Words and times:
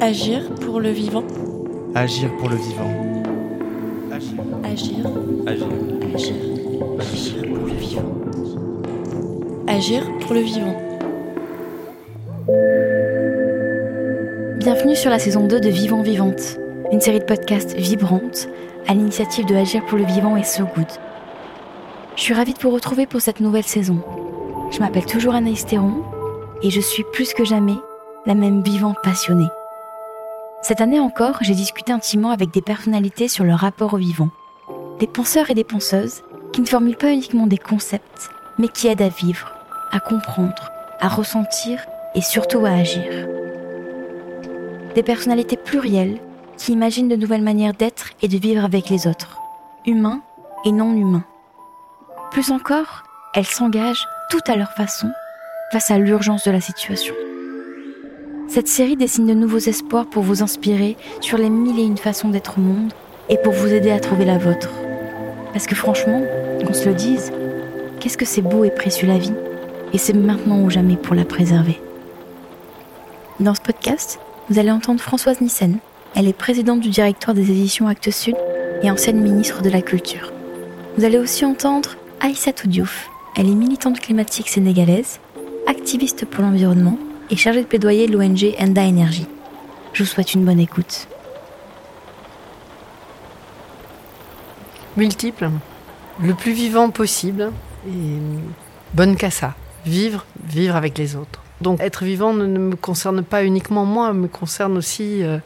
Agir 0.00 0.54
pour 0.60 0.80
le 0.80 0.90
vivant. 0.90 1.24
Agir 1.94 2.30
pour 2.36 2.50
le 2.50 2.56
vivant. 2.56 2.90
Agir. 4.12 5.06
Agir. 5.46 5.66
Agir. 6.14 6.34
Agir 6.98 7.42
pour 7.54 7.66
le 7.66 7.74
vivant. 7.74 8.02
Agir 9.66 10.02
pour 10.20 10.34
le 10.34 10.40
vivant. 10.40 10.76
Bienvenue 14.58 14.94
sur 14.94 15.10
la 15.10 15.18
saison 15.18 15.46
2 15.46 15.60
de 15.60 15.68
Vivant 15.68 16.02
Vivante, 16.02 16.58
une 16.92 17.00
série 17.00 17.20
de 17.20 17.24
podcasts 17.24 17.74
vibrantes 17.74 18.48
à 18.86 18.94
l'initiative 18.94 19.46
de 19.46 19.54
Agir 19.54 19.84
pour 19.86 19.98
le 19.98 20.04
vivant 20.04 20.36
et 20.36 20.44
So 20.44 20.64
Good. 20.76 20.86
Je 22.16 22.22
suis 22.22 22.34
ravie 22.34 22.54
de 22.54 22.58
vous 22.60 22.70
retrouver 22.70 23.06
pour 23.06 23.20
cette 23.20 23.40
nouvelle 23.40 23.64
saison. 23.64 24.00
Je 24.70 24.80
m'appelle 24.80 25.06
toujours 25.06 25.34
Anaïs 25.34 25.64
Théron 25.66 26.02
et 26.64 26.70
je 26.70 26.80
suis 26.80 27.04
plus 27.12 27.34
que 27.34 27.44
jamais 27.44 27.76
la 28.26 28.34
même 28.34 28.62
vivante 28.62 28.96
passionnée. 29.02 29.50
Cette 30.62 30.80
année 30.80 30.98
encore, 30.98 31.36
j'ai 31.42 31.54
discuté 31.54 31.92
intimement 31.92 32.30
avec 32.30 32.50
des 32.50 32.62
personnalités 32.62 33.28
sur 33.28 33.44
leur 33.44 33.58
rapport 33.58 33.92
au 33.92 33.98
vivant. 33.98 34.30
Des 34.98 35.06
penseurs 35.06 35.50
et 35.50 35.54
des 35.54 35.62
penseuses 35.62 36.22
qui 36.54 36.62
ne 36.62 36.66
formulent 36.66 36.96
pas 36.96 37.12
uniquement 37.12 37.46
des 37.46 37.58
concepts, 37.58 38.30
mais 38.58 38.68
qui 38.68 38.88
aident 38.88 39.02
à 39.02 39.10
vivre, 39.10 39.52
à 39.92 40.00
comprendre, 40.00 40.70
à 41.00 41.08
ressentir 41.08 41.84
et 42.14 42.22
surtout 42.22 42.64
à 42.64 42.70
agir. 42.70 43.28
Des 44.94 45.02
personnalités 45.02 45.58
plurielles 45.58 46.18
qui 46.56 46.72
imaginent 46.72 47.08
de 47.08 47.16
nouvelles 47.16 47.42
manières 47.42 47.74
d'être 47.74 48.10
et 48.22 48.28
de 48.28 48.38
vivre 48.38 48.64
avec 48.64 48.88
les 48.88 49.06
autres, 49.06 49.38
humains 49.84 50.22
et 50.64 50.72
non 50.72 50.94
humains. 50.94 51.24
Plus 52.30 52.50
encore, 52.50 53.02
elles 53.34 53.44
s'engagent 53.44 54.08
tout 54.30 54.40
à 54.46 54.56
leur 54.56 54.72
façon 54.72 55.10
face 55.72 55.90
à 55.90 55.98
l'urgence 55.98 56.44
de 56.44 56.50
la 56.50 56.60
situation. 56.60 57.14
Cette 58.48 58.68
série 58.68 58.96
dessine 58.96 59.26
de 59.26 59.34
nouveaux 59.34 59.58
espoirs 59.58 60.06
pour 60.06 60.22
vous 60.22 60.42
inspirer 60.42 60.96
sur 61.20 61.38
les 61.38 61.50
mille 61.50 61.80
et 61.80 61.84
une 61.84 61.98
façons 61.98 62.28
d'être 62.28 62.58
au 62.58 62.60
monde 62.60 62.92
et 63.28 63.38
pour 63.38 63.52
vous 63.52 63.72
aider 63.72 63.90
à 63.90 64.00
trouver 64.00 64.24
la 64.24 64.38
vôtre. 64.38 64.70
Parce 65.52 65.66
que 65.66 65.74
franchement, 65.74 66.22
qu'on 66.64 66.74
se 66.74 66.88
le 66.88 66.94
dise, 66.94 67.32
qu'est-ce 67.98 68.18
que 68.18 68.24
c'est 68.24 68.42
beau 68.42 68.64
et 68.64 68.70
précieux 68.70 69.08
la 69.08 69.18
vie 69.18 69.32
Et 69.92 69.98
c'est 69.98 70.12
maintenant 70.12 70.60
ou 70.60 70.70
jamais 70.70 70.96
pour 70.96 71.14
la 71.14 71.24
préserver. 71.24 71.80
Dans 73.40 73.54
ce 73.54 73.60
podcast, 73.60 74.20
vous 74.48 74.58
allez 74.58 74.70
entendre 74.70 75.00
Françoise 75.00 75.40
Nissen. 75.40 75.78
Elle 76.14 76.28
est 76.28 76.32
présidente 76.32 76.80
du 76.80 76.90
directoire 76.90 77.34
des 77.34 77.50
éditions 77.50 77.88
Actes 77.88 78.10
Sud 78.10 78.36
et 78.82 78.90
ancienne 78.90 79.20
ministre 79.20 79.62
de 79.62 79.70
la 79.70 79.82
Culture. 79.82 80.32
Vous 80.96 81.04
allez 81.04 81.18
aussi 81.18 81.44
entendre 81.44 81.96
Aïssatou 82.20 82.68
Diouf. 82.68 83.08
Elle 83.36 83.48
est 83.48 83.54
militante 83.54 83.98
climatique 83.98 84.48
sénégalaise, 84.48 85.18
activiste 85.66 86.24
pour 86.26 86.42
l'environnement 86.42 86.98
et 87.30 87.36
chargée 87.36 87.62
de 87.62 87.66
plaidoyer 87.66 88.06
l'ONG 88.06 88.54
Enda 88.58 88.82
Energy. 88.82 89.26
Je 89.92 90.02
vous 90.02 90.08
souhaite 90.08 90.34
une 90.34 90.44
bonne 90.44 90.60
écoute. 90.60 91.08
Multiple, 94.96 95.50
le 96.22 96.34
plus 96.34 96.52
vivant 96.52 96.90
possible 96.90 97.50
et 97.86 98.18
bonne 98.94 99.16
cassa. 99.16 99.54
Vivre, 99.86 100.24
vivre 100.46 100.76
avec 100.76 100.96
les 100.96 101.16
autres. 101.16 101.42
Donc 101.60 101.80
être 101.80 102.04
vivant 102.04 102.32
ne, 102.32 102.46
me 102.46 102.76
concerne 102.76 103.22
pas 103.22 103.44
uniquement 103.44 103.84
moi, 103.84 104.12
me 104.12 104.28
concerne 104.28 104.76
aussi 104.76 105.22
euh, 105.22 105.38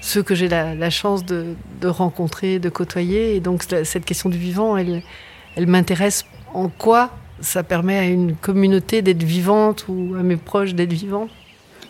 ceux 0.00 0.22
que 0.22 0.34
j'ai 0.34 0.48
la, 0.48 0.90
chance 0.90 1.24
de, 1.24 1.54
rencontrer, 1.84 2.58
de 2.58 2.68
côtoyer. 2.68 3.36
Et 3.36 3.40
donc 3.40 3.64
cette 3.84 4.04
question 4.04 4.28
du 4.28 4.38
vivant, 4.38 4.76
elle 4.76 5.02
m'intéresse 5.66 6.24
en 6.54 6.68
quoi 6.68 7.10
ça 7.40 7.62
permet 7.62 7.98
à 7.98 8.04
une 8.04 8.34
communauté 8.34 9.02
d'être 9.02 9.22
vivante 9.22 9.86
ou 9.88 10.14
à 10.18 10.22
mes 10.22 10.36
proches 10.36 10.74
d'être 10.74 10.92
vivants. 10.92 11.28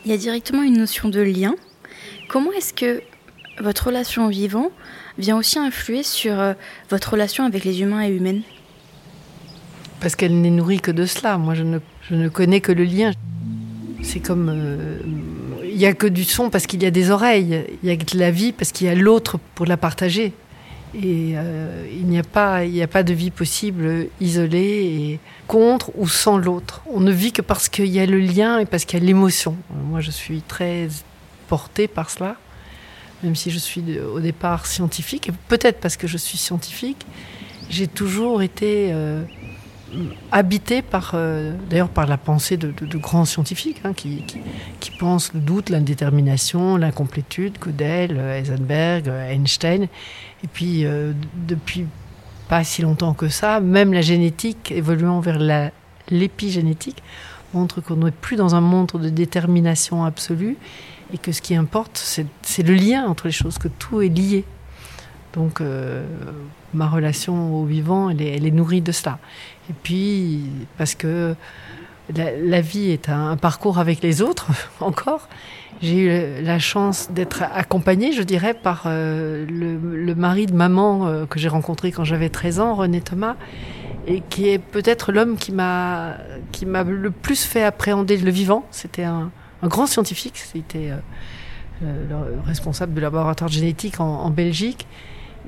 Il 0.04 0.10
y 0.10 0.14
a 0.14 0.16
directement 0.16 0.62
une 0.62 0.78
notion 0.78 1.08
de 1.08 1.20
lien. 1.20 1.54
Comment 2.28 2.52
est-ce 2.52 2.72
que 2.72 3.02
votre 3.60 3.86
relation 3.86 4.26
au 4.26 4.28
vivant 4.28 4.70
vient 5.18 5.36
aussi 5.36 5.58
influer 5.58 6.02
sur 6.02 6.38
euh, 6.38 6.54
votre 6.90 7.12
relation 7.12 7.44
avec 7.44 7.64
les 7.64 7.80
humains 7.80 8.02
et 8.02 8.10
humaines? 8.10 8.42
Parce 10.00 10.14
qu'elle 10.14 10.40
n'est 10.40 10.50
nourrie 10.50 10.80
que 10.80 10.90
de 10.90 11.06
cela. 11.06 11.38
Moi, 11.38 11.54
je 11.54 11.62
ne, 11.62 11.78
je 12.08 12.14
ne 12.14 12.28
connais 12.28 12.60
que 12.60 12.72
le 12.72 12.84
lien. 12.84 13.12
C'est 14.02 14.20
comme... 14.20 14.50
Euh, 14.52 14.98
il 15.64 15.76
n'y 15.76 15.86
a 15.86 15.92
que 15.92 16.06
du 16.06 16.24
son 16.24 16.48
parce 16.48 16.66
qu'il 16.66 16.82
y 16.82 16.86
a 16.86 16.90
des 16.90 17.10
oreilles. 17.10 17.64
Il 17.82 17.88
y 17.88 17.92
a 17.92 17.96
de 17.96 18.18
la 18.18 18.30
vie 18.30 18.52
parce 18.52 18.72
qu'il 18.72 18.86
y 18.86 18.90
a 18.90 18.94
l'autre 18.94 19.38
pour 19.54 19.66
la 19.66 19.76
partager. 19.76 20.32
Et 20.94 21.32
euh, 21.34 21.86
il 21.90 22.06
n'y 22.06 22.18
a 22.18 22.22
pas, 22.22 22.60
a 22.60 22.86
pas 22.86 23.02
de 23.02 23.12
vie 23.12 23.30
possible 23.30 24.08
isolée 24.20 24.58
et 24.58 25.20
contre 25.46 25.90
ou 25.96 26.08
sans 26.08 26.38
l'autre. 26.38 26.82
On 26.90 27.00
ne 27.00 27.12
vit 27.12 27.32
que 27.32 27.42
parce 27.42 27.68
qu'il 27.68 27.86
y 27.86 28.00
a 28.00 28.06
le 28.06 28.18
lien 28.18 28.58
et 28.60 28.66
parce 28.66 28.84
qu'il 28.84 28.98
y 28.98 29.02
a 29.02 29.04
l'émotion. 29.04 29.56
Moi, 29.88 30.00
je 30.00 30.10
suis 30.10 30.42
très 30.42 30.88
portée 31.48 31.88
par 31.88 32.10
cela, 32.10 32.36
même 33.22 33.36
si 33.36 33.50
je 33.50 33.58
suis 33.58 33.98
au 34.00 34.20
départ 34.20 34.66
scientifique, 34.66 35.28
et 35.28 35.32
peut-être 35.48 35.80
parce 35.80 35.96
que 35.96 36.06
je 36.06 36.16
suis 36.16 36.38
scientifique, 36.38 37.06
j'ai 37.68 37.86
toujours 37.86 38.42
été 38.42 38.90
euh, 38.92 39.22
habité 40.32 40.82
par, 40.82 41.12
euh, 41.14 41.54
d'ailleurs, 41.68 41.88
par 41.88 42.06
la 42.06 42.16
pensée 42.16 42.56
de, 42.56 42.72
grands 42.96 43.24
scientifiques 43.24 43.80
hein, 43.84 43.92
qui, 43.92 44.24
pensent 44.98 45.32
le 45.34 45.40
doute, 45.40 45.68
l'indétermination, 45.68 46.76
l'incomplétude, 46.76 47.58
Gödel, 47.60 48.18
Heisenberg, 48.18 49.08
Einstein. 49.08 49.88
Et 50.44 50.48
puis, 50.48 50.84
euh, 50.84 51.12
depuis 51.46 51.86
pas 52.48 52.64
si 52.64 52.82
longtemps 52.82 53.14
que 53.14 53.28
ça, 53.28 53.60
même 53.60 53.92
la 53.92 54.02
génétique 54.02 54.70
évoluant 54.70 55.20
vers 55.20 55.38
l'épigénétique 56.10 57.02
montre 57.54 57.80
qu'on 57.80 57.96
n'est 57.96 58.10
plus 58.10 58.36
dans 58.36 58.54
un 58.54 58.60
monde 58.60 58.90
de 58.94 59.08
détermination 59.08 60.04
absolue 60.04 60.56
et 61.12 61.18
que 61.18 61.32
ce 61.32 61.40
qui 61.40 61.54
importe, 61.54 61.96
c'est, 61.96 62.62
le 62.62 62.74
lien 62.74 63.06
entre 63.06 63.26
les 63.26 63.32
choses, 63.32 63.58
que 63.58 63.68
tout 63.68 64.02
est 64.02 64.08
lié. 64.08 64.44
Donc, 65.32 65.60
euh, 65.60 66.04
ma 66.74 66.88
relation 66.88 67.54
au 67.54 67.64
vivant, 67.64 68.10
elle 68.10 68.22
est, 68.22 68.50
nourrie 68.50 68.80
de 68.80 68.92
cela. 68.92 69.18
Et 69.70 69.72
puis, 69.82 70.44
parce 70.78 70.94
que 70.94 71.34
la, 72.14 72.60
vie 72.60 72.90
est 72.90 73.08
un, 73.08 73.36
parcours 73.36 73.78
avec 73.78 74.02
les 74.02 74.22
autres, 74.22 74.46
encore, 74.80 75.28
j'ai 75.82 75.96
eu 75.96 76.42
la 76.42 76.58
chance 76.58 77.08
d'être 77.10 77.42
accompagnée, 77.42 78.12
je 78.12 78.22
dirais, 78.22 78.54
par 78.54 78.84
euh, 78.86 79.44
le, 79.48 80.14
mari 80.14 80.46
de 80.46 80.54
maman 80.54 81.06
euh, 81.06 81.26
que 81.26 81.38
j'ai 81.38 81.48
rencontré 81.48 81.92
quand 81.92 82.04
j'avais 82.04 82.28
13 82.28 82.60
ans, 82.60 82.74
René 82.74 83.00
Thomas, 83.00 83.36
et 84.06 84.22
qui 84.30 84.48
est 84.48 84.58
peut-être 84.58 85.12
l'homme 85.12 85.36
qui 85.36 85.52
m'a 85.52 86.16
le 86.62 87.10
plus 87.10 87.44
fait 87.44 87.62
appréhender 87.62 88.16
le 88.16 88.30
vivant. 88.30 88.64
C'était 88.70 89.04
un, 89.04 89.30
grand 89.62 89.86
scientifique, 89.86 90.38
c'était 90.38 90.90
euh, 91.82 92.06
le 92.08 92.40
responsable 92.46 92.94
du 92.94 93.00
laboratoire 93.00 93.50
de 93.50 93.54
génétique 93.54 94.00
en 94.00 94.30
Belgique 94.30 94.86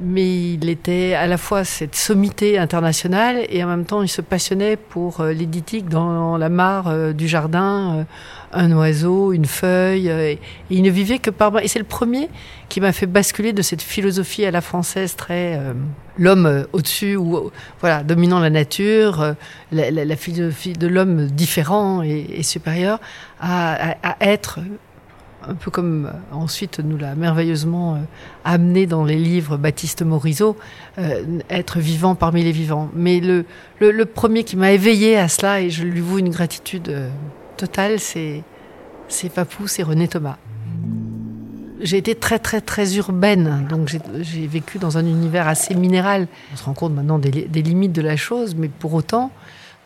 mais 0.01 0.53
il 0.53 0.69
était 0.69 1.15
à 1.15 1.27
la 1.27 1.39
fois 1.39 1.65
cette 1.65 1.95
sommité 1.95 2.59
internationale 2.59 3.45
et 3.49 3.63
en 3.65 3.67
même 3.67 3.85
temps 3.85 4.03
il 4.03 4.09
se 4.09 4.21
passionnait 4.21 4.77
pour 4.77 5.21
euh, 5.21 5.33
l'éditique 5.33 5.89
dans 5.89 6.37
la 6.37 6.49
mare 6.49 6.89
euh, 6.89 7.13
du 7.13 7.29
jardin, 7.29 7.99
euh, 7.99 8.05
un 8.53 8.73
oiseau, 8.73 9.33
une 9.33 9.47
feuille, 9.47 10.11
euh, 10.11 10.33
et, 10.33 10.39
il 10.71 10.83
ne 10.83 10.91
vivait 10.91 11.19
que 11.19 11.31
par... 11.31 11.59
Et 11.59 11.69
c'est 11.69 11.79
le 11.79 11.85
premier 11.85 12.29
qui 12.69 12.81
m'a 12.81 12.93
fait 12.93 13.07
basculer 13.07 13.53
de 13.53 13.63
cette 13.63 13.83
philosophie 13.83 14.45
à 14.45 14.51
la 14.51 14.61
française 14.61 15.17
très... 15.17 15.61
L'homme 16.21 16.67
au-dessus, 16.73 17.15
ou 17.15 17.53
voilà, 17.81 18.03
dominant 18.03 18.41
la 18.41 18.51
nature, 18.51 19.37
la, 19.71 20.17
philosophie 20.17 20.73
de 20.73 20.89
l'homme 20.89 21.27
différent 21.27 22.03
et, 22.03 22.43
supérieur, 22.43 22.99
à 23.41 24.17
être 24.21 24.59
un 25.47 25.55
peu 25.55 25.71
comme 25.71 26.07
euh, 26.07 26.35
ensuite 26.35 26.81
nous 26.81 26.97
l'a 26.97 27.15
merveilleusement 27.15 27.95
euh, 27.95 27.99
amené 28.45 28.87
dans 28.87 29.05
les 29.05 29.17
livres 29.17 29.57
Baptiste 29.57 30.03
Morisot, 30.03 30.57
euh, 30.99 31.41
être 31.51 31.79
vivant 31.79 32.15
parmi 32.15 32.43
les 32.43 32.53
vivants. 32.53 32.91
Mais 32.95 33.21
le, 33.21 33.45
le, 33.81 33.91
le 33.91 34.05
premier 34.05 34.45
qui 34.45 34.57
m'a 34.57 34.73
éveillé 34.73 35.17
à 35.17 35.29
cela, 35.29 35.61
et 35.61 35.71
je 35.71 35.85
lui 35.85 36.01
voue 36.01 36.19
une 36.19 36.31
gratitude 36.31 36.93
totale, 37.57 37.99
c'est 37.99 38.43
Papou, 39.35 39.67
c'est 39.67 39.83
René 39.83 40.09
Thomas. 40.09 40.37
J'ai 41.81 41.97
été 41.97 42.17
très 42.17 42.41
très 42.41 42.61
très 42.61 42.97
urbaine, 42.97 43.67
donc 43.71 43.89
j'ai 44.21 44.47
vécu 44.49 44.79
dans 44.79 44.99
un 44.99 45.07
univers 45.07 45.47
assez 45.47 45.75
minéral. 45.77 46.27
On 46.53 46.57
se 46.57 46.65
rend 46.65 46.75
compte 46.75 46.93
maintenant 46.93 47.21
des, 47.21 47.31
des 47.31 47.63
limites 47.63 47.93
de 47.93 48.03
la 48.03 48.17
chose, 48.17 48.57
mais 48.57 48.69
pour 48.69 48.95
autant, 48.95 49.31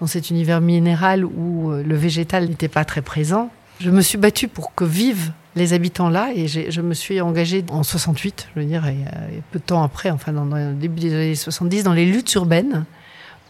dans 0.01 0.07
cet 0.07 0.31
univers 0.31 0.63
minéral 0.63 1.25
où 1.27 1.71
le 1.71 1.95
végétal 1.95 2.49
n'était 2.49 2.69
pas 2.69 2.87
très 2.87 3.03
présent, 3.03 3.51
je 3.79 3.91
me 3.91 4.01
suis 4.01 4.17
battue 4.17 4.49
pour 4.49 4.75
que 4.75 4.85
vivent 4.85 5.33
les 5.55 5.73
habitants 5.73 6.09
là 6.09 6.31
et 6.35 6.49
je 6.49 6.81
me 6.81 6.95
suis 6.95 7.21
engagée 7.21 7.65
en 7.71 7.83
68, 7.83 8.49
je 8.55 8.61
veux 8.61 8.67
dire, 8.67 8.87
et, 8.87 8.93
et 8.93 9.43
peu 9.51 9.59
de 9.59 9.65
temps 9.65 9.83
après, 9.83 10.11
enfin 10.11 10.33
dans, 10.33 10.45
le 10.45 10.75
début 10.75 11.01
des 11.01 11.15
années 11.15 11.35
70, 11.35 11.85
dans 11.85 11.93
les 11.93 12.07
luttes 12.07 12.33
urbaines 12.35 12.85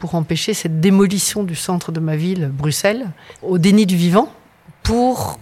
pour 0.01 0.17
empêcher 0.17 0.53
cette 0.53 0.81
démolition 0.81 1.45
du 1.45 1.55
centre 1.55 1.93
de 1.93 2.01
ma 2.01 2.17
ville, 2.17 2.51
Bruxelles, 2.53 3.07
au 3.41 3.59
déni 3.59 3.87
du 3.87 3.95
vivant, 3.95 4.33
pour 4.83 5.39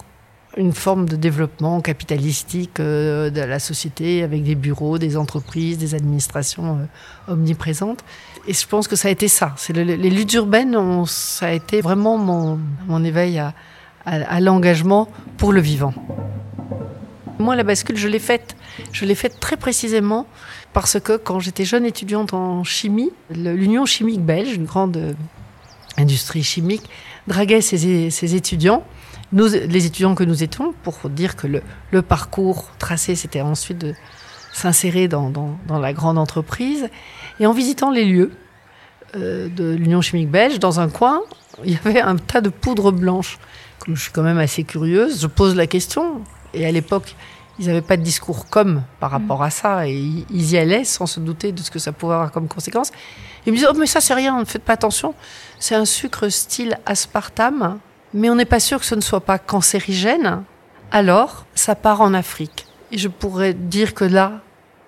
une 0.57 0.73
forme 0.73 1.09
de 1.09 1.17
développement 1.17 1.81
capitalistique 1.81 2.81
euh, 2.81 3.31
de 3.31 3.41
la 3.41 3.59
société 3.59 4.23
avec 4.23 4.43
des 4.43 4.55
bureaux, 4.55 4.99
des 4.99 5.17
entreprises, 5.17 5.79
des 5.79 5.95
administrations 5.95 6.79
euh, 6.79 7.33
omniprésentes. 7.33 8.05
Et 8.47 8.53
je 8.53 8.67
pense 8.67 8.89
que 8.89 8.97
ça 8.97 9.09
a 9.09 9.11
été 9.11 9.29
ça. 9.29 9.55
C'est 9.57 9.73
le, 9.73 9.83
les 9.83 10.11
luttes 10.11 10.35
urbaines, 10.35 10.77
ça 11.07 11.47
a 11.47 11.53
été 11.53 11.81
vraiment 11.81 12.19
mon, 12.19 13.05
éveil 13.05 13.39
à 14.05 14.41
l'engagement 14.41 15.09
pour 15.37 15.53
le 15.53 15.61
vivant. 15.61 15.95
Moi, 17.41 17.57
la 17.57 17.63
bascule, 17.63 17.97
je 17.97 18.07
l'ai 18.07 18.19
faite. 18.19 18.55
Je 18.93 19.05
l'ai 19.05 19.15
faite 19.15 19.41
très 19.41 19.57
précisément 19.57 20.27
parce 20.73 21.01
que 21.01 21.17
quand 21.17 21.41
j'étais 21.41 21.65
jeune 21.65 21.87
étudiante 21.87 22.35
en 22.35 22.65
chimie, 22.65 23.11
l'Union 23.31 23.87
chimique 23.87 24.21
belge, 24.21 24.53
une 24.53 24.67
grande 24.67 24.97
euh, 24.97 25.13
industrie 25.97 26.43
chimique, 26.43 26.89
draguait 27.27 27.63
ses, 27.63 28.35
étudiants, 28.37 28.85
nous, 29.33 29.47
les 29.47 29.87
étudiants 29.87 30.15
que 30.15 30.25
nous 30.25 30.43
étions, 30.43 30.75
pour 30.83 31.09
dire 31.09 31.35
que 31.35 31.47
le, 31.47 32.03
parcours 32.03 32.71
tracé, 32.79 33.15
c'était 33.15 33.41
ensuite 33.41 33.79
de 33.79 33.95
s'insérer 34.53 35.09
dans, 35.09 35.33
la 35.69 35.93
grande 35.93 36.19
entreprise. 36.19 36.89
Et 37.39 37.47
en 37.47 37.53
visitant 37.53 37.91
les 37.91 38.05
lieux 38.05 38.33
euh, 39.17 39.49
de 39.49 39.73
l'Union 39.73 40.03
chimique 40.03 40.31
belge, 40.31 40.59
dans 40.59 40.79
un 40.79 40.89
coin, 40.89 41.23
il 41.65 41.73
y 41.73 41.79
avait 41.85 42.01
un 42.01 42.17
tas 42.17 42.41
de 42.41 42.51
poudre 42.51 42.93
blanche. 42.93 43.39
Comme 43.79 43.97
je 43.97 44.03
suis 44.03 44.13
quand 44.13 44.23
même 44.23 44.39
assez 44.39 44.65
curieuse, 44.65 45.23
je 45.23 45.27
pose 45.27 45.57
la 45.57 45.67
question. 45.67 46.23
Et 46.55 46.67
à 46.67 46.73
l'époque, 46.73 47.15
ils 47.61 47.67
n'avaient 47.67 47.83
pas 47.83 47.99
de 47.99 48.03
discours 48.03 48.49
comme 48.49 48.83
par 49.01 49.11
rapport 49.11 49.43
à 49.43 49.51
ça 49.51 49.87
et 49.87 49.93
ils 49.95 50.53
y 50.53 50.57
allaient 50.57 50.85
sans 50.85 51.05
se 51.05 51.21
douter 51.21 51.53
de 51.53 51.61
ce 51.61 51.71
que 51.71 51.79
ça 51.79 51.93
pouvait 51.93 52.15
avoir 52.15 52.33
comme 52.33 52.49
conséquence. 52.49 52.91
Ils 53.45 53.53
me 53.53 53.57
disaient 53.57 53.69
oh, 53.71 53.77
mais 53.77 53.87
ça 53.87 54.01
c'est 54.01 54.15
rien, 54.15 54.41
ne 54.41 54.47
faites 54.47 54.63
pas 54.63 54.73
attention, 54.73 55.15
c'est 55.59 55.75
un 55.75 55.85
sucre 55.85 56.31
style 56.31 56.79
aspartame, 56.87 57.79
mais 58.15 58.31
on 58.31 58.35
n'est 58.35 58.47
pas 58.47 58.61
sûr 58.61 58.81
que 58.81 58.87
ce 58.87 58.95
ne 58.95 59.03
soit 59.03 59.21
pas 59.21 59.39
cancérigène. 59.39 60.43
Alors 60.91 61.45
ça 61.55 61.75
part 61.75 62.01
en 62.01 62.15
Afrique. 62.15 62.67
Et 62.93 62.99
je 62.99 63.09
pourrais 63.09 63.53
dire 63.53 63.93
que 63.93 64.05
là, 64.05 64.41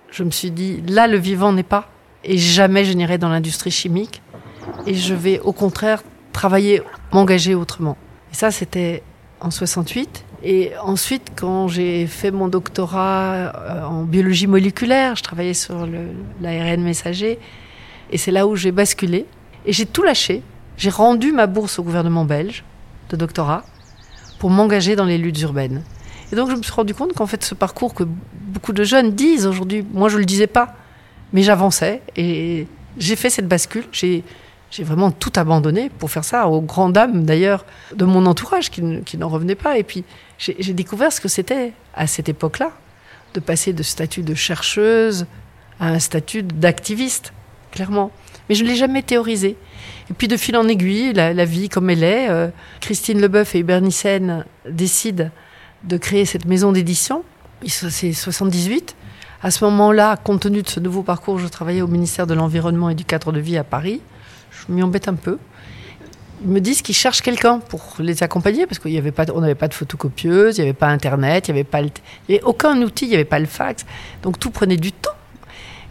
je 0.09 0.23
me 0.23 0.31
suis 0.31 0.49
dit 0.49 0.81
là 0.87 1.05
le 1.05 1.17
vivant 1.17 1.53
n'est 1.53 1.61
pas 1.61 1.89
et 2.23 2.39
jamais 2.39 2.85
je 2.85 2.93
n'irai 2.93 3.19
dans 3.19 3.29
l'industrie 3.29 3.71
chimique 3.71 4.23
et 4.87 4.95
je 4.95 5.13
vais 5.13 5.39
au 5.41 5.53
contraire 5.53 6.01
travailler, 6.31 6.81
m'engager 7.11 7.53
autrement. 7.53 7.97
Et 8.31 8.35
ça 8.35 8.49
c'était 8.49 9.03
en 9.39 9.51
68 9.51 10.25
et 10.43 10.71
ensuite, 10.81 11.31
quand 11.35 11.69
j'ai 11.69 12.05
fait 12.05 12.31
mon 12.31 12.49
doctorat 12.49 13.33
euh, 13.33 13.83
en 13.85 14.03
biologie 14.03 14.47
moléculaire, 14.47 15.15
je 15.15 15.23
travaillais 15.23 15.53
sur 15.53 15.87
l'ARN 16.41 16.81
messager, 16.81 17.39
et 18.11 18.17
c'est 18.17 18.31
là 18.31 18.45
où 18.45 18.55
j'ai 18.55 18.71
basculé. 18.71 19.25
Et 19.65 19.73
j'ai 19.73 19.85
tout 19.85 20.03
lâché. 20.03 20.43
J'ai 20.77 20.89
rendu 20.89 21.31
ma 21.31 21.47
bourse 21.47 21.79
au 21.79 21.83
gouvernement 21.83 22.25
belge 22.25 22.63
de 23.09 23.15
doctorat 23.15 23.63
pour 24.39 24.49
m'engager 24.49 24.95
dans 24.95 25.05
les 25.05 25.17
luttes 25.17 25.39
urbaines. 25.41 25.83
Et 26.31 26.35
donc 26.35 26.49
je 26.49 26.55
me 26.55 26.63
suis 26.63 26.73
rendu 26.73 26.93
compte 26.93 27.13
qu'en 27.13 27.27
fait 27.27 27.43
ce 27.43 27.55
parcours 27.55 27.93
que 27.93 28.03
beaucoup 28.33 28.73
de 28.73 28.83
jeunes 28.83 29.11
disent 29.11 29.45
aujourd'hui, 29.45 29.85
moi 29.93 30.09
je 30.09 30.15
ne 30.15 30.19
le 30.19 30.25
disais 30.25 30.47
pas, 30.47 30.75
mais 31.31 31.43
j'avançais 31.43 32.01
et 32.15 32.67
j'ai 32.97 33.15
fait 33.15 33.29
cette 33.29 33.47
bascule. 33.47 33.85
J'ai 33.91 34.23
vraiment 34.79 35.11
tout 35.11 35.31
abandonné 35.35 35.91
pour 35.99 36.09
faire 36.09 36.25
ça, 36.25 36.47
aux 36.47 36.61
grandes 36.61 36.93
dames 36.93 37.23
d'ailleurs 37.23 37.65
de 37.95 38.05
mon 38.05 38.25
entourage 38.25 38.71
qui, 38.71 39.17
n'en 39.17 39.29
revenaient 39.29 39.55
pas. 39.55 39.77
Et 39.77 39.83
puis 39.83 40.03
j'ai 40.37 40.73
découvert 40.73 41.11
ce 41.11 41.21
que 41.21 41.27
c'était 41.27 41.73
à 41.93 42.07
cette 42.07 42.29
époque-là, 42.29 42.71
de 43.33 43.39
passer 43.39 43.73
de 43.73 43.83
statut 43.83 44.21
de 44.21 44.35
chercheuse 44.35 45.25
à 45.79 45.87
un 45.87 45.99
statut 45.99 46.43
d'activiste, 46.43 47.33
clairement. 47.71 48.11
Mais 48.49 48.55
je 48.55 48.63
ne 48.63 48.69
l'ai 48.69 48.75
jamais 48.75 49.01
théorisé. 49.01 49.55
Et 50.09 50.13
puis 50.13 50.27
de 50.27 50.37
fil 50.37 50.57
en 50.57 50.67
aiguille, 50.67 51.13
la, 51.13 51.45
vie 51.45 51.69
comme 51.69 51.89
elle 51.89 52.03
est, 52.03 52.29
euh, 52.29 52.49
Christine 52.81 53.21
Leboeuf 53.21 53.55
et 53.55 53.59
Hubert 53.59 53.81
Nissen 53.81 54.45
décident 54.69 55.29
de 55.83 55.97
créer 55.97 56.25
cette 56.25 56.45
maison 56.45 56.71
d'édition. 56.71 57.23
C'est 57.65 58.13
78. 58.13 58.95
À 59.41 59.51
ce 59.51 59.63
moment-là, 59.65 60.17
compte 60.17 60.41
tenu 60.41 60.61
de 60.61 60.67
ce 60.67 60.79
nouveau 60.79 61.03
parcours, 61.03 61.39
je 61.39 61.47
travaillais 61.47 61.81
au 61.81 61.87
ministère 61.87 62.27
de 62.27 62.33
l'Environnement 62.33 62.89
et 62.89 62.95
du 62.95 63.05
cadre 63.05 63.31
de 63.31 63.39
vie 63.39 63.57
à 63.57 63.63
Paris 63.63 64.01
je 64.67 64.73
m'y 64.73 64.83
embête 64.83 65.07
un 65.07 65.15
peu. 65.15 65.37
Ils 66.43 66.49
me 66.49 66.59
disent 66.59 66.81
qu'ils 66.81 66.95
cherchent 66.95 67.21
quelqu'un 67.21 67.59
pour 67.59 67.95
les 67.99 68.21
accompagner 68.21 68.67
parce 68.67 68.79
qu'on 68.79 68.89
n'avait 68.89 69.11
pas, 69.11 69.25
de 69.67 69.73
photocopieuse, 69.73 70.57
il 70.57 70.61
n'y 70.61 70.67
avait 70.67 70.77
pas 70.77 70.87
Internet, 70.87 71.47
il 71.47 71.53
n'y 71.53 71.59
avait 71.59 71.69
pas, 71.69 71.81
aucun 72.43 72.81
outil, 72.81 73.05
il 73.05 73.09
n'y 73.09 73.15
avait 73.15 73.23
pas 73.23 73.39
le 73.39 73.45
fax. 73.45 73.85
Donc 74.23 74.39
tout 74.39 74.51
prenait 74.51 74.77
du 74.77 74.91
temps. 74.91 75.11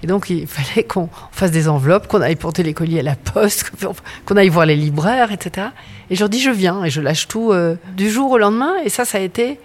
Et 0.03 0.07
donc 0.07 0.29
il 0.31 0.47
fallait 0.49 0.85
qu'on 0.85 1.09
fasse 1.31 1.51
des 1.51 1.69
enveloppes, 1.69 2.07
qu'on 2.07 2.21
aille 2.21 2.37
porter 2.37 2.63
les 2.63 2.75
colis 2.75 2.99
à 2.99 3.03
la 3.03 3.17
poste, 3.17 3.73
qu'on 4.27 4.37
aille 4.37 4.49
voir 4.49 4.67
les 4.67 4.77
libraires, 4.77 5.33
etc. 5.33 5.69
Et 6.11 6.17
je 6.17 6.21
leur 6.21 6.29
dis 6.29 6.41
je 6.41 6.51
viens 6.51 6.85
et 6.85 6.91
je 6.91 7.01
lâche 7.01 7.29
tout 7.29 7.53
euh, 7.53 7.77
du 7.97 8.11
jour 8.11 8.31
au 8.33 8.39
lendemain. 8.39 8.75
Et 8.85 8.91
ça, 8.91 9.05
ça 9.05 9.19
a 9.19 9.21
été 9.23 9.59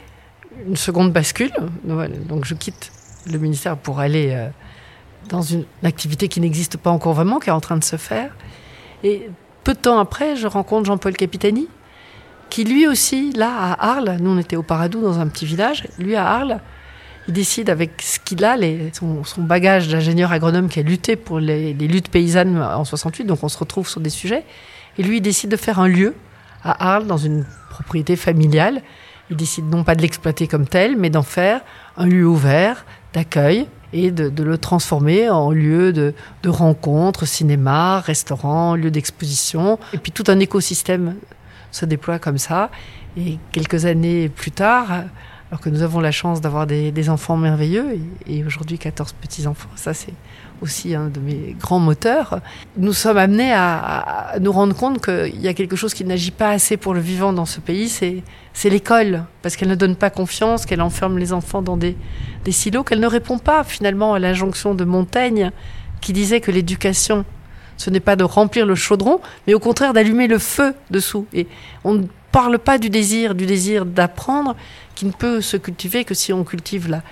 une 0.65 0.77
seconde 0.77 1.11
bascule. 1.11 1.51
Donc 1.83 2.45
je 2.45 2.53
quitte 2.53 2.91
le 3.29 3.37
ministère 3.39 3.75
pour 3.75 3.99
aller 3.99 4.29
euh, 4.31 4.47
dans 5.27 5.41
une 5.41 5.65
activité 5.83 6.27
qui 6.27 6.39
n'existe 6.39 6.77
pas 6.77 6.91
encore 6.91 7.13
vraiment, 7.13 7.39
qui 7.39 7.49
est 7.49 7.53
en 7.53 7.59
train 7.59 7.77
de 7.77 7.83
se 7.83 7.97
faire. 7.97 8.35
Et 9.03 9.29
peu 9.67 9.73
de 9.73 9.79
temps 9.79 9.99
après, 9.99 10.37
je 10.37 10.47
rencontre 10.47 10.85
Jean-Paul 10.85 11.11
Capitani, 11.11 11.67
qui 12.49 12.63
lui 12.63 12.87
aussi, 12.87 13.33
là, 13.33 13.51
à 13.53 13.89
Arles, 13.89 14.15
nous 14.21 14.29
on 14.29 14.37
était 14.37 14.55
au 14.55 14.63
Paradou 14.63 15.01
dans 15.01 15.19
un 15.19 15.27
petit 15.27 15.45
village, 15.45 15.83
lui 15.99 16.15
à 16.15 16.25
Arles, 16.25 16.61
il 17.27 17.33
décide 17.33 17.69
avec 17.69 18.01
ce 18.01 18.17
qu'il 18.17 18.45
a, 18.45 18.55
son, 18.93 19.41
bagage 19.41 19.89
d'ingénieur 19.89 20.31
agronome 20.31 20.69
qui 20.69 20.79
a 20.79 20.83
lutté 20.83 21.17
pour 21.17 21.41
les, 21.41 21.73
luttes 21.73 22.07
paysannes 22.07 22.61
en 22.61 22.85
68, 22.85 23.25
donc 23.25 23.43
on 23.43 23.49
se 23.49 23.57
retrouve 23.57 23.89
sur 23.89 23.99
des 23.99 24.09
sujets, 24.09 24.45
et 24.97 25.03
lui 25.03 25.17
il 25.17 25.21
décide 25.21 25.49
de 25.49 25.57
faire 25.57 25.81
un 25.81 25.89
lieu 25.89 26.15
à 26.63 26.93
Arles 26.93 27.05
dans 27.05 27.17
une 27.17 27.45
propriété 27.69 28.15
familiale. 28.15 28.81
Il 29.29 29.35
décide 29.35 29.65
non 29.69 29.83
pas 29.83 29.95
de 29.95 30.01
l'exploiter 30.01 30.47
comme 30.47 30.65
tel, 30.65 30.95
mais 30.95 31.09
d'en 31.09 31.23
faire 31.23 31.59
un 31.97 32.05
lieu 32.05 32.25
ouvert, 32.25 32.85
d'accueil, 33.11 33.67
et 33.93 34.11
de, 34.11 34.43
le 34.43 34.57
transformer 34.57 35.29
en 35.29 35.51
lieu 35.51 35.93
de, 35.93 36.13
rencontres, 36.45 37.25
cinéma, 37.25 37.99
restaurant, 37.99 38.75
lieu 38.75 38.91
d'exposition. 38.91 39.79
Et 39.93 39.97
puis 39.97 40.11
tout 40.11 40.23
un 40.27 40.39
écosystème 40.39 41.15
se 41.71 41.85
déploie 41.85 42.19
comme 42.19 42.37
ça. 42.37 42.69
Et 43.17 43.37
quelques 43.51 43.85
années 43.85 44.29
plus 44.29 44.51
tard, 44.51 44.87
alors 45.49 45.61
que 45.61 45.69
nous 45.69 45.81
avons 45.81 45.99
la 45.99 46.11
chance 46.11 46.41
d'avoir 46.41 46.67
des, 46.67 47.09
enfants 47.09 47.37
merveilleux, 47.37 47.99
et, 48.27 48.43
aujourd'hui 48.43 48.77
14 48.77 49.13
petits-enfants, 49.13 49.69
ça 49.75 49.93
c'est 49.93 50.13
aussi 50.61 50.95
un 50.95 51.07
de 51.07 51.19
mes 51.19 51.55
grands 51.59 51.79
moteurs, 51.79 52.39
nous 52.77 52.93
sommes 52.93 53.17
amenés 53.17 53.53
à, 53.53 54.35
nous 54.41 54.51
rendre 54.51 54.75
compte 54.75 55.03
qu'il 55.03 55.39
y 55.39 55.47
a 55.47 55.53
quelque 55.53 55.75
chose 55.75 55.93
qui 55.93 56.03
n'agit 56.03 56.31
pas 56.31 56.51
assez 56.51 56.77
pour 56.77 56.93
le 56.93 56.99
vivant 56.99 57.33
dans 57.33 57.45
ce 57.45 57.59
pays, 57.59 57.89
c'est 57.89 58.69
l'école, 58.69 59.23
parce 59.41 59.55
qu'elle 59.55 59.69
ne 59.69 59.75
donne 59.75 59.95
pas 59.95 60.09
confiance, 60.09 60.65
qu'elle 60.65 60.81
enferme 60.81 61.17
les 61.17 61.33
enfants 61.33 61.61
dans 61.61 61.77
des, 61.77 61.95
silos, 62.49 62.83
qu'elle 62.83 62.99
ne 62.99 63.07
répond 63.07 63.37
pas 63.37 63.63
finalement 63.63 64.13
à 64.13 64.19
l'injonction 64.19 64.73
de 64.73 64.83
Montaigne 64.83 65.51
qui 66.01 66.13
disait 66.13 66.41
que 66.41 66.51
l'éducation, 66.51 67.25
ce 67.75 67.89
n'est 67.89 67.99
pas 67.99 68.15
de 68.15 68.23
remplir 68.23 68.65
le 68.65 68.75
chaudron, 68.75 69.19
mais 69.45 69.53
au 69.53 69.59
contraire 69.59 69.93
d'allumer 69.93 70.27
le 70.27 70.39
feu 70.39 70.73
dessous. 70.89 71.25
Et 71.33 71.47
on 71.83 71.93
ne 71.93 72.05
parle 72.31 72.59
pas 72.59 72.77
du 72.77 72.89
désir, 72.89 73.35
du 73.35 73.45
désir 73.45 73.85
d'apprendre, 73.85 74.55
qui 74.95 75.05
ne 75.05 75.11
peut 75.11 75.41
se 75.41 75.57
cultiver 75.57 76.03
que 76.05 76.13
si 76.13 76.33
on 76.33 76.43
cultive 76.43 76.89
la, 76.89 77.03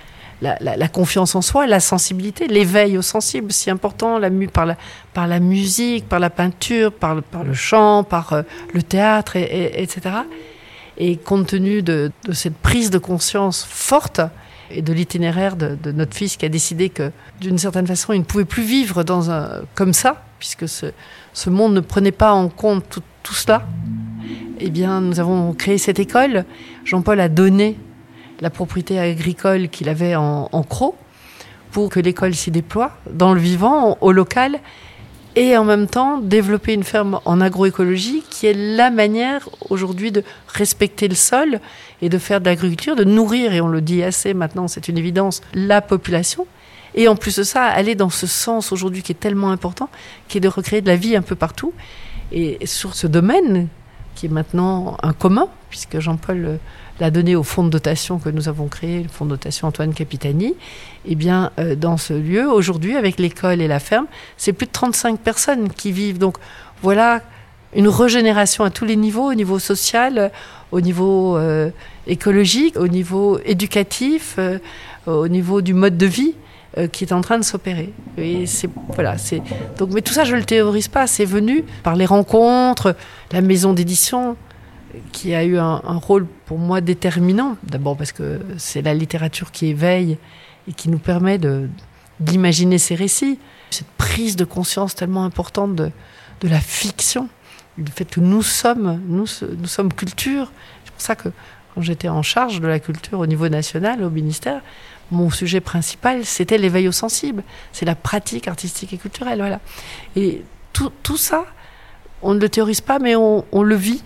la, 0.42 0.88
confiance 0.88 1.34
en 1.34 1.42
soi, 1.42 1.66
la 1.66 1.80
sensibilité, 1.80 2.46
l'éveil 2.46 2.98
au 2.98 3.02
sensible, 3.02 3.52
si 3.52 3.70
important, 3.70 4.18
la, 4.18 4.30
par, 4.52 4.66
la, 4.66 4.76
par 5.14 5.26
la 5.26 5.40
musique, 5.40 6.08
par 6.08 6.20
la 6.20 6.30
peinture, 6.30 6.92
par 6.92 7.14
le, 7.14 7.54
chant, 7.54 8.04
par 8.04 8.32
euh, 8.32 8.42
le 8.74 8.82
théâtre, 8.82 9.36
et, 9.36 9.82
etc. 9.82 10.16
Et 10.98 11.16
compte 11.16 11.46
tenu 11.48 11.82
de, 11.82 12.10
cette 12.32 12.56
prise 12.56 12.90
de 12.90 12.98
conscience 12.98 13.66
forte 13.68 14.20
et 14.70 14.82
de 14.82 14.92
l'itinéraire 14.92 15.56
de, 15.56 15.76
notre 15.92 16.14
fils 16.14 16.36
qui 16.36 16.44
a 16.44 16.48
décidé 16.48 16.90
que, 16.90 17.12
d'une 17.40 17.58
certaine 17.58 17.86
façon, 17.86 18.12
il 18.12 18.20
ne 18.20 18.24
pouvait 18.24 18.44
plus 18.44 18.64
vivre 18.64 19.04
dans 19.04 19.30
un, 19.30 19.62
comme 19.74 19.92
ça, 19.92 20.22
puisque 20.38 20.68
ce, 20.68 20.86
ce 21.32 21.50
monde 21.50 21.74
ne 21.74 21.80
prenait 21.80 22.12
pas 22.12 22.32
en 22.32 22.48
compte 22.48 22.84
tout, 22.90 23.02
tout 23.22 23.34
cela, 23.34 23.66
eh 24.58 24.70
bien, 24.70 25.00
nous 25.00 25.20
avons 25.20 25.52
créé 25.52 25.78
cette 25.78 25.98
école. 25.98 26.44
Jean-Paul 26.84 27.20
a 27.20 27.28
donné 27.28 27.76
la 28.40 28.50
propriété 28.50 28.98
agricole 28.98 29.68
qu'il 29.68 29.88
avait 29.88 30.14
en, 30.14 30.48
en 30.50 30.62
Croc 30.62 30.94
pour 31.70 31.88
que 31.90 32.00
l'école 32.00 32.34
s'y 32.34 32.50
déploie 32.50 32.92
dans 33.10 33.34
le 33.34 33.40
vivant, 33.40 33.98
au 34.00 34.12
local, 34.12 34.60
et 35.36 35.56
en 35.58 35.64
même 35.64 35.86
temps 35.86 36.18
développer 36.18 36.72
une 36.72 36.82
ferme 36.82 37.20
en 37.26 37.42
agroécologie 37.42 38.22
qui 38.30 38.46
est 38.46 38.54
la 38.54 38.90
manière 38.90 39.48
aujourd'hui 39.68 40.10
de 40.10 40.24
respecter 40.48 41.08
le 41.08 41.14
sol 41.14 41.60
et 42.00 42.08
de 42.08 42.16
faire 42.16 42.40
de 42.40 42.46
l'agriculture, 42.46 42.96
de 42.96 43.04
nourrir, 43.04 43.52
et 43.52 43.60
on 43.60 43.68
le 43.68 43.82
dit 43.82 44.02
assez 44.02 44.32
maintenant, 44.32 44.66
c'est 44.66 44.88
une 44.88 44.96
évidence, 44.96 45.42
la 45.52 45.82
population. 45.82 46.46
Et 46.94 47.08
en 47.08 47.16
plus 47.16 47.36
de 47.36 47.42
ça, 47.42 47.64
aller 47.64 47.94
dans 47.94 48.08
ce 48.08 48.26
sens 48.26 48.72
aujourd'hui 48.72 49.02
qui 49.02 49.12
est 49.12 49.20
tellement 49.20 49.50
important, 49.50 49.90
qui 50.28 50.38
est 50.38 50.40
de 50.40 50.48
recréer 50.48 50.80
de 50.80 50.86
la 50.86 50.96
vie 50.96 51.14
un 51.14 51.22
peu 51.22 51.36
partout. 51.36 51.74
Et 52.32 52.58
sur 52.64 52.94
ce 52.94 53.06
domaine, 53.06 53.68
qui 54.14 54.26
est 54.26 54.30
maintenant 54.30 54.96
un 55.02 55.12
commun, 55.12 55.48
puisque 55.68 56.00
Jean-Paul 56.00 56.58
l'a 57.00 57.10
donné 57.10 57.36
au 57.36 57.42
fonds 57.42 57.64
de 57.64 57.70
dotation 57.70 58.18
que 58.18 58.28
nous 58.28 58.48
avons 58.48 58.68
créé, 58.68 59.02
le 59.02 59.08
fonds 59.08 59.24
de 59.24 59.30
dotation 59.30 59.68
Antoine 59.68 59.92
Capitani, 59.92 60.54
eh 61.06 61.14
bien, 61.14 61.50
euh, 61.58 61.74
dans 61.74 61.96
ce 61.96 62.14
lieu, 62.14 62.48
aujourd'hui, 62.50 62.96
avec 62.96 63.18
l'école 63.18 63.60
et 63.60 63.68
la 63.68 63.80
ferme, 63.80 64.06
c'est 64.36 64.52
plus 64.52 64.66
de 64.66 64.72
35 64.72 65.20
personnes 65.20 65.68
qui 65.68 65.92
vivent. 65.92 66.18
Donc, 66.18 66.38
voilà 66.82 67.22
une 67.74 67.88
régénération 67.88 68.64
à 68.64 68.70
tous 68.70 68.84
les 68.84 68.96
niveaux, 68.96 69.30
au 69.30 69.34
niveau 69.34 69.58
social, 69.58 70.30
au 70.72 70.80
niveau 70.80 71.36
euh, 71.36 71.70
écologique, 72.06 72.76
au 72.78 72.88
niveau 72.88 73.38
éducatif, 73.44 74.36
euh, 74.38 74.58
au 75.06 75.28
niveau 75.28 75.60
du 75.60 75.74
mode 75.74 75.96
de 75.96 76.06
vie 76.06 76.34
qui 76.92 77.04
est 77.04 77.12
en 77.14 77.22
train 77.22 77.38
de 77.38 77.42
s'opérer. 77.42 77.90
Et 78.18 78.44
c'est 78.44 78.68
voilà, 78.90 79.16
c'est 79.16 79.40
donc 79.78 79.92
mais 79.94 80.02
tout 80.02 80.12
ça 80.12 80.24
je 80.24 80.36
le 80.36 80.44
théorise 80.44 80.88
pas, 80.88 81.06
c'est 81.06 81.24
venu 81.24 81.64
par 81.82 81.96
les 81.96 82.04
rencontres, 82.04 82.94
la 83.32 83.40
maison 83.40 83.72
d'édition, 83.72 84.36
qui 85.12 85.34
a 85.34 85.44
eu 85.44 85.58
un, 85.58 85.80
rôle 85.98 86.26
pour 86.46 86.58
moi 86.58 86.80
déterminant. 86.80 87.56
D'abord 87.62 87.96
parce 87.96 88.12
que 88.12 88.40
c'est 88.58 88.82
la 88.82 88.94
littérature 88.94 89.50
qui 89.50 89.66
éveille 89.66 90.18
et 90.68 90.72
qui 90.72 90.88
nous 90.88 90.98
permet 90.98 91.38
d'imaginer 92.20 92.78
ces 92.78 92.94
récits. 92.94 93.38
Cette 93.70 93.90
prise 93.98 94.36
de 94.36 94.44
conscience 94.44 94.94
tellement 94.94 95.24
importante 95.24 95.74
de, 95.74 95.90
la 96.42 96.60
fiction, 96.60 97.28
du 97.78 97.90
fait 97.90 98.04
que 98.04 98.20
nous 98.20 98.42
sommes, 98.42 99.00
nous, 99.06 99.26
sommes 99.26 99.92
culture. 99.92 100.52
C'est 100.84 100.92
pour 100.92 101.02
ça 101.02 101.16
que 101.16 101.28
quand 101.74 101.82
j'étais 101.82 102.08
en 102.08 102.22
charge 102.22 102.60
de 102.60 102.66
la 102.66 102.78
culture 102.78 103.18
au 103.18 103.26
niveau 103.26 103.48
national, 103.48 104.02
au 104.02 104.10
ministère, 104.10 104.62
mon 105.10 105.30
sujet 105.30 105.60
principal, 105.60 106.24
c'était 106.24 106.58
l'éveil 106.58 106.88
au 106.88 106.92
sensible. 106.92 107.42
C'est 107.72 107.84
la 107.84 107.94
pratique 107.94 108.48
artistique 108.48 108.92
et 108.92 108.98
culturelle. 108.98 109.38
Voilà. 109.38 109.60
Et 110.14 110.42
tout, 110.72 110.90
tout 111.02 111.16
ça, 111.16 111.44
on 112.22 112.34
ne 112.34 112.40
le 112.40 112.48
théorise 112.48 112.80
pas, 112.80 112.98
mais 112.98 113.14
on 113.14 113.62
le 113.62 113.76
vit 113.76 114.02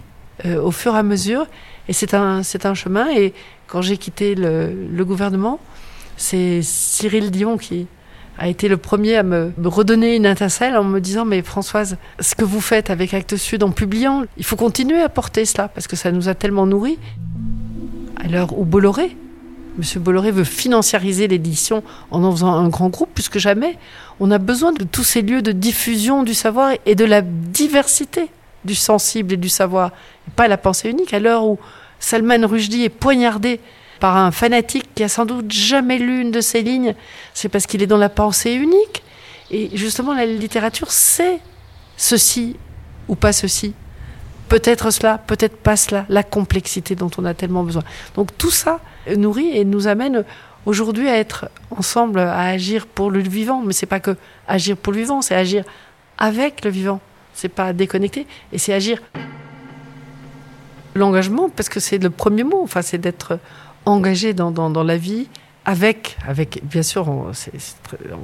euh, 0.47 0.61
au 0.61 0.71
fur 0.71 0.95
et 0.95 0.99
à 0.99 1.03
mesure. 1.03 1.47
Et 1.89 1.93
c'est 1.93 2.15
un, 2.15 2.43
c'est 2.43 2.67
un 2.67 2.75
chemin. 2.75 3.09
Et 3.11 3.33
quand 3.67 3.83
j'ai 3.83 3.97
quitté 3.97 4.35
le, 4.35 5.05
gouvernement, 5.05 5.59
c'est 6.17 6.61
Cyril 6.63 7.31
Dion 7.31 7.57
qui 7.59 7.87
a 8.39 8.49
été 8.49 8.69
le 8.69 8.77
premier 8.77 9.17
à 9.17 9.23
me, 9.23 9.53
me 9.59 9.69
redonner 9.69 10.17
une 10.17 10.27
étincelle 10.27 10.77
en 10.77 10.85
me 10.85 11.01
disant 11.01 11.25
Mais 11.25 11.43
Françoise, 11.43 11.97
ce 12.21 12.35
que 12.35 12.45
vous 12.45 12.61
faites 12.61 12.91
avec 12.91 13.13
Actes 13.13 13.37
Sud 13.37 13.63
en 13.63 13.71
publiant, 13.71 14.25
il 14.37 14.45
faut 14.45 14.57
continuer 14.57 15.01
à 15.01 15.09
porter 15.09 15.45
cela 15.45 15.69
parce 15.69 15.87
que 15.87 15.97
ça 15.97 16.13
nous 16.13 16.29
a 16.29 16.35
tellement 16.35 16.67
nourris. 16.67 16.99
À 18.23 18.29
l'heure 18.29 18.59
où 18.59 18.65
Bolloré, 18.65 19.17
Monsieur 19.79 20.01
Bolloré 20.01 20.31
veut 20.31 20.45
financiariser 20.45 21.29
l'édition 21.29 21.83
en 22.11 22.23
en 22.23 22.33
faisant 22.33 22.53
un 22.53 22.69
grand 22.69 22.89
groupe, 22.89 23.11
plus 23.15 23.29
que 23.29 23.39
jamais, 23.39 23.79
on 24.21 24.31
a 24.31 24.39
besoin 24.39 24.73
de 24.73 24.85
tous 24.85 25.05
ces 25.05 25.23
lieux 25.23 25.43
de 25.43 25.53
diffusion 25.53 26.23
du 26.23 26.35
savoir 26.35 26.73
et 26.87 26.95
de 26.95 27.05
la 27.05 27.23
diversité 27.23 28.31
du 28.65 28.75
sensible 28.75 29.35
et 29.35 29.37
du 29.37 29.49
savoir, 29.49 29.93
et 30.29 30.31
pas 30.31 30.49
la 30.49 30.57
pensée 30.57 30.91
unique. 30.91 31.15
À 31.15 31.19
l'heure 31.19 31.45
où 31.45 31.59
Salman 31.99 32.47
Rushdie 32.47 32.85
est 32.85 32.89
poignardé 32.89 33.61
par 34.01 34.17
un 34.17 34.31
fanatique 34.31 34.95
qui 34.95 35.05
a 35.05 35.09
sans 35.09 35.27
doute 35.27 35.53
jamais 35.53 35.99
lu 35.99 36.23
une 36.23 36.31
de 36.31 36.41
ses 36.41 36.63
lignes, 36.63 36.95
c'est 37.35 37.49
parce 37.49 37.67
qu'il 37.67 37.83
est 37.83 37.87
dans 37.87 37.99
la 37.99 38.09
pensée 38.09 38.53
unique. 38.53 39.03
Et 39.51 39.77
justement, 39.77 40.15
la 40.15 40.27
littérature, 40.27 40.91
c'est 40.91 41.41
ceci 41.97 42.57
ou 43.09 43.15
pas 43.15 43.33
ceci. 43.33 43.75
Peut-être 44.49 44.91
cela, 44.91 45.19
peut-être 45.19 45.57
pas 45.57 45.77
cela, 45.77 46.07
la 46.09 46.23
complexité 46.23 46.95
dont 46.95 47.11
on 47.19 47.25
a 47.25 47.35
tellement 47.35 47.63
besoin. 47.63 47.83
Donc 48.17 48.37
tout 48.37 48.51
ça 48.51 48.81
nourrit 49.17 49.57
et 49.57 49.65
nous 49.65 49.87
amène 49.87 50.25
aujourd'hui 50.67 51.09
à 51.09 51.17
être 51.17 51.49
ensemble, 51.71 52.21
à 52.21 52.47
agir 52.47 52.87
pour 52.87 53.11
le 53.11 53.21
vivant. 53.21 53.63
Mais 53.65 53.73
c'est 53.73 53.87
pas 53.87 54.01
que 54.01 54.17
agir 54.49 54.77
pour 54.77 54.93
le 54.93 55.01
vivant, 55.01 55.23
c'est 55.23 55.37
agir 55.37 55.65
avec 56.19 56.65
le 56.65 56.71
vivant. 56.71 57.01
C'est 57.35 57.49
pas 57.49 57.73
déconnecter 57.73 58.27
et 58.53 58.59
c'est 58.59 58.73
agir. 58.73 59.01
L'engagement, 60.95 61.49
parce 61.49 61.69
que 61.69 61.81
c'est 61.81 61.99
le 61.99 62.11
premier 62.11 62.45
mot, 62.45 62.61
enfin, 62.63 62.83
c'est 62.83 62.99
d'être 62.99 63.39
engagé 63.87 64.35
dans, 64.35 64.51
dans, 64.51 64.85
la 64.85 64.97
vie 64.97 65.29
avec, 65.65 66.17
avec 66.27 66.61
bien 66.65 66.83
sûr, 66.83 67.09
on, 67.09 67.33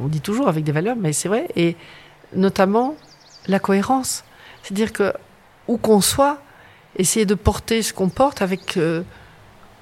on 0.03 0.09
dit 0.09 0.21
toujours 0.21 0.49
avec 0.49 0.65
des 0.65 0.73
valeurs, 0.73 0.97
mais 0.97 1.13
c'est 1.13 1.29
vrai, 1.29 1.49
et 1.57 1.77
notamment 2.35 2.95
la 3.47 3.59
cohérence. 3.59 4.25
C'est-à-dire 4.63 4.93
que 4.93 5.13
où 5.69 5.79
qu'on 5.79 6.01
soit, 6.01 6.39
essayer 6.97 7.27
de 7.27 7.35
porter 7.35 7.83
ce 7.83 7.93
qu'on 7.93 8.09
porte 8.09 8.43
avec 8.43 8.77
euh, 8.77 9.03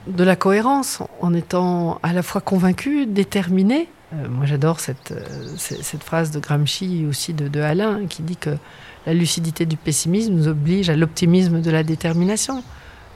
de 0.07 0.25
la 0.25 0.37
cohérence, 0.37 1.03
en 1.21 1.33
étant 1.35 1.99
à 2.03 2.13
la 2.13 2.23
fois 2.23 2.41
convaincu, 2.41 3.07
déterminé. 3.07 3.89
Euh, 4.13 4.29
moi, 4.29 4.47
j'adore 4.47 4.81
cette, 4.81 5.13
euh, 5.13 5.23
cette 5.57 6.03
phrase 6.03 6.31
de 6.31 6.39
Gramsci 6.39 7.07
aussi 7.09 7.35
de 7.35 7.61
Alain 7.61 8.07
qui 8.07 8.23
dit 8.23 8.37
que 8.37 8.57
la 9.07 9.15
lucidité 9.15 9.67
du 9.67 9.77
pessimisme 9.77 10.35
nous 10.35 10.49
oblige 10.49 10.91
à 10.91 10.97
l'optimisme 10.97 11.61
de 11.61 11.71
la 11.71 11.83
détermination. 11.83 12.63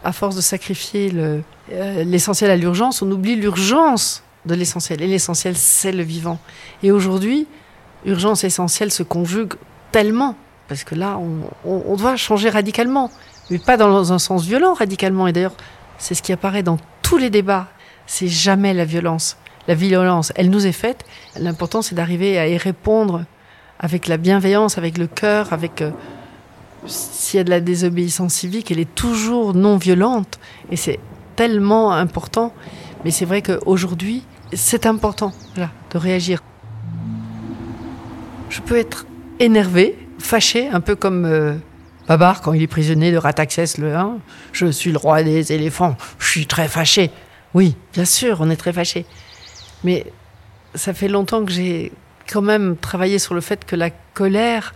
À 0.04 0.12
force 0.12 0.36
de 0.36 0.40
sacrifier 0.40 1.12
euh, 1.14 1.40
l'essentiel 2.04 2.50
à 2.50 2.56
l'urgence, 2.56 3.02
on 3.02 3.10
oublie 3.10 3.36
l'urgence 3.36 4.22
de 4.46 4.54
l'essentiel. 4.54 5.02
Et 5.02 5.06
l'essentiel, 5.06 5.56
c'est 5.56 5.92
le 5.92 6.02
vivant. 6.02 6.38
Et 6.82 6.92
aujourd'hui, 6.92 7.46
urgence 8.04 8.44
et 8.44 8.48
essentiel 8.48 8.92
se 8.92 9.02
conjuguent 9.02 9.54
tellement 9.90 10.36
parce 10.68 10.84
que 10.84 10.94
là, 10.94 11.18
on, 11.18 11.48
on, 11.64 11.96
doit 11.96 12.16
changer 12.16 12.50
radicalement, 12.50 13.10
mais 13.50 13.58
pas 13.58 13.78
dans 13.78 14.12
un 14.12 14.18
sens 14.18 14.44
violent 14.44 14.74
radicalement. 14.74 15.26
Et 15.26 15.32
d'ailleurs, 15.32 15.56
c'est 15.96 16.14
ce 16.14 16.22
qui 16.22 16.32
apparaît 16.32 16.62
dans 16.62 16.76
tous 17.02 17.16
les 17.16 17.30
débats. 17.30 17.68
C'est 18.06 18.28
jamais 18.28 18.74
la 18.74 18.84
violence. 18.84 19.38
La 19.66 19.74
violence, 19.74 20.30
elle 20.36 20.50
nous 20.50 20.66
est 20.66 20.72
faite. 20.72 21.04
L'important, 21.36 21.80
c'est 21.80 21.94
d'arriver 21.94 22.38
à 22.38 22.48
y 22.48 22.58
répondre 22.58 23.24
avec 23.78 24.08
la 24.08 24.16
bienveillance, 24.16 24.78
avec 24.78 24.98
le 24.98 25.06
cœur, 25.06 25.52
avec 25.52 25.82
euh, 25.82 25.90
s'il 26.86 27.38
y 27.38 27.40
a 27.40 27.44
de 27.44 27.50
la 27.50 27.60
désobéissance 27.60 28.34
civique, 28.34 28.70
elle 28.70 28.80
est 28.80 28.94
toujours 28.94 29.54
non 29.54 29.76
violente. 29.76 30.38
Et 30.70 30.76
c'est 30.76 30.98
tellement 31.36 31.92
important. 31.92 32.52
Mais 33.04 33.10
c'est 33.10 33.24
vrai 33.24 33.42
qu'aujourd'hui, 33.42 34.24
c'est 34.52 34.86
important 34.86 35.32
là, 35.56 35.70
de 35.92 35.98
réagir. 35.98 36.42
Je 38.50 38.60
peux 38.60 38.76
être 38.76 39.06
énervé, 39.38 39.96
fâché, 40.18 40.68
un 40.68 40.80
peu 40.80 40.96
comme 40.96 41.24
euh, 41.24 41.54
Babar 42.08 42.40
quand 42.40 42.54
il 42.54 42.62
est 42.62 42.66
prisonnier 42.66 43.12
de 43.12 43.18
Rataxès 43.18 43.78
le 43.78 43.94
1. 43.94 44.18
Je 44.52 44.66
suis 44.70 44.90
le 44.90 44.98
roi 44.98 45.22
des 45.22 45.52
éléphants, 45.52 45.96
je 46.18 46.28
suis 46.28 46.46
très 46.46 46.66
fâché. 46.66 47.10
Oui, 47.54 47.76
bien 47.92 48.04
sûr, 48.04 48.38
on 48.40 48.50
est 48.50 48.56
très 48.56 48.72
fâché. 48.72 49.06
Mais 49.84 50.06
ça 50.74 50.92
fait 50.92 51.08
longtemps 51.08 51.44
que 51.44 51.52
j'ai 51.52 51.92
quand 52.30 52.42
même 52.42 52.76
travaillé 52.76 53.18
sur 53.18 53.34
le 53.34 53.40
fait 53.40 53.64
que 53.64 53.76
la 53.76 53.90
colère, 53.90 54.74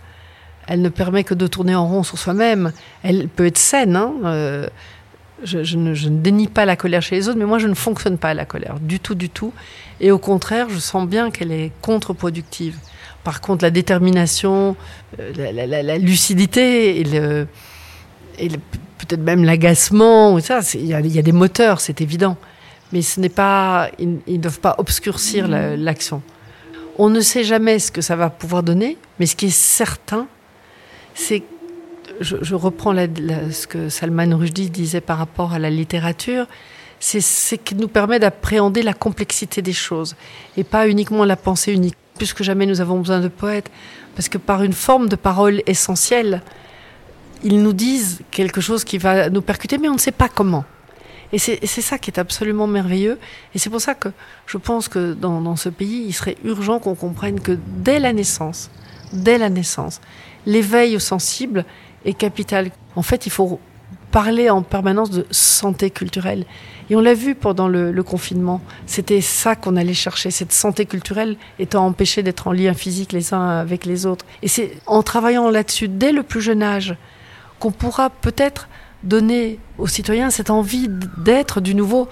elle 0.67 0.81
ne 0.81 0.89
permet 0.89 1.23
que 1.23 1.33
de 1.33 1.47
tourner 1.47 1.75
en 1.75 1.87
rond 1.87 2.03
sur 2.03 2.17
soi-même. 2.17 2.71
Elle 3.03 3.27
peut 3.27 3.45
être 3.45 3.57
saine. 3.57 3.95
Hein 3.95 4.13
euh, 4.25 4.67
je, 5.43 5.63
je, 5.63 5.77
ne, 5.77 5.93
je, 5.93 6.09
ne, 6.09 6.19
dénie 6.19 6.47
pas 6.47 6.65
la 6.65 6.75
colère 6.75 7.01
chez 7.01 7.15
les 7.15 7.27
autres, 7.27 7.37
mais 7.37 7.45
moi, 7.45 7.59
je 7.59 7.67
ne 7.67 7.73
fonctionne 7.73 8.17
pas 8.17 8.29
à 8.29 8.33
la 8.33 8.45
colère, 8.45 8.79
du 8.79 8.99
tout, 8.99 9.15
du 9.15 9.29
tout. 9.29 9.53
Et 9.99 10.11
au 10.11 10.17
contraire, 10.17 10.67
je 10.69 10.79
sens 10.79 11.07
bien 11.07 11.31
qu'elle 11.31 11.51
est 11.51 11.71
contre-productive. 11.81 12.77
Par 13.23 13.41
contre, 13.41 13.63
la 13.63 13.71
détermination, 13.71 14.75
euh, 15.19 15.31
la, 15.35 15.67
la, 15.67 15.83
la 15.83 15.97
lucidité 15.97 16.99
et, 16.99 17.03
le, 17.03 17.47
et 18.37 18.49
le, 18.49 18.57
peut-être 18.97 19.21
même 19.21 19.43
l'agacement, 19.43 20.37
il 20.37 20.81
y, 20.81 20.87
y, 20.87 21.19
a 21.19 21.21
des 21.21 21.31
moteurs, 21.31 21.81
c'est 21.81 22.01
évident. 22.01 22.37
Mais 22.91 23.01
ce 23.01 23.19
n'est 23.19 23.29
pas, 23.29 23.89
ils 23.99 24.19
ne 24.27 24.37
doivent 24.37 24.59
pas 24.59 24.75
obscurcir 24.77 25.47
l'action. 25.47 26.21
On 26.97 27.09
ne 27.09 27.21
sait 27.21 27.43
jamais 27.43 27.79
ce 27.79 27.91
que 27.91 28.01
ça 28.01 28.15
va 28.15 28.29
pouvoir 28.29 28.63
donner, 28.63 28.97
mais 29.19 29.25
ce 29.25 29.35
qui 29.35 29.47
est 29.47 29.55
certain, 29.55 30.27
c'est 31.15 31.43
je, 32.21 32.37
je, 32.41 32.55
reprends 32.55 32.93
ce 32.93 33.65
que 33.65 33.89
Salman 33.89 34.37
Rushdie 34.37 34.69
disait 34.69 35.01
par 35.01 35.17
rapport 35.17 35.53
à 35.53 35.59
la 35.59 35.69
littérature, 35.69 36.45
c'est 36.99 37.21
ce 37.21 37.55
qui 37.55 37.75
nous 37.75 37.87
permet 37.87 38.19
d'appréhender 38.19 38.81
la 38.81 38.93
complexité 38.93 39.61
des 39.61 39.73
choses 39.73 40.15
et 40.55 40.63
pas 40.63 40.87
uniquement 40.87 41.25
la 41.25 41.35
pensée 41.35 41.73
unique. 41.73 41.95
Plus 42.17 42.33
que 42.33 42.43
jamais, 42.43 42.65
nous 42.65 42.79
avons 42.79 42.99
besoin 42.99 43.19
de 43.19 43.27
poètes 43.27 43.71
parce 44.15 44.29
que 44.29 44.37
par 44.37 44.63
une 44.63 44.73
forme 44.73 45.09
de 45.09 45.15
parole 45.15 45.63
essentielle, 45.65 46.41
ils 47.43 47.61
nous 47.61 47.73
disent 47.73 48.21
quelque 48.31 48.61
chose 48.61 48.83
qui 48.83 48.97
va 48.97 49.29
nous 49.29 49.41
percuter, 49.41 49.77
mais 49.77 49.89
on 49.89 49.95
ne 49.95 49.99
sait 49.99 50.11
pas 50.11 50.29
comment. 50.29 50.63
Et 51.31 51.39
c'est 51.39 51.65
ça 51.65 51.97
qui 51.97 52.11
est 52.11 52.19
absolument 52.19 52.67
merveilleux. 52.67 53.19
Et 53.55 53.59
c'est 53.59 53.69
pour 53.69 53.81
ça 53.81 53.95
que 53.95 54.09
je 54.45 54.57
pense 54.57 54.87
que 54.87 55.13
dans, 55.13 55.55
ce 55.55 55.69
pays, 55.69 56.05
il 56.05 56.13
serait 56.13 56.37
urgent 56.43 56.79
qu'on 56.79 56.95
comprenne 56.95 57.39
que 57.39 57.57
dès 57.77 57.99
la 57.99 58.13
naissance, 58.13 58.69
dès 59.13 59.37
la 59.37 59.49
naissance, 59.49 59.99
l'éveil 60.45 60.99
sensible 60.99 61.65
est 62.05 62.13
capital. 62.13 62.69
En 62.95 63.01
fait, 63.01 63.25
il 63.25 63.31
faut 63.31 63.59
parler 64.11 64.51
en 64.51 64.61
permanence 64.61 65.09
de 65.09 65.25
santé 65.31 65.89
culturelle. 65.89 66.45
Et 66.89 66.95
on 66.95 67.01
l'a 67.01 67.15
vu 67.15 67.33
pendant 67.33 67.67
le, 67.67 67.91
le 67.91 68.03
confinement. 68.03 68.61
C'était 68.85 69.21
ça 69.21 69.55
qu'on 69.55 69.75
allait 69.75 69.95
chercher, 69.95 70.29
cette 70.29 70.51
santé 70.51 70.85
culturelle 70.85 71.35
étant 71.57 71.87
empêchée 71.87 72.21
d'être 72.21 72.47
en 72.47 72.51
lien 72.51 72.75
physique 72.75 73.11
les 73.11 73.33
uns 73.33 73.49
avec 73.49 73.85
les 73.85 74.05
autres. 74.05 74.25
Et 74.43 74.47
c'est 74.47 74.77
en 74.85 75.01
travaillant 75.01 75.49
là-dessus 75.49 75.87
dès 75.87 76.11
le 76.11 76.21
plus 76.21 76.41
jeune 76.41 76.61
âge 76.61 76.95
qu'on 77.59 77.71
pourra 77.71 78.11
peut-être 78.11 78.67
donner 79.03 79.59
aux 79.77 79.87
citoyens 79.87 80.29
cette 80.29 80.49
envie 80.49 80.87
d'être 81.17 81.61
du 81.61 81.75
nouveau, 81.75 82.09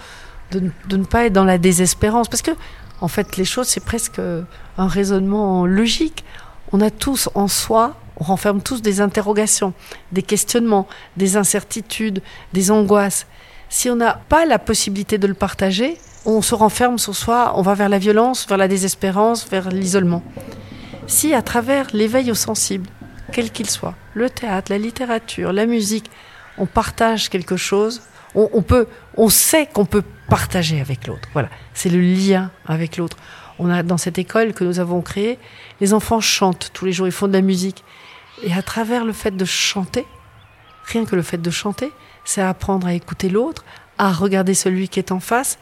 de, 0.51 0.71
de, 0.87 0.97
ne 0.97 1.05
pas 1.05 1.25
être 1.25 1.33
dans 1.33 1.45
la 1.45 1.57
désespérance. 1.57 2.27
Parce 2.27 2.41
que, 2.41 2.51
en 2.99 3.07
fait, 3.07 3.37
les 3.37 3.45
choses, 3.45 3.67
c'est 3.67 3.83
presque 3.83 4.19
un 4.19 4.87
raisonnement 4.87 5.65
logique. 5.65 6.23
On 6.71 6.81
a 6.81 6.89
tous 6.89 7.29
en 7.33 7.47
soi 7.47 7.95
on 8.21 8.23
renferme 8.23 8.61
tous 8.61 8.83
des 8.83 9.01
interrogations, 9.01 9.73
des 10.11 10.21
questionnements, 10.21 10.87
des 11.17 11.37
incertitudes, 11.37 12.21
des 12.53 12.69
angoisses. 12.69 13.25
Si 13.67 13.89
on 13.89 13.95
n'a 13.95 14.13
pas 14.13 14.45
la 14.45 14.59
possibilité 14.59 15.17
de 15.17 15.25
le 15.25 15.33
partager, 15.33 15.97
on 16.25 16.43
se 16.43 16.53
renferme 16.53 16.99
sur 16.99 17.15
soi, 17.15 17.53
on 17.55 17.63
va 17.63 17.73
vers 17.73 17.89
la 17.89 17.97
violence, 17.97 18.47
vers 18.47 18.59
la 18.59 18.67
désespérance, 18.67 19.49
vers 19.49 19.69
l'isolement. 19.69 20.21
Si 21.07 21.33
à 21.33 21.41
travers 21.41 21.87
l'éveil 21.93 22.29
au 22.29 22.35
sensible, 22.35 22.87
quel 23.31 23.49
qu'il 23.49 23.67
soit, 23.67 23.95
le 24.13 24.29
théâtre, 24.29 24.71
la 24.71 24.77
littérature, 24.77 25.51
la 25.51 25.65
musique, 25.65 26.11
on 26.61 26.67
partage 26.67 27.29
quelque 27.29 27.57
chose, 27.57 28.01
on, 28.35 28.49
on 28.53 28.61
peut, 28.61 28.87
on 29.17 29.29
sait 29.29 29.65
qu'on 29.65 29.85
peut 29.85 30.03
partager 30.29 30.79
avec 30.79 31.07
l'autre. 31.07 31.27
Voilà, 31.33 31.49
c'est 31.73 31.89
le 31.89 31.99
lien 31.99 32.51
avec 32.67 32.97
l'autre. 32.97 33.17
On 33.57 33.69
a 33.69 33.81
dans 33.83 33.97
cette 33.97 34.19
école 34.19 34.53
que 34.53 34.63
nous 34.63 34.79
avons 34.79 35.01
créée, 35.01 35.39
les 35.81 35.93
enfants 35.93 36.21
chantent 36.21 36.69
tous 36.71 36.85
les 36.85 36.93
jours, 36.93 37.07
ils 37.07 37.11
font 37.11 37.27
de 37.27 37.33
la 37.33 37.41
musique. 37.41 37.83
Et 38.43 38.53
à 38.53 38.61
travers 38.61 39.05
le 39.05 39.11
fait 39.11 39.35
de 39.35 39.43
chanter, 39.43 40.05
rien 40.85 41.03
que 41.05 41.15
le 41.15 41.23
fait 41.23 41.39
de 41.39 41.49
chanter, 41.49 41.91
c'est 42.25 42.41
apprendre 42.41 42.85
à 42.87 42.93
écouter 42.93 43.27
l'autre, 43.27 43.65
à 43.97 44.11
regarder 44.11 44.53
celui 44.53 44.87
qui 44.87 44.99
est 44.99 45.11
en 45.11 45.19
face, 45.19 45.57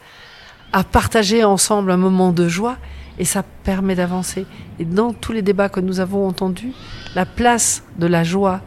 à 0.72 0.84
partager 0.84 1.44
ensemble 1.44 1.90
un 1.90 1.96
moment 1.96 2.32
de 2.32 2.46
joie, 2.46 2.76
et 3.18 3.24
ça 3.24 3.42
permet 3.42 3.94
d'avancer. 3.94 4.46
Et 4.78 4.84
dans 4.84 5.12
tous 5.14 5.32
les 5.32 5.42
débats 5.42 5.70
que 5.70 5.80
nous 5.80 6.00
avons 6.00 6.26
entendus, 6.26 6.72
la 7.14 7.26
place 7.26 7.84
de 7.98 8.06
la 8.06 8.22
joie, 8.22 8.60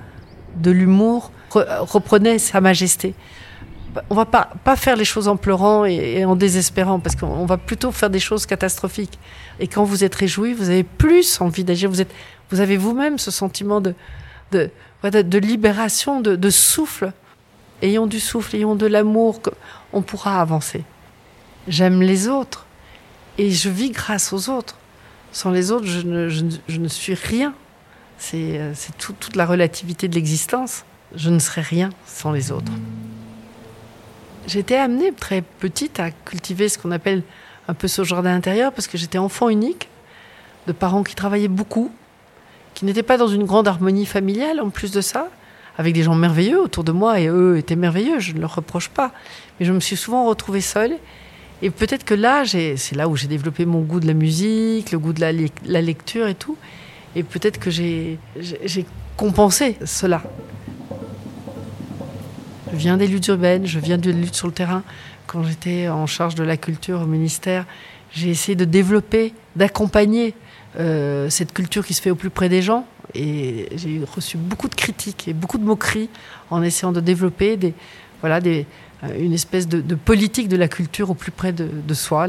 de 0.55 0.71
l'humour, 0.71 1.31
reprenait 1.53 2.39
sa 2.39 2.61
majesté. 2.61 3.13
On 4.09 4.15
va 4.15 4.25
pas, 4.25 4.49
pas 4.63 4.75
faire 4.75 4.95
les 4.95 5.05
choses 5.05 5.27
en 5.27 5.37
pleurant 5.37 5.85
et, 5.85 6.25
en 6.25 6.35
désespérant, 6.35 6.99
parce 6.99 7.15
qu'on 7.15 7.45
va 7.45 7.57
plutôt 7.57 7.91
faire 7.91 8.09
des 8.09 8.19
choses 8.19 8.45
catastrophiques. 8.45 9.19
Et 9.59 9.67
quand 9.67 9.83
vous 9.83 10.03
êtes 10.03 10.15
réjoui, 10.15 10.53
vous 10.53 10.69
avez 10.69 10.83
plus 10.83 11.39
envie 11.41 11.63
d'agir. 11.63 11.89
Vous, 11.89 12.01
êtes, 12.01 12.11
vous 12.49 12.59
avez 12.59 12.77
vous-même 12.77 13.19
ce 13.19 13.29
sentiment 13.29 13.81
de, 13.81 13.93
de, 14.51 14.71
de 15.03 15.37
libération, 15.37 16.21
de, 16.21 16.35
de 16.35 16.49
souffle. 16.49 17.11
Ayons 17.83 18.07
du 18.07 18.19
souffle, 18.19 18.55
ayons 18.55 18.75
de 18.75 18.87
l'amour, 18.87 19.41
on 19.91 20.01
pourra 20.01 20.41
avancer. 20.41 20.83
J'aime 21.67 22.01
les 22.01 22.27
autres 22.27 22.65
et 23.37 23.51
je 23.51 23.69
vis 23.69 23.91
grâce 23.91 24.33
aux 24.33 24.49
autres. 24.49 24.77
Sans 25.31 25.51
les 25.51 25.71
autres, 25.71 25.85
je 25.85 26.01
ne, 26.01 26.29
je, 26.29 26.45
je 26.67 26.79
ne 26.79 26.87
suis 26.87 27.13
rien. 27.13 27.53
C'est 28.17 28.57
euh, 28.57 28.73
tout, 28.97 29.13
toute 29.19 29.35
la 29.35 29.45
relativité 29.45 30.07
de 30.07 30.15
l'existence. 30.15 30.85
Je 31.15 31.29
ne 31.29 31.39
serais 31.39 31.61
rien 31.61 31.89
sans 32.05 32.31
les 32.31 32.51
autres. 32.51 32.71
J'étais 34.47 34.75
amenée 34.75 35.13
très 35.13 35.41
petite 35.41 35.99
à 35.99 36.11
cultiver 36.11 36.69
ce 36.69 36.77
qu'on 36.77 36.91
appelle 36.91 37.23
un 37.67 37.73
peu 37.73 37.87
ce 37.87 38.03
jardin 38.03 38.35
intérieur 38.35 38.73
parce 38.73 38.87
que 38.87 38.97
j'étais 38.97 39.17
enfant 39.17 39.49
unique, 39.49 39.89
de 40.67 40.73
parents 40.73 41.03
qui 41.03 41.15
travaillaient 41.15 41.47
beaucoup, 41.47 41.91
qui 42.73 42.85
n'étaient 42.85 43.03
pas 43.03 43.17
dans 43.17 43.27
une 43.27 43.45
grande 43.45 43.67
harmonie 43.67 44.05
familiale 44.05 44.59
en 44.59 44.69
plus 44.69 44.91
de 44.91 45.01
ça, 45.01 45.29
avec 45.77 45.93
des 45.93 46.03
gens 46.03 46.15
merveilleux 46.15 46.61
autour 46.61 46.83
de 46.83 46.91
moi 46.91 47.19
et 47.19 47.27
eux 47.27 47.57
étaient 47.57 47.75
merveilleux, 47.75 48.19
je 48.19 48.33
ne 48.33 48.41
leur 48.41 48.55
reproche 48.55 48.89
pas. 48.89 49.11
Mais 49.59 49.65
je 49.65 49.71
me 49.71 49.79
suis 49.79 49.95
souvent 49.95 50.25
retrouvée 50.25 50.61
seule 50.61 50.97
et 51.61 51.69
peut-être 51.69 52.03
que 52.03 52.13
là, 52.13 52.43
c'est 52.45 52.95
là 52.95 53.07
où 53.07 53.15
j'ai 53.15 53.27
développé 53.27 53.65
mon 53.65 53.81
goût 53.81 54.01
de 54.01 54.07
la 54.07 54.13
musique, 54.13 54.91
le 54.91 54.99
goût 54.99 55.13
de 55.13 55.21
la, 55.21 55.31
la 55.65 55.81
lecture 55.81 56.27
et 56.27 56.35
tout. 56.35 56.57
Et 57.15 57.23
peut-être 57.23 57.59
que 57.59 57.71
j'ai 57.71 58.17
compensé 59.15 59.77
cela. 59.85 60.21
Je 62.73 62.77
viens 62.79 62.97
des 62.97 63.05
luttes 63.05 63.27
urbaines, 63.27 63.67
je 63.67 63.77
viens 63.77 63.99
de 63.99 64.09
lutte 64.09 64.33
sur 64.33 64.47
le 64.47 64.53
terrain. 64.53 64.81
Quand 65.27 65.43
j'étais 65.43 65.89
en 65.89 66.07
charge 66.07 66.33
de 66.33 66.41
la 66.43 66.57
culture 66.57 67.01
au 67.01 67.05
ministère, 67.05 67.67
j'ai 68.11 68.29
essayé 68.31 68.55
de 68.55 68.65
développer, 68.65 69.35
d'accompagner 69.55 70.33
euh, 70.79 71.29
cette 71.29 71.53
culture 71.53 71.85
qui 71.85 71.93
se 71.93 72.01
fait 72.01 72.09
au 72.09 72.15
plus 72.15 72.31
près 72.31 72.49
des 72.49 72.63
gens. 72.63 72.87
Et 73.13 73.69
j'ai 73.75 74.01
reçu 74.15 74.37
beaucoup 74.37 74.69
de 74.69 74.73
critiques 74.73 75.27
et 75.27 75.33
beaucoup 75.33 75.59
de 75.59 75.63
moqueries 75.63 76.09
en 76.49 76.63
essayant 76.63 76.91
de 76.91 76.99
développer 76.99 77.57
des, 77.57 77.75
voilà, 78.23 78.39
des, 78.39 78.65
euh, 79.03 79.09
une 79.19 79.33
espèce 79.33 79.67
de, 79.67 79.95
politique 79.95 80.47
de 80.47 80.55
la 80.55 80.69
culture 80.69 81.09
au 81.09 81.13
plus 81.13 81.31
près 81.31 81.51
de, 81.51 81.93
soi. 81.93 82.27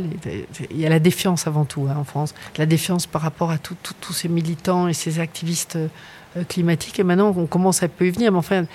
Il 0.73 0.77
y 0.77 0.85
a 0.85 0.89
la 0.89 0.99
défiance 0.99 1.47
avant 1.47 1.65
tout 1.65 1.87
hein, 1.89 1.95
en 1.97 2.03
France, 2.03 2.35
la 2.59 2.67
défiance 2.67 3.07
par 3.07 3.23
rapport 3.23 3.53
à 3.53 3.59
tous 3.59 4.13
ces 4.13 4.29
militants 4.29 4.89
et 4.89 4.93
ces 4.93 5.21
activistes 5.21 5.77
euh, 5.77 6.43
climatiques. 6.49 6.99
Et 6.99 7.05
maintenant, 7.05 7.33
on 7.37 7.47
commence 7.47 7.85
à 7.85 7.89
peu 7.89 8.09
y 8.09 8.11
venir, 8.11 8.33
mais 8.33 8.39
enfin, 8.39 8.67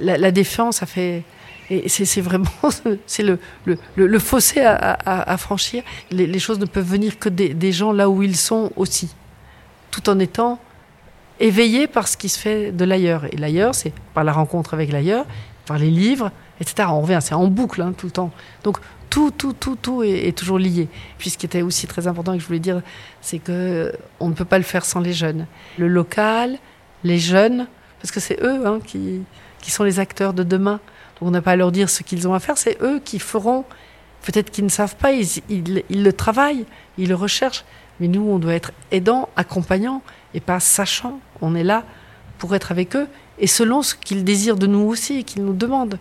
la, 0.00 0.30
défiance, 0.30 0.76
ça 0.76 0.86
fait. 0.86 1.22
Et 1.70 1.88
c'est 1.88 2.20
vraiment 2.20 2.50
c'est 3.06 3.22
le, 3.22 4.18
fossé 4.18 4.60
à, 4.60 5.36
franchir. 5.38 5.82
Les, 6.10 6.38
choses 6.38 6.58
ne 6.58 6.66
peuvent 6.66 6.86
venir 6.86 7.18
que 7.18 7.30
des 7.30 7.72
gens 7.72 7.90
là 7.90 8.10
où 8.10 8.22
ils 8.22 8.36
sont 8.36 8.70
aussi, 8.76 9.14
tout 9.90 10.10
en 10.10 10.18
étant 10.18 10.60
éveillés 11.40 11.86
par 11.86 12.06
ce 12.06 12.18
qui 12.18 12.28
se 12.28 12.38
fait 12.38 12.70
de 12.70 12.84
l'ailleurs. 12.84 13.24
Et 13.32 13.36
l'ailleurs, 13.38 13.74
c'est 13.74 13.94
par 14.12 14.24
la 14.24 14.32
rencontre 14.32 14.74
avec 14.74 14.92
l'ailleurs, 14.92 15.24
par 15.64 15.78
les 15.78 15.90
livres, 15.90 16.30
etc. 16.60 16.88
On 16.90 17.00
revient, 17.00 17.18
c'est 17.20 17.34
en 17.34 17.46
boucle 17.46 17.82
hein, 17.82 17.92
tout 17.96 18.06
le 18.06 18.12
temps. 18.12 18.30
Donc 18.64 18.78
tout, 19.10 19.30
tout, 19.30 19.52
tout, 19.52 19.76
tout 19.76 20.02
est, 20.02 20.36
toujours 20.36 20.58
lié. 20.58 20.88
Puis 21.18 21.30
ce 21.30 21.38
qui 21.38 21.46
était 21.46 21.62
aussi 21.62 21.86
très 21.86 22.06
important 22.06 22.32
et 22.32 22.36
que 22.36 22.42
je 22.42 22.46
voulais 22.46 22.58
dire, 22.58 22.82
c'est 23.20 23.38
que 23.38 23.92
on 24.20 24.28
ne 24.28 24.34
peut 24.34 24.44
pas 24.44 24.58
le 24.58 24.64
faire 24.64 24.84
sans 24.84 25.00
les 25.00 25.12
jeunes. 25.12 25.46
Le 25.78 25.88
local, 25.88 26.58
les 27.04 27.18
jeunes, 27.18 27.66
parce 28.00 28.10
que 28.10 28.20
c'est 28.20 28.42
eux 28.42 28.66
hein, 28.66 28.80
qui, 28.84 29.22
qui 29.60 29.70
sont 29.70 29.84
les 29.84 30.00
acteurs 30.00 30.32
de 30.32 30.42
demain. 30.42 30.80
Donc 31.18 31.28
on 31.28 31.30
n'a 31.30 31.42
pas 31.42 31.52
à 31.52 31.56
leur 31.56 31.72
dire 31.72 31.88
ce 31.88 32.02
qu'ils 32.02 32.28
ont 32.28 32.34
à 32.34 32.40
faire, 32.40 32.58
c'est 32.58 32.78
eux 32.82 33.00
qui 33.04 33.18
feront. 33.18 33.64
Peut-être 34.22 34.50
qu'ils 34.50 34.64
ne 34.64 34.70
savent 34.70 34.96
pas, 34.96 35.12
ils, 35.12 35.26
ils, 35.48 35.84
ils, 35.88 36.02
le 36.02 36.12
travaillent, 36.12 36.66
ils 36.98 37.08
le 37.08 37.14
recherchent. 37.14 37.64
Mais 38.00 38.08
nous, 38.08 38.28
on 38.28 38.38
doit 38.38 38.54
être 38.54 38.72
aidants, 38.90 39.28
accompagnants 39.36 40.02
et 40.34 40.40
pas 40.40 40.60
sachant. 40.60 41.20
On 41.40 41.54
est 41.54 41.64
là 41.64 41.84
pour 42.38 42.54
être 42.54 42.70
avec 42.72 42.96
eux 42.96 43.08
et 43.38 43.46
selon 43.46 43.82
ce 43.82 43.94
qu'ils 43.94 44.24
désirent 44.24 44.56
de 44.56 44.66
nous 44.66 44.80
aussi 44.80 45.18
et 45.18 45.22
qu'ils 45.22 45.44
nous 45.44 45.54
demandent. 45.54 45.98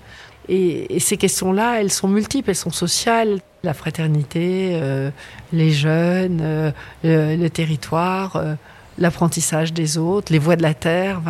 Et, 0.49 0.99
ces 0.99 1.17
questions-là, 1.17 1.81
elles 1.81 1.91
sont 1.91 2.07
multiples, 2.07 2.49
elles 2.49 2.55
sont 2.55 2.71
sociales. 2.71 3.39
La 3.63 3.73
fraternité, 3.73 4.71
euh, 4.73 5.09
les 5.51 5.71
jeunes, 5.71 6.39
euh, 6.41 6.71
le, 7.03 7.47
territoire, 7.49 8.35
euh, 8.35 8.53
l'apprentissage 8.97 9.73
des 9.73 9.97
autres, 9.97 10.31
les 10.31 10.39
voies 10.39 10.55
de 10.55 10.61
la 10.61 10.73
terre. 10.73 11.21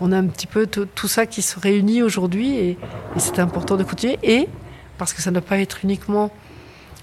On 0.00 0.12
a 0.12 0.18
un 0.18 0.26
petit 0.26 0.46
peu 0.46 0.66
tout, 0.66 1.08
ça 1.08 1.26
qui 1.26 1.42
se 1.42 1.58
réunit 1.58 2.02
aujourd'hui 2.02 2.56
et 2.56 2.78
c'est 3.16 3.38
important 3.38 3.76
de 3.76 3.84
continuer. 3.84 4.18
Et 4.22 4.48
parce 4.96 5.12
que 5.12 5.22
ça 5.22 5.30
ne 5.30 5.38
doit 5.38 5.48
pas 5.48 5.58
être 5.58 5.84
uniquement 5.84 6.30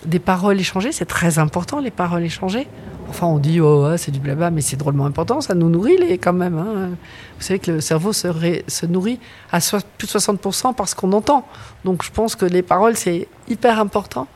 des 0.06 0.20
paroles 0.20 0.60
échangées, 0.60 0.92
c'est 0.92 1.06
très 1.06 1.40
important 1.40 1.80
les 1.80 1.92
paroles 1.92 2.24
échangées. 2.24 2.68
Enfin, 3.10 3.28
on 3.28 3.40
dit, 3.40 3.62
oh, 3.62 3.96
c'est 3.98 4.12
du 4.12 4.20
blabla, 4.20 4.52
mais 4.52 4.62
c'est 4.62 4.78
drôlement 4.78 5.06
important, 5.06 5.42
ça 5.42 5.54
nous 5.54 5.70
nourrit 5.70 5.98
les, 5.98 6.18
quand 6.18 6.34
même. 6.34 6.58
Hein. 6.58 6.90
Vous 7.38 7.44
savez 7.44 7.60
que 7.60 7.72
le 7.72 7.82
cerveau 7.82 8.14
se, 8.14 8.86
nourrit 8.86 9.20
à 9.52 9.60
plus 9.98 10.08
de 10.08 10.20
60% 10.20 10.74
parce 10.74 10.94
qu'on 10.94 11.12
entend. 11.14 11.46
Donc 11.84 12.04
je 12.04 12.12
pense 12.12 12.36
que 12.36 12.46
les 12.46 12.62
paroles, 12.62 12.96
c'est 12.98 13.28
hyper 13.48 13.80
important, 13.80 14.28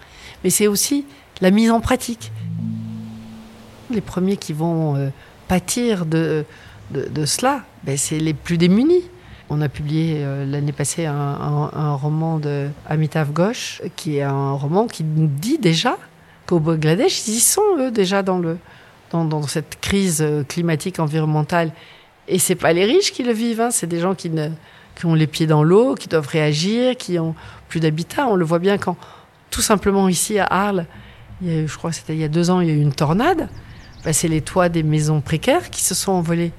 mais 0.43 0.49
c'est 0.49 0.67
aussi 0.67 1.05
la 1.41 1.51
mise 1.51 1.71
en 1.71 1.79
pratique. 1.79 2.32
Les 3.89 4.01
premiers 4.01 4.38
qui 4.38 4.53
vont 4.53 4.95
euh, 4.95 5.10
pâtir 5.47 6.05
de, 6.05 6.45
de, 6.91 7.25
cela, 7.25 7.62
ben, 7.84 7.97
c'est 7.97 8.19
les 8.19 8.34
plus 8.34 8.58
démunis. 8.58 9.03
On 9.49 9.62
a 9.62 9.69
publié 9.69 10.17
euh, 10.19 10.45
l'année 10.45 10.71
passée 10.71 11.08
un, 11.08 11.15
un, 11.15 11.93
roman 11.95 12.38
de 12.38 12.69
Amitav 12.88 13.32
Ghosh, 13.32 13.82
qui 13.95 14.17
est 14.17 14.21
un 14.21 14.51
roman 14.51 14.86
qui 14.86 15.03
nous 15.03 15.27
dit 15.27 15.58
déjà 15.58 15.97
qu'au 16.49 16.59
Bangladesh, 16.59 17.27
ils 17.27 17.35
y 17.35 17.39
sont, 17.39 17.62
eux, 17.77 17.91
déjà 17.91 18.23
dans, 18.23 18.39
le, 18.39 18.57
dans, 19.12 19.43
cette 19.43 19.79
crise 19.79 20.21
euh, 20.21 20.43
climatique, 20.43 20.99
environnementale. 20.99 21.71
Et 22.27 22.39
c'est 22.39 22.55
pas 22.55 22.73
les 22.73 22.85
riches 22.85 23.12
qui 23.12 23.21
le 23.21 23.33
vivent, 23.33 23.62
hein, 23.62 23.69
c'est 23.71 23.85
des 23.85 23.99
gens 23.99 24.15
qui, 24.15 24.31
ont 25.03 25.13
les 25.13 25.27
pieds 25.27 25.45
dans 25.45 25.63
l'eau, 25.63 25.93
qui 25.93 26.07
doivent 26.07 26.27
réagir, 26.27 26.97
qui 26.97 27.19
ont 27.19 27.35
plus 27.67 27.79
d'habitat. 27.79 28.27
On 28.27 28.35
le 28.35 28.45
voit 28.45 28.59
bien 28.59 28.79
quand, 28.79 28.97
tout 29.51 29.62
simplement 29.62 30.09
ici 30.09 30.39
à 30.39 30.45
Arles, 30.45 30.85
il 31.41 31.53
y 31.53 31.59
a 31.59 31.67
je 31.67 31.77
crois 31.77 31.91
que 31.91 31.95
c'était 31.95 32.13
il 32.13 32.19
y 32.19 32.23
a 32.23 32.27
deux 32.27 32.49
ans, 32.49 32.62
il 32.62 32.67
y 32.67 32.71
a 32.71 32.73
eu 32.73 32.81
une 32.81 32.93
tornade. 32.93 33.47
Ben, 34.03 34.12
c'est 34.12 34.27
les 34.27 34.41
toits 34.41 34.69
des 34.69 34.83
maisons 34.83 35.21
précaires 35.21 35.69
qui 35.69 35.83
se 35.83 35.93
sont 35.93 36.13
envolés 36.13 36.51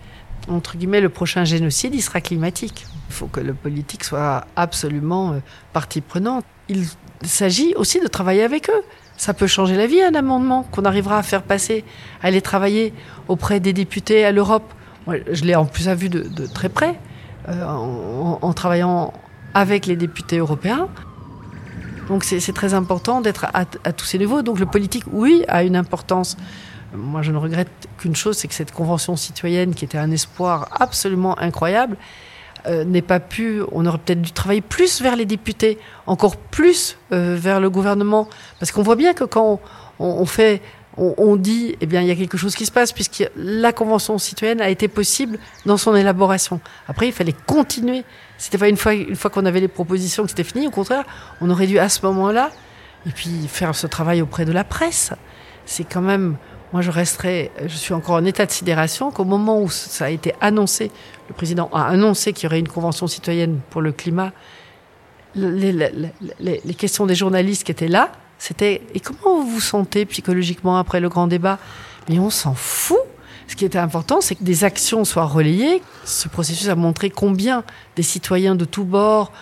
entre 0.48 0.76
guillemets, 0.76 1.00
le 1.00 1.09
prochain 1.09 1.44
génocide, 1.44 1.94
il 1.94 2.03
sera 2.03 2.20
climatique. 2.20 2.87
Il 3.09 3.14
faut 3.14 3.26
que 3.26 3.40
le 3.40 3.55
politique 3.55 4.05
soit 4.05 4.46
absolument 4.57 5.33
euh, 5.33 5.38
partie 5.72 6.00
prenante. 6.00 6.44
Il 6.68 6.87
s'agit 7.22 7.74
aussi 7.74 8.00
de 8.00 8.07
travailler 8.07 8.42
avec 8.42 8.70
eux. 8.70 8.83
Ça 9.20 9.35
peut 9.35 9.46
changer 9.46 9.76
la 9.76 9.87
vie, 9.87 10.00
un 10.00 10.14
amendement 10.14 10.62
qu'on 10.62 10.87
arrivera 10.87 11.18
à 11.18 11.22
faire 11.22 11.42
passer, 11.42 11.85
à 12.22 12.28
aller 12.28 12.40
travailler 12.40 12.94
auprès 13.28 13.61
des 13.61 13.74
députés 13.74 14.24
à 14.24 14.33
l'Europe. 14.33 14.72
je 15.06 15.44
l'ai 15.44 15.54
en 15.54 15.66
plus 15.66 15.90
à 15.90 15.94
vue 15.94 16.09
de, 16.09 16.46
très 16.46 16.70
près, 16.70 16.98
euh, 17.50 17.62
en, 17.66 18.52
travaillant 18.54 19.12
avec 19.52 19.85
les 19.85 19.96
députés 19.96 20.38
européens. 20.38 20.88
Donc 22.09 22.24
c'est 22.24 22.54
très 22.54 22.72
important 22.72 23.20
d'être 23.20 23.44
à, 23.52 23.66
à, 23.85 23.92
tous 23.92 24.06
ces 24.06 24.16
niveaux. 24.16 24.40
Donc 24.40 24.59
le 24.59 24.64
politique, 24.64 25.04
oui, 25.12 25.44
a 25.48 25.64
une 25.64 25.76
importance 25.76 26.38
moi, 26.94 27.20
je 27.20 27.30
ne 27.30 27.37
regrette 27.37 27.68
qu'une 27.98 28.16
chose, 28.16 28.38
c'est 28.38 28.48
que 28.48 28.54
cette 28.54 28.72
convention 28.72 29.16
citoyenne, 29.16 29.74
qui 29.74 29.85
était 29.85 29.98
un 29.98 30.11
espoir 30.11 30.66
absolument 30.80 31.38
incroyable, 31.38 31.98
euh, 32.66 32.85
n'ait 32.85 33.03
pas 33.03 33.20
pu. 33.20 33.62
On 33.73 33.87
aurait 33.87 33.99
peut-être 33.99 34.23
dû 34.23 34.33
travailler 34.33 34.61
plus 34.61 35.01
vers 35.01 35.16
les 35.16 35.25
députés, 35.25 35.79
encore 36.07 36.37
plus 36.37 36.96
euh, 37.12 37.37
vers 37.38 37.61
le 37.61 37.70
gouvernement, 37.70 38.29
parce 38.59 38.73
qu'on 38.73 38.83
voit 38.83 38.96
bien 38.96 39.14
que 39.14 39.25
quand 39.25 39.61
on, 39.99 40.25
fait, 40.27 40.62
on, 40.96 41.37
dit, 41.37 41.77
eh 41.81 41.87
bien, 41.87 42.01
il 42.01 42.09
y 42.09 42.11
a 42.11 42.16
quelque 42.16 42.38
chose 42.38 42.55
qui 42.55 42.66
se 42.66 42.73
passe, 42.73 42.92
puisque 42.92 43.29
la 43.37 43.73
convention 43.73 44.18
citoyenne 44.18 44.61
a 44.61 44.70
été 44.70 44.88
possible 44.88 45.38
dans 45.66 45.77
son 45.77 45.94
élaboration. 45.94 46.61
Après, 46.88 47.07
il 47.09 47.12
fallait 47.12 47.37
continuer. 47.46 48.05
C'était 48.38 48.59
pas 48.59 48.68
une 48.68 48.77
fois, 48.77 48.94
une 48.94 49.16
fois 49.16 49.31
qu'on 49.31 49.44
avait 49.44 49.61
les 49.61 49.68
propositions 49.68 50.23
que 50.25 50.31
c'était 50.31 50.44
fini. 50.44 50.66
Au 50.66 50.70
contraire, 50.70 51.05
on 51.40 51.51
aurait 51.51 51.66
dû 51.66 51.79
à 51.79 51.88
ce 51.88 52.05
moment-là, 52.07 52.51
et 53.07 53.11
puis 53.11 53.46
faire 53.49 53.75
ce 53.75 53.87
travail 53.87 54.23
auprès 54.23 54.44
de 54.44 54.53
la 54.53 54.64
presse. 54.64 55.12
C'est 55.66 55.85
quand 55.85 56.03
même 56.03 56.37
moi, 56.72 56.83
je 56.83 56.90
resterai, 56.90 57.50
je 57.62 57.76
suis 57.76 57.94
encore 57.94 58.16
en 58.16 58.24
état 58.24 58.46
de 58.46 58.50
sidération 58.50 59.11
qu'au 59.11 59.24
moment 59.24 59.61
où 59.61 59.68
ça 59.68 60.04
a 60.04 60.11
été 60.11 60.35
annoncé, 60.40 60.90
le 61.28 61.35
président 61.35 61.68
a 61.72 61.87
annoncé 61.87 62.33
qu'il 62.33 62.44
y 62.44 62.46
aurait 62.46 62.61
une 62.61 62.68
convention 62.68 63.09
citoyenne 63.09 63.61
pour 63.70 63.80
le 63.80 63.90
climat, 63.90 64.33
les, 65.35 66.74
questions 66.78 67.06
des 67.06 67.14
journalistes 67.14 67.64
qui 67.64 67.72
étaient 67.72 67.88
là, 67.88 68.12
c'était 68.38 68.83
et 68.94 69.00
comment 69.00 69.42
vous 69.42 69.50
vous 69.50 69.61
sentez 69.61 70.06
psychologiquement 70.06 70.78
après 70.78 71.00
le 71.00 71.09
grand 71.09 71.26
débat? 71.26 71.59
Mais 72.09 72.18
on 72.18 72.30
s'en 72.30 72.54
fout. 72.54 72.98
Ce 73.46 73.56
qui 73.56 73.64
était 73.64 73.78
important, 73.78 74.20
c'est 74.20 74.37
que 74.37 74.44
des 74.44 74.62
actions 74.62 75.04
soient 75.04 75.26
relayées. 75.26 75.83
Ce 76.04 76.28
processus 76.28 76.68
a 76.68 76.76
montré 76.76 77.11
combien 77.11 77.64
des 77.96 78.02
citoyens 78.02 78.54
de 78.54 78.64
tous 78.64 78.85
bords 78.85 79.33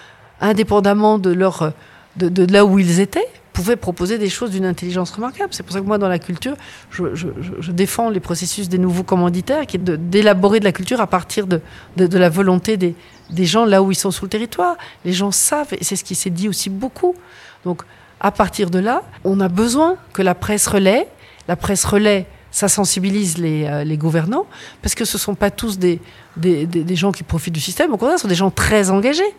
indépendamment 0.40 1.18
de, 1.18 1.30
leur, 1.30 1.72
de 2.16 2.52
là 2.52 2.64
où 2.64 2.78
ils 2.78 3.00
étaient, 3.00 3.28
pouvaient 3.58 3.74
proposer 3.74 4.18
des 4.18 4.28
choses 4.28 4.52
d'une 4.52 4.64
intelligence 4.64 5.10
remarquable. 5.10 5.48
C'est 5.50 5.64
pour 5.64 5.72
ça 5.72 5.80
que 5.80 5.84
moi, 5.84 5.98
dans 5.98 6.06
la 6.06 6.20
culture, 6.20 6.54
je, 6.92 7.72
défends 7.72 8.08
les 8.08 8.20
processus 8.20 8.68
des 8.68 8.78
nouveaux 8.78 9.02
commanditaires, 9.02 9.66
qui 9.66 9.78
est 9.78 9.80
d'élaborer 9.80 10.60
de, 10.60 10.64
la 10.64 10.70
culture 10.70 11.00
à 11.00 11.08
partir 11.08 11.48
de, 11.48 11.60
de 11.96 12.18
la 12.18 12.28
volonté 12.28 12.76
des, 12.76 12.94
des 13.30 13.46
gens 13.46 13.64
là 13.64 13.82
où 13.82 13.90
ils 13.90 13.96
sont 13.96 14.12
sur 14.12 14.26
le 14.26 14.28
territoire. 14.28 14.76
Les 15.04 15.12
gens 15.12 15.32
savent, 15.32 15.72
et 15.72 15.82
c'est 15.82 15.96
ce 15.96 16.04
qui 16.04 16.14
s'est 16.14 16.30
dit 16.30 16.48
aussi 16.48 16.70
beaucoup. 16.70 17.16
Donc, 17.64 17.82
à 18.20 18.30
partir 18.30 18.70
de 18.70 18.78
là, 18.78 19.02
on 19.24 19.40
a 19.40 19.48
besoin 19.48 19.96
que 20.12 20.22
la 20.22 20.36
presse 20.36 20.68
relaie. 20.68 21.08
La 21.48 21.56
presse 21.56 21.84
relaie, 21.84 22.26
ça 22.52 22.68
sensibilise 22.68 23.38
les, 23.38 23.64
euh, 23.64 23.82
les 23.82 23.96
gouvernants, 23.96 24.46
parce 24.82 24.94
que 24.94 25.04
ce 25.04 25.16
ne 25.16 25.20
sont 25.20 25.34
pas 25.34 25.50
tous 25.50 25.80
des, 25.80 26.00
des, 26.36 26.64
des, 26.64 26.84
des, 26.84 26.96
gens 26.96 27.10
qui 27.10 27.24
profitent 27.24 27.54
du 27.54 27.60
système, 27.60 27.92
au 27.92 27.96
contraire, 27.96 28.18
ce 28.18 28.22
sont 28.22 28.28
des 28.28 28.36
gens 28.36 28.52
très 28.52 28.90
engagés. 28.90 29.34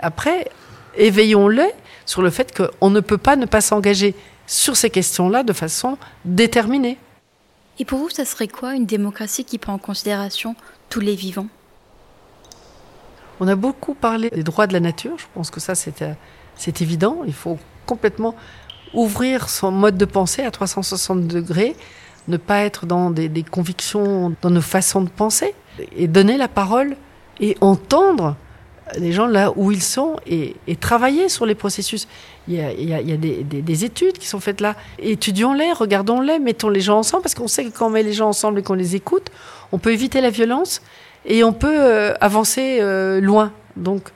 Après, 0.00 0.50
éveillons-les 0.96 1.70
sur 2.06 2.22
le 2.22 2.30
fait 2.30 2.52
qu'on 2.56 2.90
ne 2.90 3.00
peut 3.00 3.18
pas 3.18 3.36
ne 3.36 3.46
pas 3.46 3.60
s'engager 3.60 4.14
sur 4.46 4.76
ces 4.76 4.90
questions-là 4.90 5.42
de 5.42 5.52
façon 5.52 5.98
déterminée. 6.24 6.98
Et 7.78 7.84
pour 7.84 7.98
vous, 7.98 8.10
ça 8.10 8.24
serait 8.24 8.48
quoi 8.48 8.74
une 8.74 8.86
démocratie 8.86 9.44
qui 9.44 9.58
prend 9.58 9.74
en 9.74 9.78
considération 9.78 10.54
tous 10.88 11.00
les 11.00 11.14
vivants? 11.14 11.48
On 13.40 13.48
a 13.48 13.56
beaucoup 13.56 13.94
parlé 13.94 14.30
des 14.30 14.42
droits 14.42 14.66
de 14.66 14.72
la 14.72 14.80
nature, 14.80 15.18
je 15.18 15.24
pense 15.34 15.50
que 15.50 15.58
ça 15.58 15.74
c'est 15.74 16.82
évident, 16.82 17.22
il 17.26 17.32
faut 17.32 17.58
complètement 17.86 18.36
ouvrir 18.94 19.48
son 19.48 19.72
mode 19.72 19.96
de 19.96 20.04
pensée 20.04 20.42
à 20.42 20.50
360 20.50 21.26
degrés, 21.26 21.74
ne 22.28 22.36
pas 22.36 22.58
être 22.58 22.86
dans 22.86 23.10
des, 23.10 23.28
des 23.28 23.42
convictions, 23.42 24.34
dans 24.42 24.50
nos 24.50 24.60
façons 24.60 25.00
de 25.00 25.08
penser, 25.08 25.54
et 25.96 26.06
donner 26.06 26.36
la 26.36 26.46
parole 26.46 26.96
et 27.40 27.56
entendre 27.60 28.36
les 28.98 29.12
gens 29.12 29.26
là 29.26 29.52
où 29.56 29.70
ils 29.70 29.82
sont 29.82 30.16
et, 30.26 30.54
travailler 30.80 31.28
sur 31.28 31.46
les 31.46 31.54
processus. 31.54 32.08
Il 32.48 32.54
y 32.54 32.60
a, 32.60 33.02
des, 33.16 33.44
des, 33.44 33.62
des, 33.62 33.84
études 33.84 34.18
qui 34.18 34.26
sont 34.26 34.40
faites 34.40 34.60
là. 34.60 34.74
Étudions-les, 34.98 35.72
regardons-les, 35.72 36.38
mettons 36.38 36.68
les 36.68 36.80
gens 36.80 36.98
ensemble, 36.98 37.22
parce 37.22 37.34
qu'on 37.34 37.48
sait 37.48 37.64
que 37.64 37.70
quand 37.70 37.86
on 37.86 37.90
met 37.90 38.02
les 38.02 38.12
gens 38.12 38.28
ensemble 38.28 38.58
et 38.58 38.62
qu'on 38.62 38.74
les 38.74 38.96
écoute, 38.96 39.30
on 39.70 39.78
peut 39.78 39.92
éviter 39.92 40.20
la 40.20 40.30
violence 40.30 40.82
et 41.24 41.44
on 41.44 41.52
peut 41.52 41.80
euh, 41.80 42.14
avancer 42.20 42.78
euh, 42.80 43.20
loin. 43.20 43.52
Donc, 43.76 44.10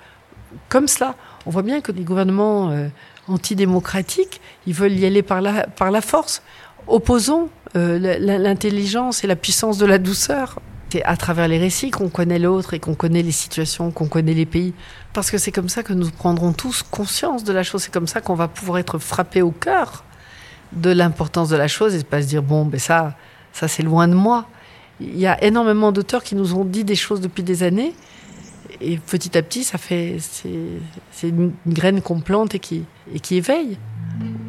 comme 0.68 0.88
cela, 0.88 1.14
on 1.46 1.50
voit 1.50 1.62
bien 1.62 1.80
que 1.80 1.92
les 1.92 2.02
gouvernements 2.02 2.70
euh, 2.70 2.88
antidémocratiques, 3.28 4.40
ils 4.66 4.74
veulent 4.74 4.98
y 4.98 5.06
aller 5.06 5.22
par 5.22 5.40
la, 5.40 5.66
par 5.66 5.90
la 5.90 6.00
force. 6.00 6.42
Opposons 6.88 7.48
l'intelligence 7.74 9.22
et 9.22 9.26
la 9.26 9.36
puissance 9.36 9.76
de 9.76 9.84
la 9.84 9.98
douceur. 9.98 10.60
C'est 10.90 11.02
à 11.04 11.16
travers 11.16 11.48
les 11.48 11.58
récits 11.58 11.90
qu'on 11.90 12.08
connaît 12.08 12.38
l'autre 12.38 12.74
et 12.74 12.78
qu'on 12.78 12.94
connaît 12.94 13.22
les 13.22 13.32
situations, 13.32 13.90
qu'on 13.90 14.06
connaît 14.06 14.34
les 14.34 14.46
pays. 14.46 14.72
Parce 15.12 15.30
que 15.30 15.38
c'est 15.38 15.52
comme 15.52 15.68
ça 15.68 15.82
que 15.82 15.92
nous 15.92 16.10
prendrons 16.10 16.52
tous 16.52 16.82
conscience 16.82 17.44
de 17.44 17.52
la 17.52 17.62
chose. 17.62 17.82
C'est 17.82 17.92
comme 17.92 18.06
ça 18.06 18.20
qu'on 18.20 18.34
va 18.34 18.48
pouvoir 18.48 18.78
être 18.78 18.98
frappé 18.98 19.42
au 19.42 19.50
cœur 19.50 20.04
de 20.72 20.90
l'importance 20.90 21.48
de 21.48 21.56
la 21.56 21.68
chose 21.68 21.94
et 21.94 22.04
pas 22.04 22.22
se 22.22 22.28
dire 22.28 22.42
bon, 22.42 22.64
ben 22.64 22.78
ça, 22.78 23.16
ça 23.52 23.68
c'est 23.68 23.82
loin 23.82 24.08
de 24.08 24.14
moi. 24.14 24.46
Il 25.00 25.18
y 25.18 25.26
a 25.26 25.42
énormément 25.42 25.92
d'auteurs 25.92 26.22
qui 26.22 26.34
nous 26.34 26.54
ont 26.54 26.64
dit 26.64 26.84
des 26.84 26.94
choses 26.94 27.20
depuis 27.20 27.42
des 27.42 27.62
années 27.62 27.94
et 28.80 28.98
petit 28.98 29.36
à 29.36 29.42
petit, 29.42 29.64
ça 29.64 29.78
fait 29.78 30.16
c'est 30.20 31.28
une 31.28 31.52
graine 31.66 32.00
qu'on 32.00 32.20
plante 32.20 32.54
et 32.54 32.58
qui 32.58 32.84
et 33.12 33.20
qui 33.20 33.36
éveille. 33.36 33.78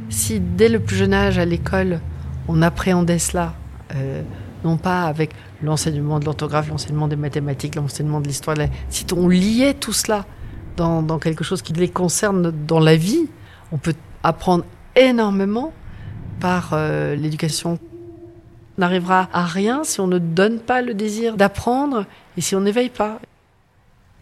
Si 0.09 0.39
dès 0.39 0.69
le 0.69 0.79
plus 0.79 0.95
jeune 0.95 1.13
âge 1.13 1.37
à 1.37 1.45
l'école, 1.45 1.99
on 2.47 2.61
appréhendait 2.61 3.19
cela, 3.19 3.55
euh, 3.95 4.21
non 4.67 4.77
pas 4.77 5.03
avec 5.03 5.31
l'enseignement 5.63 6.19
de 6.19 6.25
l'orthographe, 6.25 6.69
l'enseignement 6.69 7.07
des 7.07 7.15
mathématiques, 7.15 7.75
l'enseignement 7.75 8.19
de 8.19 8.27
l'histoire, 8.27 8.57
si 8.89 9.05
on 9.15 9.29
liait 9.29 9.73
tout 9.73 9.93
cela 9.93 10.25
dans, 10.75 11.17
quelque 11.19 11.43
chose 11.43 11.61
qui 11.61 11.73
les 11.73 11.89
concerne 11.89 12.51
dans 12.51 12.79
la 12.79 12.95
vie, 12.95 13.27
on 13.71 13.77
peut 13.77 13.95
apprendre 14.23 14.65
énormément 14.95 15.73
par 16.39 16.71
euh, 16.73 17.15
l'éducation. 17.15 17.79
On 18.77 18.81
n'arrivera 18.81 19.29
à 19.33 19.45
rien 19.45 19.83
si 19.83 19.99
on 20.01 20.07
ne 20.07 20.19
donne 20.19 20.59
pas 20.59 20.81
le 20.81 20.93
désir 20.93 21.35
d'apprendre 21.35 22.05
et 22.35 22.41
si 22.41 22.55
on 22.55 22.61
n'éveille 22.61 22.89
pas. 22.89 23.19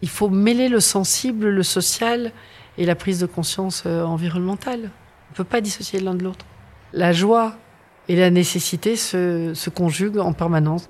Il 0.00 0.08
faut 0.08 0.30
mêler 0.30 0.68
le 0.68 0.80
sensible, 0.80 1.48
le 1.48 1.62
social 1.62 2.32
et 2.78 2.86
la 2.86 2.94
prise 2.94 3.20
de 3.20 3.26
conscience 3.26 3.82
euh, 3.84 4.04
environnementale. 4.04 4.80
On 5.28 5.32
ne 5.32 5.36
peut 5.36 5.44
pas 5.44 5.60
dissocier 5.60 6.00
l'un 6.00 6.14
de 6.14 6.24
l'autre. 6.24 6.46
La 6.92 7.12
joie 7.12 7.56
et 8.08 8.16
la 8.16 8.30
nécessité 8.30 8.96
se, 8.96 9.52
se 9.54 9.70
conjuguent 9.70 10.18
en 10.18 10.32
permanence. 10.32 10.88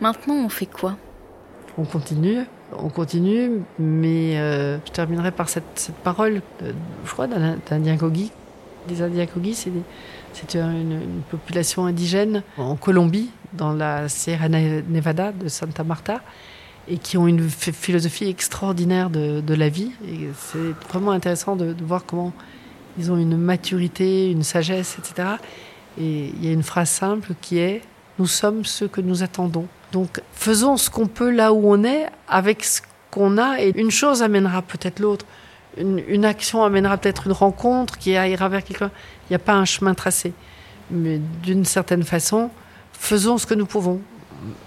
Maintenant, 0.00 0.34
on 0.34 0.48
fait 0.48 0.66
quoi? 0.66 0.96
On 1.76 1.84
continue, 1.84 2.40
on 2.76 2.88
continue, 2.88 3.50
mais 3.78 4.38
euh, 4.38 4.78
je 4.86 4.92
terminerai 4.92 5.30
par 5.30 5.48
cette, 5.48 5.64
cette 5.74 5.94
parole, 5.96 6.42
de, 6.60 6.74
je 7.04 7.10
crois, 7.10 7.26
d'un 7.26 7.58
Indien 7.70 7.96
Kogi. 7.96 8.30
Les 8.88 9.02
Indiens 9.02 9.26
Kogi, 9.26 9.54
c'est 9.54 9.70
une, 10.54 10.92
une, 10.92 11.22
population 11.30 11.86
indigène 11.86 12.42
en 12.56 12.76
Colombie, 12.76 13.30
dans 13.52 13.72
la 13.72 14.08
Sierra 14.08 14.48
Nevada 14.48 15.32
de 15.32 15.48
Santa 15.48 15.84
Marta, 15.84 16.20
et 16.88 16.96
qui 16.96 17.18
ont 17.18 17.26
une 17.26 17.48
philosophie 17.48 18.28
extraordinaire 18.28 19.10
de, 19.10 19.40
de 19.40 19.54
la 19.54 19.68
vie. 19.68 19.92
Et 20.06 20.28
c'est 20.38 20.72
vraiment 20.88 21.10
intéressant 21.10 21.54
de, 21.54 21.72
de 21.72 21.84
voir 21.84 22.06
comment 22.06 22.32
ils 22.98 23.12
ont 23.12 23.16
une 23.16 23.36
maturité, 23.36 24.30
une 24.30 24.42
sagesse, 24.42 24.98
etc. 24.98 25.28
Et 25.98 26.32
il 26.34 26.44
y 26.44 26.48
a 26.48 26.52
une 26.52 26.62
phrase 26.62 26.90
simple 26.90 27.32
qui 27.40 27.58
est 27.58 27.82
Nous 28.18 28.26
sommes 28.26 28.64
ceux 28.64 28.88
que 28.88 29.00
nous 29.00 29.22
attendons. 29.22 29.66
Donc 29.92 30.20
faisons 30.32 30.76
ce 30.76 30.90
qu'on 30.90 31.06
peut 31.06 31.30
là 31.30 31.52
où 31.52 31.72
on 31.72 31.82
est 31.84 32.06
avec 32.28 32.64
ce 32.64 32.80
qu'on 33.10 33.38
a 33.38 33.60
et 33.60 33.72
une 33.76 33.90
chose 33.90 34.22
amènera 34.22 34.62
peut-être 34.62 35.00
l'autre. 35.00 35.24
Une, 35.76 36.02
une, 36.08 36.24
action 36.24 36.64
amènera 36.64 36.96
peut-être 36.96 37.26
une 37.26 37.32
rencontre 37.32 37.98
qui 37.98 38.10
ira 38.10 38.48
vers 38.48 38.64
quelqu'un. 38.64 38.90
Il 39.24 39.32
n'y 39.32 39.36
a 39.36 39.40
pas 39.40 39.54
un 39.54 39.64
chemin 39.64 39.94
tracé. 39.94 40.32
Mais 40.90 41.20
d'une 41.42 41.64
certaine 41.64 42.02
façon, 42.02 42.50
faisons 42.92 43.38
ce 43.38 43.46
que 43.46 43.54
nous 43.54 43.66
pouvons. 43.66 44.00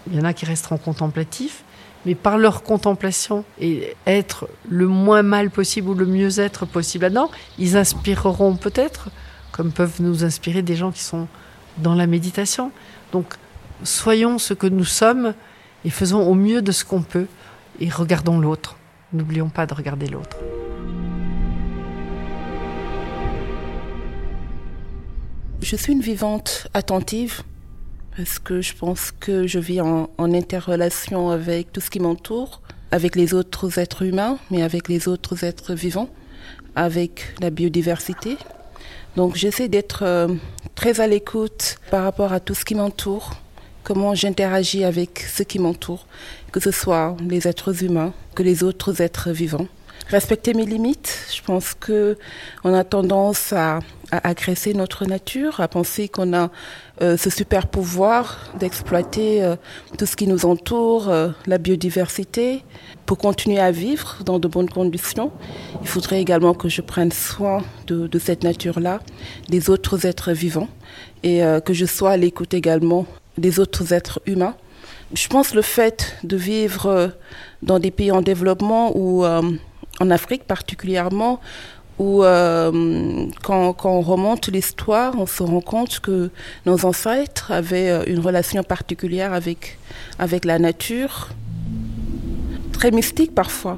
Il 0.08 0.18
y 0.18 0.20
en 0.22 0.26
a 0.26 0.34
qui 0.34 0.46
resteront 0.46 0.78
contemplatifs, 0.78 1.64
mais 2.06 2.16
par 2.16 2.38
leur 2.38 2.64
contemplation 2.64 3.44
et 3.60 3.96
être 4.06 4.48
le 4.70 4.88
moins 4.88 5.24
mal 5.24 5.50
possible 5.50 5.90
ou 5.90 5.94
le 5.94 6.06
mieux 6.06 6.40
être 6.40 6.66
possible 6.66 7.04
là-dedans, 7.04 7.32
ils 7.58 7.78
inspireront 7.78 8.56
peut-être, 8.56 9.10
comme 9.52 9.72
peuvent 9.72 10.02
nous 10.02 10.24
inspirer 10.24 10.62
des 10.62 10.76
gens 10.76 10.92
qui 10.92 11.04
sont 11.04 11.28
dans 11.78 11.96
la 11.96 12.08
méditation. 12.08 12.72
Donc, 13.12 13.36
soyons 13.84 14.38
ce 14.38 14.54
que 14.54 14.68
nous 14.68 14.86
sommes 14.86 15.34
et 15.86 15.90
faisons 15.90 16.22
au 16.28 16.34
mieux 16.34 16.62
de 16.62 16.72
ce 16.72 16.86
qu'on 16.86 17.02
peut 17.02 17.28
et 17.80 17.90
regardons 17.90 18.40
l'autre. 18.40 18.78
N'oublions 19.14 19.50
pas 19.50 19.66
de 19.66 19.74
regarder 19.74 20.08
l'autre. 20.08 20.38
Je 25.62 25.76
suis 25.76 25.94
une 25.94 26.02
vivante 26.02 26.68
attentive 26.74 27.44
parce 28.18 28.40
que 28.40 28.62
je 28.62 28.76
pense 28.76 29.12
que 29.12 29.48
je 29.48 29.60
vis 29.60 29.80
en, 29.82 30.10
interrelation 30.18 31.30
avec 31.30 31.72
tout 31.72 31.82
ce 31.82 31.90
qui 31.90 32.00
m'entoure, 32.00 32.62
avec 32.92 33.16
les 33.16 33.34
autres 33.34 33.80
êtres 33.80 34.04
humains, 34.04 34.38
mais 34.50 34.64
avec 34.64 34.90
les 34.90 35.08
autres 35.08 35.44
êtres 35.44 35.74
vivants, 35.74 36.10
avec 36.76 37.36
la 37.40 37.50
biodiversité. 37.50 38.38
Donc 39.16 39.36
j'essaie 39.36 39.68
d'être 39.68 40.04
euh, 40.04 40.28
très 40.76 41.02
à 41.02 41.08
l'écoute 41.08 41.78
par 41.90 42.04
rapport 42.04 42.32
à 42.32 42.40
tout 42.40 42.54
ce 42.56 42.64
qui 42.64 42.76
m'entoure, 42.76 43.32
comment 43.84 44.16
j'interagis 44.16 44.84
avec 44.84 45.20
ce 45.20 45.44
qui 45.44 45.60
m'entoure, 45.60 46.06
que 46.52 46.60
ce 46.60 46.72
soit 46.72 47.18
les 47.28 47.48
êtres 47.48 47.84
humains, 47.84 48.14
que 48.36 48.44
les 48.44 48.64
autres 48.64 49.02
êtres 49.02 49.32
vivants. 49.32 49.68
Respecter 50.08 50.54
mes 50.54 50.66
limites, 50.66 51.28
je 51.34 51.42
pense 51.42 51.74
que 51.74 52.18
on 52.64 52.74
a 52.74 52.84
tendance 52.84 53.54
à, 53.54 53.80
à 54.12 54.28
agresser 54.28 54.74
notre 54.74 55.06
nature, 55.06 55.60
à 55.60 55.68
penser 55.68 56.10
qu'on 56.10 56.34
a 56.34 56.50
euh, 57.02 57.18
ce 57.18 57.32
super 57.32 57.66
pouvoir 57.66 58.38
d'exploiter 58.60 59.44
euh, 59.44 59.56
tout 59.98 60.06
ce 60.06 60.16
qui 60.16 60.28
nous 60.28 60.46
entoure, 60.46 61.10
euh, 61.10 61.30
la 61.48 61.58
biodiversité, 61.58 62.64
pour 63.08 63.18
continuer 63.18 63.60
à 63.60 63.72
vivre 63.72 64.18
dans 64.24 64.38
de 64.38 64.48
bonnes 64.48 64.70
conditions. 64.70 65.32
Il 65.82 65.88
faudrait 65.88 66.22
également 66.22 66.54
que 66.54 66.70
je 66.70 66.82
prenne 66.82 67.12
soin 67.12 67.64
de, 67.88 68.06
de 68.06 68.20
cette 68.20 68.44
nature-là, 68.44 69.00
des 69.50 69.72
autres 69.72 70.06
êtres 70.06 70.32
vivants, 70.32 70.70
et 71.24 71.42
que 71.66 71.74
je 71.74 71.86
sois 71.86 72.12
à 72.12 72.18
l'écoute 72.18 72.54
également 72.54 73.06
des 73.38 73.60
autres 73.60 73.94
êtres 73.94 74.22
humains. 74.26 74.56
Je 75.14 75.28
pense 75.28 75.54
le 75.54 75.62
fait 75.62 76.16
de 76.24 76.38
vivre 76.38 77.12
dans 77.62 77.80
des 77.80 77.92
pays 77.92 78.12
en 78.12 78.22
développement 78.22 78.92
ou 78.96 79.26
en 79.26 80.10
Afrique 80.10 80.46
particulièrement, 80.46 81.40
où 82.02 82.24
euh, 82.24 83.28
quand, 83.44 83.76
on 83.86 84.02
remonte 84.02 84.48
l'histoire, 84.48 85.14
on 85.20 85.28
se 85.28 85.44
rend 85.44 85.62
compte 85.62 86.00
que 86.00 86.32
nos 86.66 86.84
ancêtres 86.84 87.52
avaient 87.52 88.10
une 88.10 88.20
relation 88.20 88.64
particulière 88.64 89.34
avec, 89.34 89.78
avec 90.18 90.44
la 90.46 90.58
nature, 90.58 91.30
très 92.74 92.90
mystique 92.90 93.36
parfois, 93.36 93.78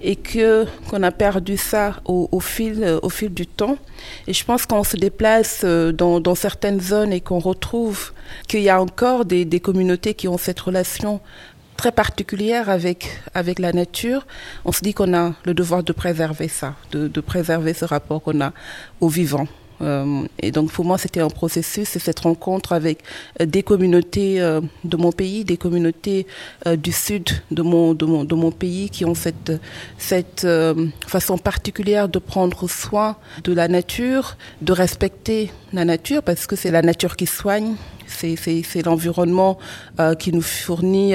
et 0.00 0.14
que 0.14 0.64
qu'on 0.88 1.02
a 1.02 1.10
perdu 1.10 1.56
ça 1.56 1.96
au, 2.04 2.38
fil, 2.38 3.00
au 3.02 3.08
fil 3.08 3.34
du 3.34 3.48
temps. 3.48 3.78
Et 4.28 4.32
je 4.32 4.44
pense 4.44 4.64
qu'on 4.64 4.84
se 4.84 4.96
déplace 4.96 5.64
dans, 5.64 6.20
dans 6.20 6.36
certaines 6.36 6.80
zones 6.80 7.12
et 7.12 7.20
qu'on 7.20 7.40
retrouve 7.40 8.12
qu'il 8.46 8.62
y 8.62 8.68
a 8.68 8.80
encore 8.80 9.24
des, 9.24 9.44
des 9.44 9.58
communautés 9.58 10.14
qui 10.14 10.28
ont 10.28 10.38
cette 10.38 10.60
relation 10.60 11.20
très 11.76 11.92
particulière 11.92 12.68
avec, 12.70 13.08
avec 13.34 13.58
la 13.58 13.72
nature, 13.72 14.26
on 14.64 14.72
se 14.72 14.80
dit 14.80 14.94
qu'on 14.94 15.14
a 15.14 15.34
le 15.44 15.54
devoir 15.54 15.82
de 15.82 15.92
préserver 15.92 16.48
ça, 16.48 16.74
de, 16.90 17.08
de 17.08 17.20
préserver 17.20 17.74
ce 17.74 17.84
rapport 17.84 18.22
qu'on 18.22 18.40
a 18.40 18.52
au 19.00 19.08
vivant. 19.08 19.46
Euh, 19.82 20.26
et 20.40 20.52
donc 20.52 20.72
pour 20.72 20.84
moi, 20.84 20.98
c'était 20.98 21.20
un 21.20 21.28
processus, 21.28 21.88
c'est 21.88 21.98
cette 21.98 22.20
rencontre 22.20 22.72
avec 22.72 23.00
euh, 23.40 23.46
des 23.46 23.62
communautés 23.62 24.40
euh, 24.40 24.60
de 24.84 24.96
mon 24.96 25.12
pays, 25.12 25.44
des 25.44 25.56
communautés 25.56 26.26
du 26.78 26.92
sud 26.92 27.28
de 27.50 27.62
mon, 27.62 27.94
de 27.94 28.04
mon, 28.04 28.24
de 28.24 28.34
mon 28.34 28.50
pays 28.50 28.90
qui 28.90 29.04
ont 29.04 29.14
cette, 29.14 29.52
cette 29.98 30.46
façon 31.06 31.38
particulière 31.38 32.08
de 32.08 32.18
prendre 32.18 32.68
soin 32.68 33.16
de 33.44 33.52
la 33.52 33.68
nature, 33.68 34.36
de 34.62 34.72
respecter 34.72 35.50
la 35.72 35.84
nature, 35.84 36.22
parce 36.22 36.46
que 36.46 36.56
c'est 36.56 36.70
la 36.70 36.82
nature 36.82 37.16
qui 37.16 37.26
soigne, 37.26 37.76
c'est 38.06 38.82
l'environnement 38.84 39.58
qui 40.18 40.32
nous 40.32 40.42
fournit 40.42 41.14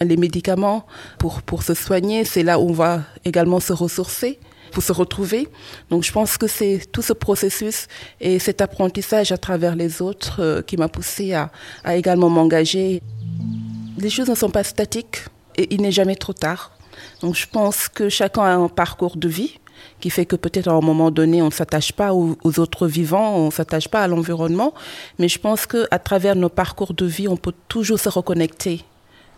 les 0.00 0.16
médicaments 0.16 0.86
pour, 1.18 1.62
se 1.62 1.74
soigner, 1.74 2.24
c'est 2.24 2.42
là 2.42 2.58
où 2.58 2.70
on 2.70 2.72
va 2.72 3.02
également 3.24 3.60
se 3.60 3.72
ressourcer 3.72 4.38
pour 4.72 4.82
se 4.82 4.92
retrouver. 4.92 5.48
Donc 5.90 6.04
je 6.04 6.12
pense 6.12 6.36
que 6.36 6.46
c'est 6.46 6.82
tout 6.92 7.00
ce 7.00 7.12
processus 7.12 7.86
et 8.20 8.38
cet 8.38 8.60
apprentissage 8.60 9.32
à 9.32 9.38
travers 9.38 9.74
les 9.74 10.02
autres 10.02 10.42
euh, 10.42 10.60
qui 10.60 10.76
m'a 10.76 10.88
poussé 10.88 11.32
à 11.32 11.50
également 11.96 12.28
m'engager. 12.28 13.00
Les 13.96 14.10
choses 14.10 14.28
ne 14.28 14.34
sont 14.34 14.50
pas 14.50 14.64
statiques 14.64 15.24
et 15.56 15.72
il 15.72 15.80
n'est 15.80 15.92
jamais 15.92 16.16
trop 16.16 16.34
tard. 16.34 16.76
Donc 17.22 17.36
je 17.36 17.46
pense 17.46 17.88
que 17.88 18.08
chacun 18.08 18.42
a 18.42 18.54
un 18.54 18.68
parcours 18.68 19.16
de 19.16 19.28
vie 19.28 19.58
qui 20.00 20.10
fait 20.10 20.26
que 20.26 20.36
peut-être 20.36 20.68
à 20.68 20.72
un 20.72 20.80
moment 20.80 21.10
donné 21.10 21.42
on 21.42 21.46
ne 21.46 21.50
s'attache 21.50 21.92
pas 21.92 22.12
aux, 22.14 22.36
autres 22.58 22.86
vivants, 22.86 23.36
on 23.36 23.46
ne 23.46 23.50
s'attache 23.50 23.88
pas 23.88 24.02
à 24.02 24.08
l'environnement, 24.08 24.74
mais 25.18 25.28
je 25.28 25.38
pense 25.38 25.66
que 25.66 25.86
à 25.90 25.98
travers 25.98 26.36
nos 26.36 26.48
parcours 26.48 26.94
de 26.94 27.06
vie, 27.06 27.28
on 27.28 27.36
peut 27.36 27.54
toujours 27.68 27.98
se 27.98 28.08
reconnecter 28.08 28.84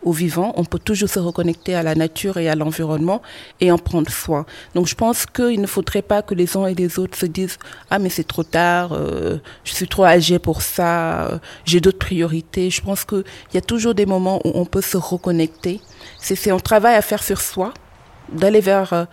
au 0.03 0.13
vivant, 0.13 0.53
on 0.57 0.65
peut 0.65 0.79
toujours 0.79 1.09
se 1.09 1.19
reconnecter 1.19 1.75
à 1.75 1.83
la 1.83 1.95
nature 1.95 2.37
et 2.37 2.49
à 2.49 2.55
l'environnement 2.55 3.21
et 3.61 3.73
en 3.73 3.79
prendre 3.79 4.11
soin. 4.11 4.47
Donc 4.75 4.87
je 4.87 4.95
pense 4.95 5.27
qu'il 5.27 5.61
ne 5.61 5.67
faudrait 5.67 6.03
pas 6.03 6.23
que 6.23 6.35
les 6.35 6.57
uns 6.57 6.67
et 6.67 6.75
les 6.75 6.99
autres 6.99 7.19
se 7.19 7.27
disent 7.27 7.59
ah 7.91 7.99
mais 7.99 8.09
c'est 8.09 8.27
trop 8.27 8.45
tard, 8.45 8.93
euh, 8.93 9.39
je 9.65 9.75
suis 9.75 9.89
trop 9.89 10.05
âgé 10.05 10.39
pour 10.39 10.63
ça, 10.63 11.27
euh, 11.27 11.39
j'ai 11.65 11.81
d'autres 11.81 11.99
priorités. 11.99 12.71
Je 12.71 12.81
pense 12.81 13.05
qu'il 13.05 13.25
y 13.55 13.59
a 13.59 13.61
toujours 13.61 13.95
des 13.95 14.07
moments 14.07 14.41
où 14.45 14.53
on 14.55 14.65
peut 14.65 14.83
se 14.83 14.97
reconnecter. 14.97 15.81
C'est 16.21 16.51
un 16.51 16.61
travail 16.61 16.95
à 16.95 17.03
faire 17.03 17.23
sur 17.23 17.41
soi, 17.41 17.75
d'aller 18.33 18.61
vers 18.61 18.93
euh, 18.93 19.05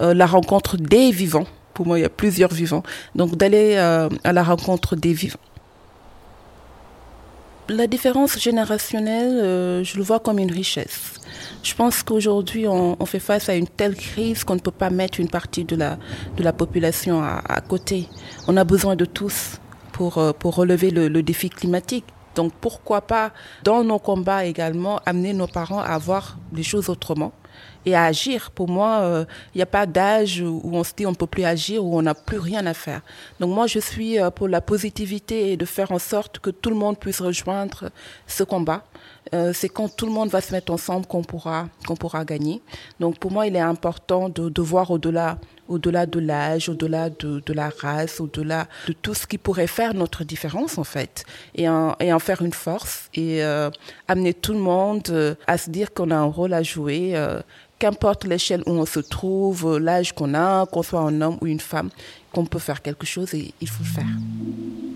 euh, 0.00 0.14
la 0.14 0.26
rencontre 0.26 0.76
des 0.76 1.10
vivants. 1.10 1.46
Pour 1.74 1.86
moi, 1.86 1.98
il 1.98 2.02
y 2.02 2.04
a 2.04 2.10
plusieurs 2.10 2.52
vivants. 2.52 2.82
Donc 3.14 3.36
d'aller 3.36 3.74
euh, 3.76 4.08
à 4.24 4.32
la 4.32 4.42
rencontre 4.42 4.96
des 4.96 5.12
vivants. 5.12 5.38
La 7.68 7.86
différence 7.86 8.38
générationnelle, 8.38 9.38
euh, 9.40 9.84
je 9.84 9.96
le 9.96 10.02
vois 10.02 10.18
comme 10.18 10.38
une 10.38 10.50
richesse. 10.50 11.14
Je 11.62 11.74
pense 11.74 12.02
qu'aujourd'hui, 12.02 12.66
on, 12.66 13.06
fait 13.06 13.20
face 13.20 13.48
à 13.48 13.54
une 13.54 13.68
telle 13.68 13.94
crise 13.94 14.42
qu'on 14.44 14.56
ne 14.56 14.60
peut 14.60 14.72
pas 14.72 14.90
mettre 14.90 15.20
une 15.20 15.28
partie 15.28 15.64
de 15.64 15.76
la, 15.76 15.96
de 16.36 16.42
la 16.42 16.52
population 16.52 17.22
à, 17.22 17.60
côté. 17.60 18.08
On 18.48 18.56
a 18.56 18.64
besoin 18.64 18.96
de 18.96 19.04
tous 19.04 19.60
pour, 19.92 20.20
pour 20.34 20.56
relever 20.56 20.90
le, 20.90 21.08
le 21.08 21.22
défi 21.22 21.50
climatique. 21.50 22.04
Donc 22.34 22.52
pourquoi 22.60 23.02
pas, 23.02 23.30
dans 23.62 23.84
nos 23.84 24.00
combats 24.00 24.44
également, 24.44 25.00
amener 25.06 25.32
nos 25.32 25.46
parents 25.46 25.80
à 25.80 25.96
voir 25.98 26.38
les 26.52 26.64
choses 26.64 26.88
autrement 26.88 27.32
et 27.86 27.94
à 27.94 28.04
agir. 28.04 28.50
Pour 28.50 28.68
moi, 28.68 28.98
il 29.00 29.04
euh, 29.04 29.24
n'y 29.54 29.62
a 29.62 29.66
pas 29.66 29.86
d'âge 29.86 30.40
où 30.40 30.70
on 30.72 30.84
se 30.84 30.92
dit 30.94 31.06
on 31.06 31.10
ne 31.10 31.16
peut 31.16 31.26
plus 31.26 31.44
agir, 31.44 31.84
où 31.84 31.98
on 31.98 32.02
n'a 32.02 32.14
plus 32.14 32.38
rien 32.38 32.64
à 32.66 32.74
faire. 32.74 33.02
Donc 33.40 33.54
moi, 33.54 33.66
je 33.66 33.78
suis 33.78 34.18
euh, 34.18 34.30
pour 34.30 34.48
la 34.48 34.60
positivité 34.60 35.52
et 35.52 35.56
de 35.56 35.64
faire 35.64 35.92
en 35.92 35.98
sorte 35.98 36.38
que 36.38 36.50
tout 36.50 36.70
le 36.70 36.76
monde 36.76 36.98
puisse 36.98 37.20
rejoindre 37.20 37.90
ce 38.26 38.44
combat. 38.44 38.84
Euh, 39.34 39.52
c'est 39.54 39.68
quand 39.68 39.94
tout 39.94 40.06
le 40.06 40.12
monde 40.12 40.28
va 40.28 40.40
se 40.40 40.52
mettre 40.52 40.72
ensemble 40.72 41.06
qu'on 41.06 41.22
pourra, 41.22 41.68
qu'on 41.86 41.96
pourra 41.96 42.24
gagner. 42.24 42.60
Donc 43.00 43.18
pour 43.18 43.30
moi, 43.30 43.46
il 43.46 43.56
est 43.56 43.60
important 43.60 44.28
de, 44.28 44.48
de 44.48 44.62
voir 44.62 44.90
au-delà 44.90 45.38
au-delà 45.68 46.06
de 46.06 46.20
l'âge, 46.20 46.68
au-delà 46.68 47.10
de, 47.10 47.42
de, 47.44 47.52
la 47.52 47.70
race, 47.70 48.20
au-delà 48.20 48.66
de 48.86 48.92
tout 48.92 49.14
ce 49.14 49.26
qui 49.26 49.38
pourrait 49.38 49.66
faire 49.66 49.94
notre 49.94 50.24
différence 50.24 50.76
en 50.76 50.84
fait, 50.84 51.24
et 51.54 51.68
en, 51.68 51.96
et 51.98 52.12
en 52.12 52.18
faire 52.18 52.42
une 52.42 52.52
force 52.52 53.08
et 53.14 53.42
euh, 53.42 53.70
amener 54.08 54.34
tout 54.34 54.52
le 54.52 54.58
monde 54.58 55.08
euh, 55.10 55.34
à 55.46 55.56
se 55.58 55.70
dire 55.70 55.94
qu'on 55.94 56.10
a 56.10 56.16
un 56.16 56.24
rôle 56.24 56.52
à 56.52 56.62
jouer, 56.62 57.12
euh, 57.14 57.40
qu'importe 57.82 58.24
l'échelle 58.26 58.62
où 58.66 58.70
on 58.70 58.86
se 58.86 59.00
trouve, 59.00 59.76
l'âge 59.78 60.12
qu'on 60.12 60.34
a, 60.34 60.66
qu'on 60.66 60.84
soit 60.84 61.00
un 61.00 61.20
homme 61.20 61.36
ou 61.40 61.48
une 61.48 61.58
femme, 61.58 61.90
qu'on 62.32 62.46
peut 62.46 62.60
faire 62.60 62.80
quelque 62.80 63.04
chose 63.04 63.34
et 63.34 63.52
il 63.60 63.68
faut 63.68 63.82
le 63.82 63.88
faire. 63.88 64.12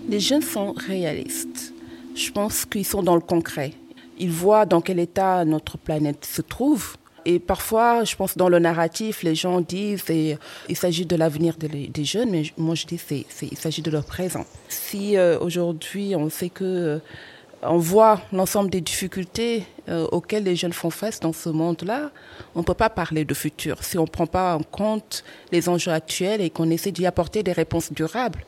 Les 0.07 0.21
jeunes 0.21 0.41
sont 0.41 0.71
réalistes. 0.71 1.73
Je 2.15 2.31
pense 2.31 2.63
qu'ils 2.63 2.85
sont 2.85 3.03
dans 3.03 3.15
le 3.15 3.21
concret. 3.21 3.73
Ils 4.17 4.31
voient 4.31 4.65
dans 4.65 4.79
quel 4.79 4.99
état 4.99 5.43
notre 5.43 5.77
planète 5.77 6.23
se 6.23 6.41
trouve 6.41 6.95
et 7.25 7.39
parfois, 7.39 8.05
je 8.05 8.15
pense 8.15 8.37
dans 8.37 8.47
le 8.47 8.57
narratif, 8.57 9.21
les 9.21 9.35
gens 9.35 9.59
disent 9.59 10.09
et, 10.09 10.37
il 10.69 10.77
s'agit 10.77 11.05
de 11.05 11.17
l'avenir 11.17 11.55
des, 11.57 12.05
jeunes, 12.05 12.29
mais 12.29 12.43
moi 12.57 12.73
je 12.73 12.85
dis 12.85 12.97
c'est, 12.97 13.25
il 13.41 13.57
s'agit 13.57 13.81
de 13.81 13.91
leur 13.91 14.05
présent. 14.05 14.45
Si 14.69 15.17
euh, 15.17 15.37
aujourd'hui 15.37 16.15
on 16.15 16.29
sait 16.29 16.47
que 16.47 16.63
euh, 16.63 16.99
on 17.61 17.77
voit 17.77 18.21
l'ensemble 18.31 18.69
des 18.69 18.81
difficultés 18.81 19.63
euh, 19.89 20.07
auxquelles 20.11 20.43
les 20.43 20.55
jeunes 20.55 20.73
font 20.73 20.89
face 20.89 21.19
dans 21.19 21.33
ce 21.33 21.49
monde-là, 21.49 22.11
on 22.55 22.59
ne 22.59 22.63
peut 22.63 22.73
pas 22.73 22.89
parler 22.89 23.25
de 23.25 23.33
futur 23.33 23.83
si 23.83 23.97
on 23.97 24.03
ne 24.03 24.07
prend 24.07 24.27
pas 24.27 24.55
en 24.55 24.63
compte 24.63 25.23
les 25.51 25.67
enjeux 25.69 25.91
actuels 25.91 26.41
et 26.41 26.49
qu'on 26.49 26.69
essaie 26.69 26.91
d'y 26.91 27.05
apporter 27.05 27.43
des 27.43 27.53
réponses 27.53 27.91
durables. 27.91 28.43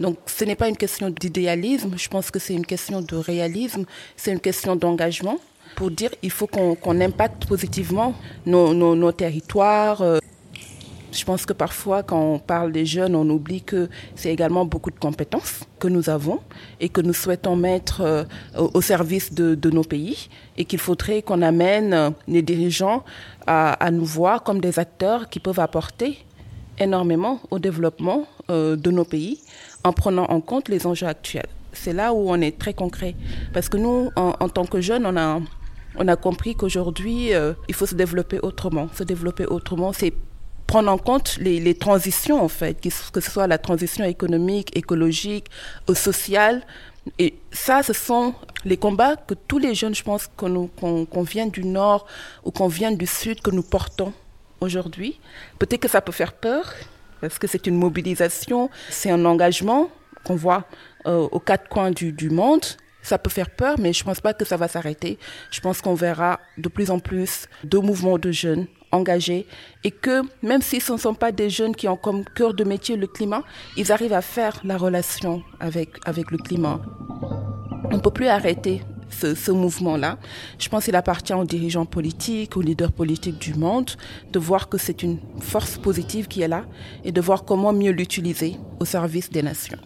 Donc 0.00 0.16
ce 0.26 0.44
n'est 0.44 0.56
pas 0.56 0.68
une 0.68 0.76
question 0.76 1.10
d'idéalisme, 1.10 1.94
je 1.96 2.08
pense 2.08 2.30
que 2.30 2.38
c'est 2.38 2.54
une 2.54 2.66
question 2.66 3.00
de 3.00 3.16
réalisme, 3.16 3.84
c'est 4.16 4.32
une 4.32 4.40
question 4.40 4.76
d'engagement 4.76 5.38
pour 5.76 5.90
dire 5.90 6.10
il 6.22 6.30
faut 6.30 6.46
qu'on 6.46 6.74
qu 6.74 6.88
impacte 7.02 7.46
positivement 7.46 8.14
nos 8.46 9.12
territoires. 9.12 10.02
Euh, 10.02 10.18
je 11.18 11.24
pense 11.24 11.44
que 11.44 11.52
parfois, 11.52 12.02
quand 12.02 12.20
on 12.20 12.38
parle 12.38 12.70
des 12.70 12.86
jeunes, 12.86 13.16
on 13.16 13.28
oublie 13.28 13.62
que 13.62 13.88
c'est 14.14 14.32
également 14.32 14.64
beaucoup 14.64 14.90
de 14.90 14.98
compétences 14.98 15.64
que 15.80 15.88
nous 15.88 16.08
avons 16.08 16.40
et 16.80 16.88
que 16.88 17.00
nous 17.00 17.12
souhaitons 17.12 17.56
mettre 17.56 18.00
euh, 18.02 18.24
au 18.54 18.80
service 18.80 19.32
de, 19.34 19.70
nos 19.70 19.82
pays 19.82 20.28
et 20.56 20.64
qu'il 20.64 20.78
faudrait 20.78 21.22
qu'on 21.22 21.42
amène 21.42 21.92
euh, 21.92 22.10
les 22.28 22.42
dirigeants 22.42 23.04
à, 23.46 23.90
nous 23.90 24.04
voir 24.04 24.42
comme 24.42 24.60
des 24.60 24.78
acteurs 24.78 25.28
qui 25.28 25.40
peuvent 25.40 25.58
apporter 25.60 26.18
énormément 26.78 27.40
au 27.50 27.58
développement 27.58 28.26
euh, 28.50 28.76
de 28.76 28.90
nos 28.90 29.04
pays 29.04 29.40
en 29.84 29.92
prenant 29.92 30.24
en 30.26 30.40
compte 30.40 30.68
les 30.68 30.86
enjeux 30.86 31.06
actuels. 31.06 31.48
C'est 31.72 31.92
là 31.94 32.12
où 32.12 32.30
on 32.30 32.40
est 32.40 32.58
très 32.58 32.74
concret. 32.74 33.14
Parce 33.52 33.68
que 33.68 33.76
nous, 33.76 34.10
en, 34.16 34.48
tant 34.48 34.66
que 34.66 34.80
jeunes, 34.80 35.06
on 35.06 36.08
a 36.08 36.16
compris 36.16 36.54
qu'aujourd'hui, 36.54 37.30
il 37.68 37.74
faut 37.74 37.86
se 37.86 37.94
développer 37.94 38.40
autrement. 38.40 38.88
Se 38.94 39.04
développer 39.04 39.46
autrement, 39.46 39.92
c'est 39.92 40.12
prendre 40.68 40.92
en 40.92 40.98
compte 40.98 41.38
les, 41.38 41.58
les, 41.60 41.74
transitions, 41.74 42.40
en 42.40 42.48
fait, 42.48 42.78
que 42.80 43.20
ce 43.20 43.30
soit 43.30 43.46
la 43.46 43.58
transition 43.58 44.04
économique, 44.04 44.76
écologique, 44.76 45.46
ou 45.88 45.94
sociale. 45.94 46.62
Et 47.18 47.34
ça, 47.50 47.82
ce 47.82 47.94
sont 47.94 48.34
les 48.66 48.76
combats 48.76 49.16
que 49.16 49.32
tous 49.32 49.58
les 49.58 49.74
jeunes, 49.74 49.94
je 49.94 50.04
pense, 50.04 50.28
qu'on 50.36 50.68
qu 50.68 51.06
qu 51.10 51.22
vienne 51.24 51.50
du 51.50 51.64
Nord 51.64 52.06
ou 52.44 52.50
qu'on 52.50 52.68
vienne 52.68 52.96
du 52.98 53.06
Sud, 53.06 53.40
que 53.40 53.50
nous 53.50 53.62
portons 53.62 54.12
aujourd'hui. 54.60 55.18
Peut-être 55.58 55.80
que 55.80 55.88
ça 55.88 56.02
peut 56.02 56.12
faire 56.12 56.34
peur, 56.34 56.74
parce 57.22 57.38
que 57.38 57.46
c'est 57.46 57.66
une 57.66 57.76
mobilisation, 57.76 58.68
c'est 58.90 59.10
un 59.10 59.24
engagement 59.24 59.88
qu'on 60.22 60.36
voit 60.36 60.64
euh, 61.06 61.26
aux 61.32 61.40
quatre 61.40 61.68
coins 61.70 61.92
du, 61.92 62.12
du 62.12 62.28
monde. 62.28 62.64
Ça 63.00 63.16
peut 63.16 63.30
faire 63.30 63.48
peur, 63.48 63.76
mais 63.78 63.94
je 63.94 64.02
ne 64.02 64.04
pense 64.04 64.20
pas 64.20 64.34
que 64.34 64.44
ça 64.44 64.58
va 64.58 64.68
s'arrêter. 64.68 65.18
Je 65.50 65.60
pense 65.60 65.80
qu'on 65.80 65.94
verra 65.94 66.40
de 66.58 66.68
plus 66.68 66.90
en 66.90 66.98
plus 66.98 67.48
de 67.64 67.78
mouvements 67.78 68.18
de 68.18 68.30
jeunes 68.32 68.66
engagés 68.92 69.46
et 69.84 69.90
que 69.90 70.22
même 70.42 70.62
si 70.62 70.80
ce 70.80 70.92
ne 70.92 70.98
sont 70.98 71.14
pas 71.14 71.32
des 71.32 71.50
jeunes 71.50 71.74
qui 71.74 71.88
ont 71.88 71.96
comme 71.96 72.24
cœur 72.24 72.54
de 72.54 72.64
métier 72.64 72.96
le 72.96 73.06
climat, 73.06 73.42
ils 73.76 73.92
arrivent 73.92 74.12
à 74.12 74.22
faire 74.22 74.60
la 74.64 74.76
relation 74.76 75.42
avec, 75.60 75.90
avec 76.04 76.30
le 76.30 76.38
climat. 76.38 76.80
On 77.90 77.96
ne 77.96 78.00
peut 78.00 78.10
plus 78.10 78.28
arrêter 78.28 78.82
ce, 79.10 79.34
ce 79.34 79.50
mouvement-là. 79.50 80.18
Je 80.58 80.68
pense 80.68 80.84
qu'il 80.84 80.96
appartient 80.96 81.32
aux 81.32 81.44
dirigeants 81.44 81.86
politiques, 81.86 82.56
aux 82.56 82.60
leaders 82.60 82.92
politiques 82.92 83.38
du 83.38 83.54
monde, 83.54 83.90
de 84.32 84.38
voir 84.38 84.68
que 84.68 84.78
c'est 84.78 85.02
une 85.02 85.18
force 85.40 85.78
positive 85.78 86.28
qui 86.28 86.42
est 86.42 86.48
là 86.48 86.64
et 87.04 87.12
de 87.12 87.20
voir 87.20 87.44
comment 87.44 87.72
mieux 87.72 87.92
l'utiliser 87.92 88.56
au 88.80 88.84
service 88.84 89.30
des 89.30 89.42
nations. 89.42 89.78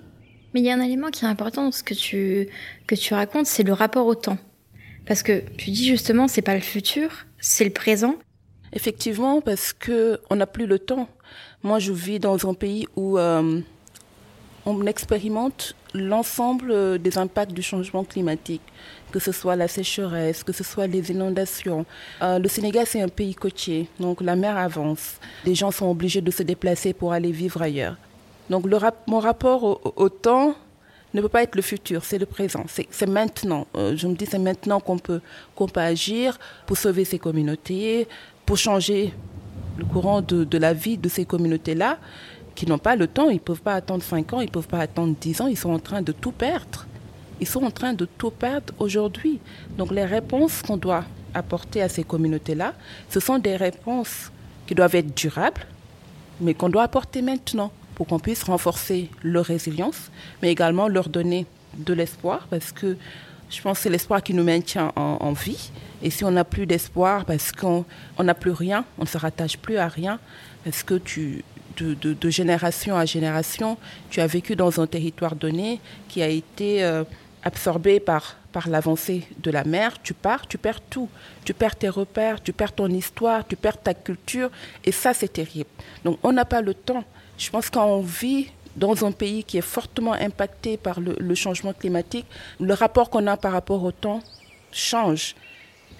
Mais 0.54 0.60
il 0.60 0.66
y 0.66 0.70
a 0.70 0.74
un 0.74 0.80
élément 0.80 1.10
qui 1.10 1.24
est 1.24 1.28
important 1.28 1.64
dans 1.64 1.72
ce 1.72 1.82
que 1.82 1.94
tu, 1.94 2.48
que 2.86 2.94
tu 2.94 3.14
racontes, 3.14 3.46
c'est 3.46 3.62
le 3.62 3.72
rapport 3.72 4.06
au 4.06 4.14
temps. 4.14 4.38
Parce 5.06 5.22
que 5.22 5.42
tu 5.56 5.70
dis 5.70 5.86
justement, 5.86 6.28
c'est 6.28 6.42
pas 6.42 6.54
le 6.54 6.60
futur, 6.60 7.10
c'est 7.38 7.64
le 7.64 7.70
présent. 7.70 8.16
Effectivement, 8.72 9.40
parce 9.40 9.72
que 9.72 10.20
on 10.30 10.36
n'a 10.36 10.46
plus 10.46 10.66
le 10.66 10.78
temps. 10.78 11.08
Moi, 11.62 11.78
je 11.78 11.92
vis 11.92 12.18
dans 12.18 12.48
un 12.48 12.54
pays 12.54 12.86
où 12.96 13.18
euh, 13.18 13.60
on 14.66 14.86
expérimente 14.86 15.74
l'ensemble 15.94 16.98
des 16.98 17.18
impacts 17.18 17.52
du 17.52 17.62
changement 17.62 18.04
climatique, 18.04 18.62
que 19.10 19.18
ce 19.18 19.32
soit 19.32 19.56
la 19.56 19.68
sécheresse, 19.68 20.42
que 20.42 20.52
ce 20.52 20.64
soit 20.64 20.86
les 20.86 21.10
inondations. 21.10 21.84
Euh, 22.22 22.38
le 22.38 22.48
Sénégal, 22.48 22.86
c'est 22.86 23.02
un 23.02 23.08
pays 23.08 23.34
côtier, 23.34 23.88
donc 24.00 24.20
la 24.20 24.36
mer 24.36 24.56
avance. 24.56 25.16
Les 25.44 25.54
gens 25.54 25.70
sont 25.70 25.90
obligés 25.90 26.20
de 26.20 26.30
se 26.30 26.42
déplacer 26.42 26.92
pour 26.92 27.12
aller 27.12 27.32
vivre 27.32 27.60
ailleurs. 27.60 27.96
Donc 28.50 28.66
mon 29.06 29.20
rapport 29.20 29.80
au, 29.96 30.08
temps, 30.08 30.54
ne 31.14 31.20
peut 31.20 31.28
pas 31.28 31.42
être 31.42 31.54
le 31.56 31.62
futur, 31.62 32.04
c'est 32.04 32.18
le 32.18 32.26
présent, 32.26 32.64
c'est 32.68 33.06
maintenant. 33.06 33.66
Euh, 33.76 33.96
je 33.96 34.06
me 34.06 34.14
dis 34.14 34.26
c'est 34.26 34.38
maintenant 34.38 34.80
qu'on 34.80 34.98
peut, 34.98 35.20
qu'on 35.54 35.68
peut 35.68 35.80
agir 35.80 36.38
pour 36.66 36.76
sauver 36.76 37.04
ces 37.04 37.18
communautés, 37.18 38.08
pour 38.46 38.56
changer 38.56 39.12
le 39.76 39.84
courant 39.84 40.20
de, 40.20 40.58
la 40.58 40.72
vie 40.72 40.98
de 40.98 41.08
ces 41.08 41.24
communautés-là, 41.24 41.98
qui 42.54 42.66
n'ont 42.66 42.78
pas 42.78 42.96
le 42.96 43.06
temps, 43.06 43.30
ils 43.30 43.34
ne 43.34 43.38
peuvent 43.40 43.62
pas 43.62 43.74
attendre 43.74 44.02
5 44.02 44.32
ans, 44.34 44.40
ils 44.40 44.46
ne 44.46 44.50
peuvent 44.50 44.68
pas 44.68 44.80
attendre 44.80 45.14
10 45.18 45.40
ans, 45.40 45.46
ils 45.46 45.56
sont 45.56 45.70
en 45.70 45.78
train 45.78 46.02
de 46.02 46.12
tout 46.12 46.32
perdre. 46.32 46.86
Ils 47.40 47.46
sont 47.46 47.64
en 47.64 47.70
train 47.70 47.94
de 47.94 48.04
tout 48.04 48.30
perdre 48.30 48.74
aujourd'hui. 48.78 49.40
Donc 49.78 49.90
les 49.90 50.04
réponses 50.04 50.62
qu'on 50.62 50.76
doit 50.76 51.04
apporter 51.34 51.82
à 51.82 51.88
ces 51.88 52.04
communautés-là, 52.04 52.74
ce 53.08 53.20
sont 53.20 53.38
des 53.38 53.56
réponses 53.56 54.30
qui 54.66 54.74
doivent 54.74 54.94
être 54.94 55.14
durables, 55.16 55.66
mais 56.40 56.54
qu'on 56.54 56.68
doit 56.68 56.82
apporter 56.82 57.22
maintenant 57.22 57.72
pour 57.94 58.06
qu'on 58.06 58.18
puisse 58.18 58.42
renforcer 58.42 59.08
leur 59.22 59.46
résilience, 59.46 60.10
mais 60.40 60.50
également 60.52 60.88
leur 60.88 61.08
donner 61.08 61.46
de 61.76 61.94
l'espoir, 61.94 62.46
parce 62.50 62.72
que 62.72 62.96
je 63.50 63.60
pense 63.60 63.78
que 63.78 63.82
c'est 63.84 63.90
l'espoir 63.90 64.22
qui 64.22 64.34
nous 64.34 64.44
maintient 64.44 64.92
en, 64.96 65.32
vie. 65.32 65.70
Et 66.02 66.10
si 66.10 66.24
on 66.24 66.30
n'a 66.30 66.44
plus 66.44 66.66
d'espoir, 66.66 67.24
parce 67.24 67.52
qu'on 67.52 67.84
n'a 68.18 68.34
plus 68.34 68.50
rien, 68.50 68.84
on 68.98 69.02
ne 69.02 69.08
se 69.08 69.18
rattache 69.18 69.56
plus 69.58 69.76
à 69.76 69.88
rien, 69.88 70.18
parce 70.64 70.82
que 70.82 70.94
tu, 70.94 71.44
de, 71.80 72.30
génération 72.30 72.96
à 72.96 73.04
génération, 73.04 73.78
tu 74.10 74.20
as 74.20 74.26
vécu 74.26 74.56
dans 74.56 74.80
un 74.80 74.86
territoire 74.86 75.34
donné 75.34 75.80
qui 76.08 76.22
a 76.22 76.28
été 76.28 76.84
euh, 76.84 77.04
absorbé 77.42 78.00
par, 78.00 78.36
par 78.52 78.68
l'avancée 78.68 79.26
de 79.42 79.50
la 79.50 79.64
mer, 79.64 80.00
tu 80.02 80.14
pars, 80.14 80.46
tu 80.46 80.58
perds 80.58 80.80
tout. 80.80 81.08
Tu 81.44 81.54
perds 81.54 81.76
tes 81.76 81.88
repères, 81.88 82.42
tu 82.42 82.52
perds 82.52 82.72
ton 82.72 82.88
histoire, 82.88 83.46
tu 83.46 83.56
perds 83.56 83.80
ta 83.80 83.94
culture, 83.94 84.50
et 84.84 84.92
ça, 84.92 85.14
c'est 85.14 85.32
terrible. 85.32 85.70
Donc, 86.04 86.18
on 86.22 86.32
n'a 86.32 86.44
pas 86.44 86.60
le 86.60 86.74
temps. 86.74 87.04
Je 87.38 87.50
pense 87.50 87.70
qu'on 87.70 88.02
vit 88.02 88.48
dans 88.76 89.04
un 89.04 89.12
pays 89.12 89.44
qui 89.44 89.58
est 89.58 89.62
fortement 89.62 90.12
impacté 90.12 90.76
par 90.76 91.00
le, 91.00 91.34
changement 91.34 91.72
climatique, 91.72 92.26
le 92.60 92.74
rapport 92.74 93.10
qu'on 93.10 93.26
a 93.26 93.36
par 93.36 93.52
rapport 93.52 93.82
au 93.82 93.92
temps 93.92 94.20
change. 94.70 95.34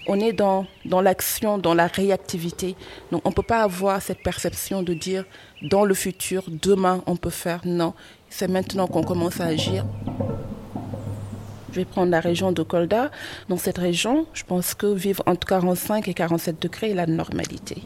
On 0.07 0.19
est 0.19 0.33
dans, 0.33 0.67
dans 0.85 1.01
l'action, 1.01 1.59
dans 1.59 1.75
la 1.75 1.87
réactivité. 1.87 2.75
Donc 3.11 3.23
on 3.25 3.31
ne 3.31 3.35
peut 3.35 3.43
pas 3.43 3.63
avoir 3.63 4.03
cette 4.03 4.23
perception 4.23 4.83
de 4.83 4.95
dire 4.95 5.25
dans 5.63 5.85
le 5.85 5.95
futur, 5.95 6.45
demain, 6.49 7.03
on 7.07 7.17
peut 7.17 7.31
faire. 7.31 7.61
Non, 7.65 7.95
c'est 8.29 8.49
maintenant 8.49 8.87
qu'on 8.87 9.05
commence 9.05 9.41
à 9.41 9.45
agir. 9.47 9.85
Je 11.71 11.77
vais 11.77 11.85
prendre 11.85 12.11
la 12.11 12.21
région 12.21 12.53
de 12.53 12.63
Kolda. 12.63 13.11
Dans 13.49 13.57
cette 13.57 13.79
région, 13.79 14.27
je 14.35 14.43
pense 14.43 14.75
que 14.75 14.93
vivre 14.93 15.23
entre 15.27 15.47
45 15.47 16.07
et 16.09 16.15
47 16.15 16.61
degrés 16.61 16.91
est 16.91 16.95
la 16.95 17.07
normalité. 17.07 17.83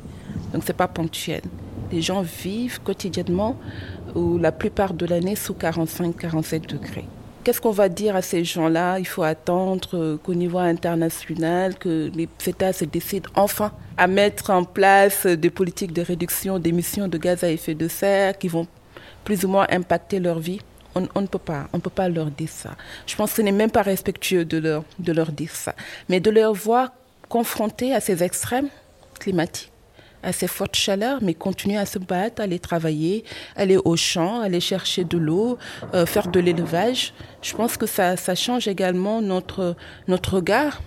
Donc 0.53 0.63
ce 0.63 0.69
n'est 0.69 0.75
pas 0.75 0.89
ponctuel. 0.89 1.43
Les 1.93 2.03
gens 2.03 2.23
vivent 2.23 2.81
quotidiennement 2.83 3.57
ou 4.15 4.39
la 4.39 4.51
plupart 4.51 4.95
de 4.95 5.07
l'année 5.07 5.37
sous 5.37 5.53
45-47 5.55 6.67
degrés. 6.67 7.05
Qu'est-ce 7.47 7.61
qu'on 7.61 7.71
va 7.71 7.89
dire 7.89 8.17
à 8.17 8.23
ces 8.23 8.43
gens-là? 8.43 8.99
Il 8.99 9.07
faut 9.07 9.23
attendre 9.23 9.91
euh, 9.95 10.17
qu'au 10.17 10.35
niveau 10.35 10.59
international, 10.59 11.79
que 11.79 12.11
les 12.13 12.29
États 12.45 12.73
se 12.73 12.85
décident 12.85 13.31
enfin 13.37 13.71
à 13.97 14.09
mettre 14.09 14.51
en 14.51 14.65
place 14.65 15.27
des 15.27 15.51
politiques 15.51 15.93
de 15.93 16.03
réduction 16.03 16.59
d'émissions 16.59 17.07
de 17.07 17.17
gaz 17.19 17.45
à 17.45 17.51
effet 17.53 17.77
de 17.77 17.87
serre 17.87 18.37
qui 18.37 18.49
vont 18.49 18.67
plus 19.23 19.45
ou 19.45 19.49
moins 19.49 19.65
impacter 19.71 20.19
leur 20.19 20.41
vie. 20.41 20.59
On, 20.97 21.21
ne 21.21 21.27
peut 21.29 21.39
pas, 21.39 21.69
on 21.73 21.79
peut 21.79 21.89
pas 21.89 22.09
leur 22.09 22.33
dire 22.33 22.49
ça. 22.49 22.71
Je 23.07 23.15
pense 23.15 23.31
que 23.31 23.37
ce 23.37 23.43
n'est 23.43 23.53
même 23.53 23.71
pas 23.71 23.83
respectueux 23.83 24.45
de 24.45 24.59
leur, 24.59 24.83
de 24.99 25.13
leur 25.13 25.31
dire 25.31 25.55
ça, 25.55 25.77
mais 26.09 26.19
de 26.19 26.33
leur 26.33 26.53
voir 26.53 26.91
confrontés 27.29 27.95
à 27.95 28.01
ces 28.01 28.25
extrêmes 28.25 28.71
climatiques 29.21 29.71
à 30.23 30.33
ces 30.33 30.47
fortes 30.47 30.77
chaleurs, 30.77 31.19
mais 31.23 31.35
continuer 31.35 31.77
à 31.77 31.87
se 31.87 31.99
battre, 31.99 32.43
aller 32.43 32.59
travailler, 32.59 33.25
aller 33.55 33.77
au 33.77 33.97
champ, 33.97 34.41
aller 34.41 34.61
chercher 34.61 35.05
de 35.05 35.19
l'eau, 35.19 35.59
euh, 35.95 36.07
faire 36.07 36.29
de 36.29 36.41
l'élevage. 36.41 37.15
Je 37.43 37.55
pense 37.55 37.77
que 37.77 37.87
ça, 37.87 38.17
ça 38.17 38.35
change 38.35 38.69
également 38.69 39.21
notre, 39.21 39.77
notre 40.09 40.35
regard 40.37 40.81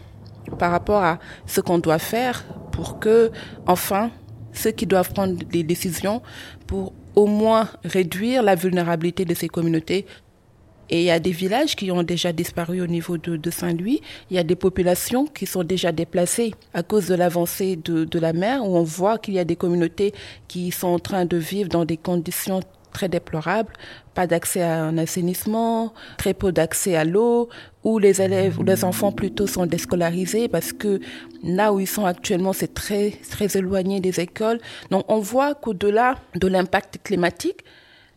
par 0.58 0.72
rapport 0.72 1.04
à 1.04 1.20
ce 1.46 1.62
qu'on 1.62 1.78
doit 1.78 2.00
faire 2.00 2.44
pour 2.72 3.00
que, 3.00 3.32
enfin, 3.68 4.12
ceux 4.54 4.72
qui 4.72 4.86
doivent 4.86 5.14
prendre 5.14 5.36
des 5.36 5.64
décisions 5.64 6.22
pour 6.68 6.94
au 7.16 7.28
moins 7.28 7.70
réduire 7.84 8.44
la 8.44 8.56
vulnérabilité 8.56 9.26
de 9.26 9.34
ces 9.34 9.48
communautés 9.48 10.06
et 10.90 11.02
il 11.02 11.06
y 11.06 11.12
a 11.12 11.20
des 11.20 11.32
villages 11.32 11.76
qui 11.76 11.92
ont 11.92 12.04
déjà 12.04 12.34
disparu 12.34 12.82
au 12.82 12.88
niveau 12.88 13.18
de, 13.18 13.50
Saint-Louis. 13.52 14.02
Il 14.30 14.36
y 14.36 14.40
a 14.40 14.44
des 14.44 14.56
populations 14.56 15.26
qui 15.26 15.46
sont 15.46 15.64
déjà 15.64 15.92
déplacées 15.92 16.54
à 16.74 16.84
cause 16.84 17.08
de 17.08 17.16
l'avancée 17.16 17.76
de, 17.76 18.20
la 18.20 18.34
mer, 18.34 18.66
où 18.66 18.76
on 18.76 18.84
voit 18.84 19.18
qu'il 19.18 19.36
y 19.36 19.40
a 19.40 19.46
des 19.46 19.56
communautés 19.56 20.14
qui 20.48 20.72
sont 20.72 20.88
en 20.88 21.00
train 21.00 21.26
de 21.26 21.38
vivre 21.38 21.70
dans 21.70 21.86
des 21.86 21.98
conditions 21.98 22.62
très 22.92 23.08
déplorables, 23.08 23.72
pas 24.16 24.26
d'accès 24.26 24.64
à 24.64 24.84
un 24.84 24.98
assainissement, 24.98 25.94
très 26.18 26.34
peu 26.34 26.52
d'accès 26.52 26.96
à 26.96 27.06
l'eau, 27.06 27.50
où 27.84 28.00
les 28.00 28.20
élèves 28.20 28.60
ou 28.60 28.64
les 28.64 28.84
enfants 28.84 29.12
plutôt 29.12 29.46
sont 29.46 29.68
déscolarisés 29.68 30.48
parce 30.48 30.74
que 30.74 31.00
là 31.44 31.72
où 31.72 31.80
ils 31.80 31.88
sont 31.88 32.06
actuellement, 32.06 32.52
c'est 32.52 32.74
très, 32.74 33.14
très 33.30 33.58
éloigné 33.58 34.00
des 34.00 34.20
écoles. 34.20 34.60
Donc 34.90 35.06
on 35.08 35.20
voit 35.20 35.54
qu'au-delà 35.54 36.16
de 36.36 36.48
l'impact 36.48 36.98
climatique, 37.04 37.64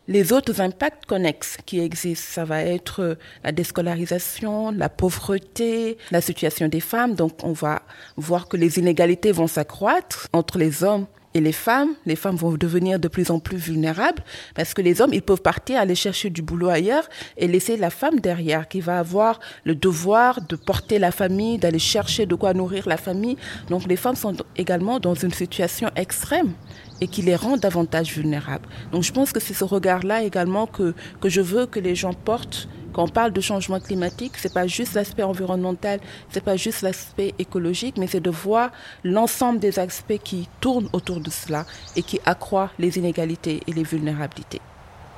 les 0.07 0.33
autres 0.33 0.59
impacts 0.59 1.05
connexes 1.05 1.57
qui 1.65 1.79
existent, 1.79 2.27
ça 2.29 2.45
va 2.45 2.63
être 2.63 3.01
euh, 3.01 3.15
la 3.43 3.51
déscolarisation, 3.51 4.71
la 4.71 4.89
pauvreté, 4.89 5.97
la 6.11 6.21
situation 6.21 6.67
des 6.67 6.81
femmes. 6.81 7.15
Donc 7.15 7.43
on 7.43 7.53
va 7.53 7.83
voir 8.17 8.47
que 8.47 8.57
les 8.57 8.79
inégalités 8.79 9.31
vont 9.31 9.47
s'accroître 9.47 10.27
entre 10.33 10.57
les 10.57 10.83
hommes 10.83 11.05
et 11.33 11.41
les 11.41 11.51
femmes, 11.51 11.93
les 12.05 12.15
femmes 12.15 12.35
vont 12.35 12.51
devenir 12.53 12.99
de 12.99 13.07
plus 13.07 13.31
en 13.31 13.39
plus 13.39 13.57
vulnérables 13.57 14.23
parce 14.55 14.73
que 14.73 14.81
les 14.81 15.01
hommes, 15.01 15.13
ils 15.13 15.21
peuvent 15.21 15.41
partir 15.41 15.79
aller 15.79 15.95
chercher 15.95 16.29
du 16.29 16.41
boulot 16.41 16.69
ailleurs 16.69 17.07
et 17.37 17.47
laisser 17.47 17.77
la 17.77 17.89
femme 17.89 18.19
derrière 18.19 18.67
qui 18.67 18.81
va 18.81 18.99
avoir 18.99 19.39
le 19.63 19.75
devoir 19.75 20.41
de 20.41 20.55
porter 20.55 20.99
la 20.99 21.11
famille, 21.11 21.57
d'aller 21.57 21.79
chercher 21.79 22.25
de 22.25 22.35
quoi 22.35 22.53
nourrir 22.53 22.87
la 22.87 22.97
famille. 22.97 23.37
Donc 23.69 23.87
les 23.87 23.95
femmes 23.95 24.15
sont 24.15 24.35
également 24.57 24.99
dans 24.99 25.15
une 25.15 25.33
situation 25.33 25.89
extrême 25.95 26.53
et 27.01 27.07
qui 27.07 27.21
les 27.21 27.35
rend 27.35 27.57
davantage 27.57 28.13
vulnérables. 28.13 28.67
Donc 28.91 29.03
je 29.03 29.11
pense 29.11 29.31
que 29.31 29.39
c'est 29.39 29.53
ce 29.53 29.63
regard-là 29.63 30.23
également 30.23 30.67
que, 30.67 30.93
que 31.19 31.29
je 31.29 31.41
veux 31.41 31.65
que 31.65 31.79
les 31.79 31.95
gens 31.95 32.13
portent 32.13 32.67
quand 32.93 33.03
on 33.03 33.07
parle 33.07 33.33
de 33.33 33.41
changement 33.41 33.79
climatique, 33.79 34.33
c'est 34.37 34.53
pas 34.53 34.67
juste 34.67 34.93
l'aspect 34.93 35.23
environnemental, 35.23 35.99
c'est 36.29 36.43
pas 36.43 36.55
juste 36.55 36.81
l'aspect 36.81 37.33
écologique, 37.39 37.97
mais 37.97 38.07
c'est 38.07 38.19
de 38.19 38.29
voir 38.29 38.71
l'ensemble 39.03 39.59
des 39.59 39.79
aspects 39.79 40.19
qui 40.23 40.47
tournent 40.61 40.89
autour 40.93 41.19
de 41.19 41.29
cela 41.29 41.65
et 41.95 42.03
qui 42.03 42.19
accroît 42.25 42.71
les 42.79 42.97
inégalités 42.97 43.61
et 43.67 43.73
les 43.73 43.83
vulnérabilités. 43.83 44.61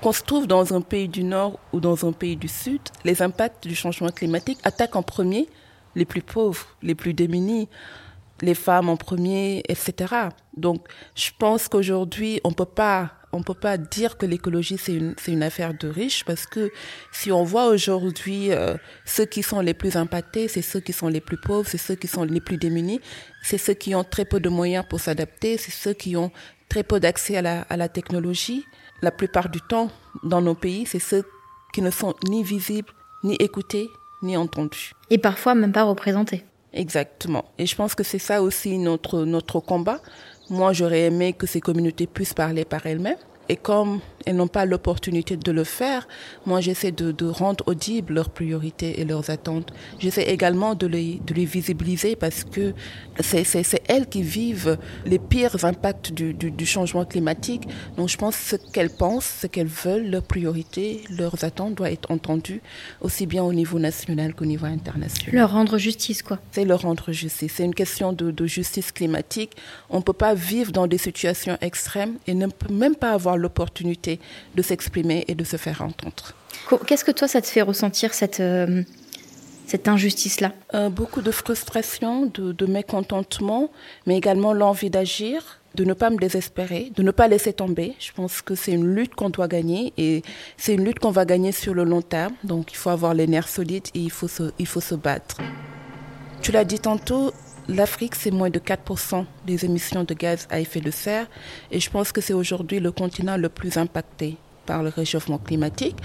Qu'on 0.02 0.12
se 0.12 0.24
trouve 0.24 0.48
dans 0.48 0.74
un 0.74 0.82
pays 0.82 1.08
du 1.08 1.24
Nord 1.24 1.60
ou 1.74 1.80
dans 1.80 2.06
un 2.06 2.12
pays 2.12 2.36
du 2.36 2.48
Sud, 2.48 2.82
les 3.04 3.22
impacts 3.22 3.68
du 3.68 3.76
changement 3.76 4.10
climatique 4.10 4.60
attaquent 4.64 4.96
en 4.96 5.04
premier 5.04 5.48
les 5.96 6.06
plus 6.06 6.22
pauvres, 6.22 6.66
les 6.82 6.96
plus 6.96 7.14
démunis, 7.14 7.70
les 8.42 8.54
femmes 8.54 8.90
en 8.90 8.98
premier, 8.98 9.64
etc. 9.70 10.14
Donc, 10.58 10.86
je 11.16 11.32
pense 11.38 11.68
qu'aujourd'hui, 11.68 12.42
on 12.44 12.52
peut 12.52 12.66
pas, 12.66 13.12
on 13.36 13.43
peut 13.43 13.54
pas 13.54 13.78
dire 13.78 14.17
que 14.17 14.26
l'écologie 14.26 14.78
c'est 14.78 14.93
une, 14.93 15.13
c'est 15.17 15.32
une 15.32 15.43
affaire 15.43 15.74
de 15.74 15.88
riches 15.88 16.24
parce 16.26 16.45
que 16.45 16.71
si 17.12 17.32
on 17.32 17.43
voit 17.43 17.67
aujourd'hui 17.67 18.52
euh, 18.52 18.76
ceux 19.06 19.26
qui 19.26 19.43
sont 19.43 19.60
les 19.60 19.74
plus 19.74 19.98
impactés, 19.98 20.48
c'est 20.48 20.62
ceux 20.62 20.80
qui 20.80 20.93
sont 20.93 21.08
les 21.08 21.21
plus 21.21 21.38
pauvres, 21.38 21.67
c'est 21.67 21.78
ceux 21.78 21.95
qui 21.95 22.08
sont 22.08 22.24
les 22.24 22.41
plus 22.41 22.58
démunis, 22.58 23.02
c'est 23.43 23.58
ceux 23.58 23.74
qui 23.74 23.93
ont 23.95 24.04
très 24.04 24.26
peu 24.26 24.39
de 24.39 24.50
moyens 24.50 24.86
pour 24.89 25.00
s'adapter, 25.00 25.58
c'est 25.58 25.71
ceux 25.71 25.93
qui 25.93 26.15
ont 26.15 26.32
très 26.69 26.84
peu 26.84 27.00
d'accès 27.00 27.38
à 27.38 27.41
la, 27.41 27.62
à 27.62 27.78
la 27.78 27.89
technologie. 27.89 28.65
La 29.02 29.12
plupart 29.12 29.50
du 29.50 29.62
temps, 29.62 29.91
dans 30.24 30.41
nos 30.41 30.56
pays, 30.56 30.86
c'est 30.86 31.00
ceux 31.00 31.24
qui 31.74 31.82
ne 31.82 31.91
sont 31.91 32.15
ni 32.28 32.43
visibles, 32.43 32.91
ni 33.24 33.36
écoutés, 33.36 33.89
ni 34.24 34.38
entendus. 34.38 34.93
Et 35.10 35.17
parfois 35.17 35.54
même 35.56 35.74
pas 35.74 35.84
représentés. 35.84 36.45
Exactement. 36.74 37.45
Et 37.58 37.65
je 37.65 37.76
pense 37.76 37.95
que 37.95 38.04
c'est 38.04 38.19
ça 38.19 38.41
aussi 38.41 38.78
notre, 38.78 39.24
notre 39.24 39.60
combat. 39.62 40.02
Moi, 40.49 40.73
j'aurais 40.73 41.01
aimé 41.01 41.34
que 41.34 41.47
ces 41.47 41.60
communautés 41.60 42.05
puissent 42.05 42.36
parler 42.36 42.65
par 42.65 42.86
elles-mêmes. 42.86 43.17
Et 43.49 43.55
comme 43.55 43.99
elles 44.25 44.36
n'ont 44.36 44.47
pas 44.47 44.65
l'opportunité 44.65 45.38
de 45.38 45.51
le 45.51 45.63
faire, 45.63 46.08
moi 46.45 46.60
j'essaie 46.62 46.91
de, 46.91 47.12
de, 47.12 47.25
rendre 47.25 47.63
audibles 47.67 48.13
leurs 48.13 48.29
priorités 48.29 48.99
et 48.99 49.05
leurs 49.05 49.29
attentes. 49.29 49.71
J'essaie 49.99 50.23
également 50.23 50.73
de 50.73 50.88
les, 50.88 51.21
de 51.25 51.34
les 51.34 51.45
visibiliser 51.45 52.15
parce 52.15 52.43
que 52.43 52.73
c'est 53.19 53.81
elles 53.87 54.08
qui 54.08 54.23
vivent 54.23 54.77
les 55.06 55.19
pires 55.19 55.63
impacts 55.63 56.12
du, 56.12 56.33
du, 56.33 56.52
du, 56.52 56.65
changement 56.65 57.06
climatique. 57.06 57.67
Donc 57.98 58.10
je 58.10 58.17
pense 58.17 58.35
que 58.35 58.43
ce 58.43 58.56
qu'elles 58.71 58.89
pensent, 58.89 59.31
ce 59.41 59.48
qu'elles 59.48 59.67
veulent, 59.67 60.10
leurs 60.10 60.23
priorités, 60.23 61.02
leurs 61.10 61.43
attentes 61.43 61.75
doivent 61.75 61.91
être 61.91 62.10
entendues 62.12 62.62
aussi 63.02 63.27
bien 63.27 63.43
au 63.43 63.54
niveau 63.54 63.79
national 63.79 64.33
qu'au 64.33 64.46
niveau 64.46 64.65
international. 64.65 65.35
Leur 65.35 65.52
rendre 65.52 65.77
justice, 65.77 66.23
quoi. 66.23 66.39
C'est 66.52 66.65
leur 66.65 66.81
rendre 66.81 67.12
justice. 67.12 67.54
C'est 67.56 67.63
une 67.63 67.75
question 67.75 68.12
de, 68.12 68.31
de 68.31 68.46
justice 68.48 68.91
climatique. 68.91 69.52
On 69.89 69.98
ne 69.98 70.04
peut 70.04 70.13
pas 70.13 70.33
vivre 70.33 70.71
dans 70.71 70.87
des 70.87 70.98
situations 70.98 71.58
extrêmes 71.62 72.15
et 72.27 72.33
ne 72.33 72.48
peut 72.48 72.73
même 72.73 72.96
pas 72.96 73.12
avoir 73.12 73.35
l'opportunité 73.38 74.19
de 74.56 74.62
s'exprimer 74.62 75.25
et 75.27 75.36
de 75.36 75.44
se 75.44 75.58
faire 75.58 75.81
entendre. 75.81 76.33
Qu'est-ce 76.88 77.04
que 77.06 77.12
toi, 77.12 77.27
ça 77.27 77.42
te 77.42 77.48
fait 77.48 77.62
ressentir 77.62 78.13
cette, 78.13 78.40
euh, 78.40 78.83
cette 79.67 79.88
injustice-là? 79.88 80.54
Euh, 80.73 80.90
Beaucoup 80.90 81.21
de 81.21 81.31
frustration, 81.31 82.25
de, 82.27 82.52
de, 82.52 82.65
mécontentement, 82.65 83.71
mais 84.06 84.17
également 84.17 84.54
l'envie 84.54 84.90
d'agir. 84.90 85.60
de 85.75 85.83
ne 85.83 85.94
pas 85.94 86.10
me 86.10 86.15
désespérer, 86.17 86.92
de 86.96 87.04
ne 87.04 87.12
pas 87.12 87.27
laisser 87.27 87.52
tomber. 87.52 87.96
Je 88.00 88.12
pense 88.13 88.42
que 88.42 88.56
c'est 88.56 88.71
une 88.71 88.96
lutte 88.96 89.13
qu'on 89.13 89.29
doit 89.29 89.50
gagner 89.50 89.92
et 89.98 90.23
c'est 90.56 90.73
une 90.73 90.86
lutte 90.86 91.00
qu'on 91.00 91.12
va 91.12 91.25
gagner 91.25 91.52
sur 91.52 91.73
le 91.73 91.83
long 91.83 92.02
terme. 92.02 92.33
Donc 92.46 92.71
il 92.71 92.77
faut 92.77 92.90
avoir 92.92 93.13
les 93.13 93.27
nerfs 93.27 93.50
solides 93.50 93.88
et 93.94 94.00
il 94.00 94.10
faut 94.12 94.29
se, 94.29 94.52
il 94.58 94.67
faut 94.67 94.79
se 94.79 94.96
battre. 94.96 95.38
Tu 96.42 96.54
l'as 96.54 96.63
dit 96.63 96.79
tantôt, 96.79 97.33
l'Afrique, 97.68 98.16
c'est 98.16 98.32
moins 98.32 98.50
de 98.50 98.60
4% 98.60 99.26
des 99.46 99.66
émissions 99.66 100.04
de 100.04 100.13
gaz 100.13 100.48
à 100.50 100.60
effet 100.60 100.82
de 100.82 100.92
serre 100.92 101.28
et 101.72 101.80
je 101.80 101.90
pense 101.90 102.12
que 102.12 102.22
c'est 102.22 102.34
aujourd'hui 102.34 102.80
le 102.80 102.92
continent 102.92 103.38
le 103.38 103.50
plus 103.50 103.78
impacté 103.78 104.38
par 104.66 104.84
le 104.84 104.90
réchauffement 104.90 105.38
climatique. 105.38 105.96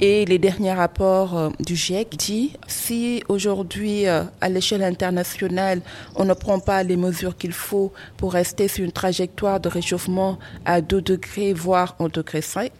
Et 0.00 0.24
les 0.24 0.38
derniers 0.38 0.72
rapports 0.72 1.36
euh, 1.36 1.50
du 1.60 1.76
GIEC 1.76 2.16
disent 2.16 2.50
si 2.66 3.22
aujourd'hui, 3.28 4.06
euh, 4.06 4.24
à 4.40 4.48
l'échelle 4.48 4.82
internationale, 4.82 5.80
on 6.16 6.24
ne 6.24 6.34
prend 6.34 6.60
pas 6.60 6.82
les 6.82 6.96
mesures 6.96 7.36
qu'il 7.36 7.52
faut 7.52 7.92
pour 8.16 8.32
rester 8.32 8.68
sur 8.68 8.84
une 8.84 8.92
trajectoire 8.92 9.60
de 9.60 9.68
réchauffement 9.68 10.38
à 10.64 10.80
2 10.80 11.00
degrés, 11.00 11.52
voire 11.52 11.96
1 12.00 12.08
degré 12.08 12.42
5, 12.42 12.70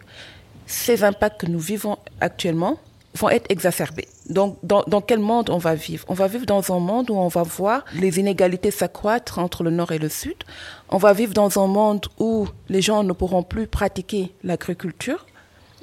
ces 0.65 1.03
impacts 1.03 1.41
que 1.41 1.47
nous 1.47 1.59
vivons 1.59 1.97
actuellement 2.21 2.79
vont 3.15 3.29
être 3.29 3.45
exacerbés. 3.49 4.07
Donc, 4.29 4.57
dans, 4.63 5.01
quel 5.01 5.19
monde 5.19 5.49
on 5.49 5.57
va 5.57 5.75
vivre? 5.75 6.05
On 6.07 6.13
va 6.13 6.27
vivre 6.27 6.45
dans 6.45 6.73
un 6.73 6.79
monde 6.79 7.09
où 7.09 7.15
on 7.15 7.27
va 7.27 7.43
voir 7.43 7.83
les 7.93 8.19
inégalités 8.19 8.71
s'accroître 8.71 9.39
entre 9.39 9.63
le 9.63 9.69
nord 9.69 9.91
et 9.91 9.99
le 9.99 10.09
sud. 10.09 10.37
On 10.89 10.97
va 10.97 11.13
vivre 11.13 11.33
dans 11.33 11.61
un 11.61 11.67
monde 11.67 12.05
où 12.19 12.47
les 12.69 12.81
gens 12.81 13.03
ne 13.03 13.11
pourront 13.13 13.43
plus 13.43 13.67
pratiquer 13.67 14.31
l'agriculture 14.43 15.25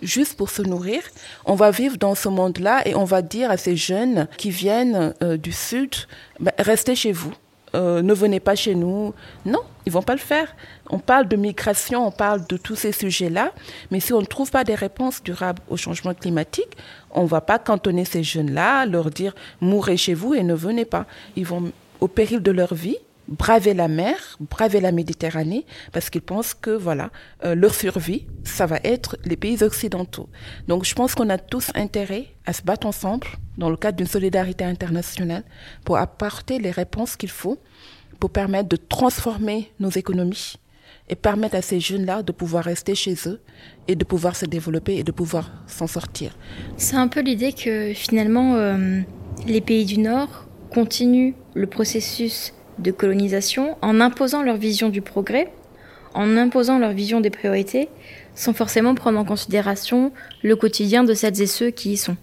juste 0.03 0.37
pour 0.37 0.51
se 0.51 0.63
nourrir. 0.63 1.03
On 1.45 1.55
va 1.55 1.71
vivre 1.71 1.97
dans 1.99 2.15
ce 2.15 2.29
monde-là 2.29 2.87
et 2.87 2.95
on 2.95 3.05
va 3.05 3.23
dire 3.23 3.51
à 3.51 3.57
ces 3.57 3.77
jeunes 3.77 4.29
qui 4.37 4.51
viennent 4.51 5.15
euh, 5.23 5.37
du 5.37 5.53
sud, 5.53 5.95
ben, 6.39 6.53
restez 6.59 6.95
chez 6.95 7.13
vous. 7.13 7.35
Euh, 7.75 8.03
ne 8.03 8.13
venez 8.13 8.41
pas 8.41 8.55
chez 8.55 8.75
nous. 8.75 9.15
Non, 9.47 9.61
ils 9.87 9.93
vont 9.93 10.03
pas 10.03 10.15
le 10.15 10.21
faire. 10.21 10.55
On 10.89 10.99
parle 10.99 11.29
de 11.29 11.37
migration, 11.37 12.07
on 12.07 12.11
parle 12.11 12.47
de 12.47 12.57
tous 12.57 12.77
ces 12.77 12.93
sujets-là, 12.93 13.53
mais 13.91 14.01
si 14.01 14.13
on 14.13 14.21
ne 14.21 14.27
trouve 14.27 14.51
pas 14.51 14.65
des 14.65 14.75
réponses 14.75 15.23
durables 15.23 15.63
au 15.69 15.77
changement 15.77 16.15
climatique, 16.15 16.77
on 17.13 17.25
va 17.25 17.41
pas 17.41 17.59
cantonner 17.59 18.05
ces 18.05 18.23
jeunes-là, 18.23 18.87
leur 18.87 19.11
dire 19.11 19.35
mourrez 19.61 19.97
chez 19.97 20.15
vous 20.15 20.35
et 20.35 20.43
ne 20.43 20.55
venez 20.55 20.85
pas. 20.85 21.07
Ils 21.37 21.47
vont 21.47 21.71
au 22.01 22.09
péril 22.09 22.43
de 22.43 22.51
leur 22.51 22.75
vie 22.75 22.99
braver 23.31 23.75
la 23.75 23.89
mer, 23.89 24.17
braver 24.41 24.81
la 24.81 24.93
Méditerranée, 24.93 25.65
parce 25.93 26.11
qu'ils 26.11 26.23
pensent 26.23 26.53
que 26.53 26.71
voilà, 26.71 27.11
euh, 27.45 27.55
leur 27.55 27.75
survie, 27.75 28.27
ça 28.45 28.67
va 28.67 28.79
être 28.83 29.17
les 29.25 29.37
pays 29.37 29.63
occidentaux. 29.63 30.29
Donc 30.69 30.85
je 30.85 30.95
pense 30.95 31.15
qu'on 31.15 31.31
a 31.31 31.39
tous 31.39 31.71
intérêt 31.75 32.27
à 32.45 32.53
se 32.53 32.63
battre 32.63 32.87
ensemble 32.87 33.29
dans 33.57 33.71
le 33.71 33.77
cadre 33.77 33.97
d'une 33.97 34.07
solidarité 34.07 34.65
internationale 34.65 35.45
pour 35.85 35.97
apporter 35.97 36.59
les 36.59 36.71
réponses 36.71 37.17
qu'il 37.17 37.31
faut 37.31 37.59
pour 38.19 38.31
permettre 38.31 38.69
de 38.69 38.77
transformer 38.77 39.73
nos 39.81 39.89
économies 39.89 40.57
et 41.09 41.17
permettre 41.17 41.57
à 41.57 41.63
ces 41.63 41.81
jeunes-là 41.81 42.23
de 42.23 42.33
pouvoir 42.33 42.65
rester 42.65 42.95
chez 42.95 43.15
eux 43.27 43.41
et 43.89 43.97
de 43.97 44.05
pouvoir 44.05 44.37
se 44.37 44.45
développer 44.45 44.97
et 44.97 45.03
de 45.03 45.11
pouvoir 45.11 45.51
s'en 45.67 45.87
sortir. 45.87 46.37
C'est 46.77 46.97
un 46.97 47.09
peu 47.09 47.21
l'idée 47.21 47.53
que 47.53 47.93
finalement 47.95 48.55
euh, 48.57 49.01
les 49.47 49.61
pays 49.61 49.87
du 49.87 49.99
Nord 49.99 50.47
continuent 50.71 51.33
le 51.55 51.67
processus 51.67 52.53
de 52.81 52.91
colonisation 52.91 53.77
en 53.83 54.01
imposant 54.01 54.43
leur 54.43 54.57
vision 54.57 54.89
du 54.89 55.03
progrès, 55.03 55.53
en 56.15 56.37
imposant 56.37 56.79
leur 56.79 56.93
vision 56.93 57.21
des 57.21 57.31
priorités, 57.31 57.89
sans 58.35 58.53
forcément 58.53 58.95
prendre 58.95 59.19
en 59.19 59.25
considération 59.25 60.13
le 60.43 60.57
quotidien 60.57 61.05
de 61.05 61.15
celles 61.15 61.41
et 61.41 61.47
ceux 61.47 61.71
qui 61.71 61.93
y 61.93 61.97
sont. 61.97 62.17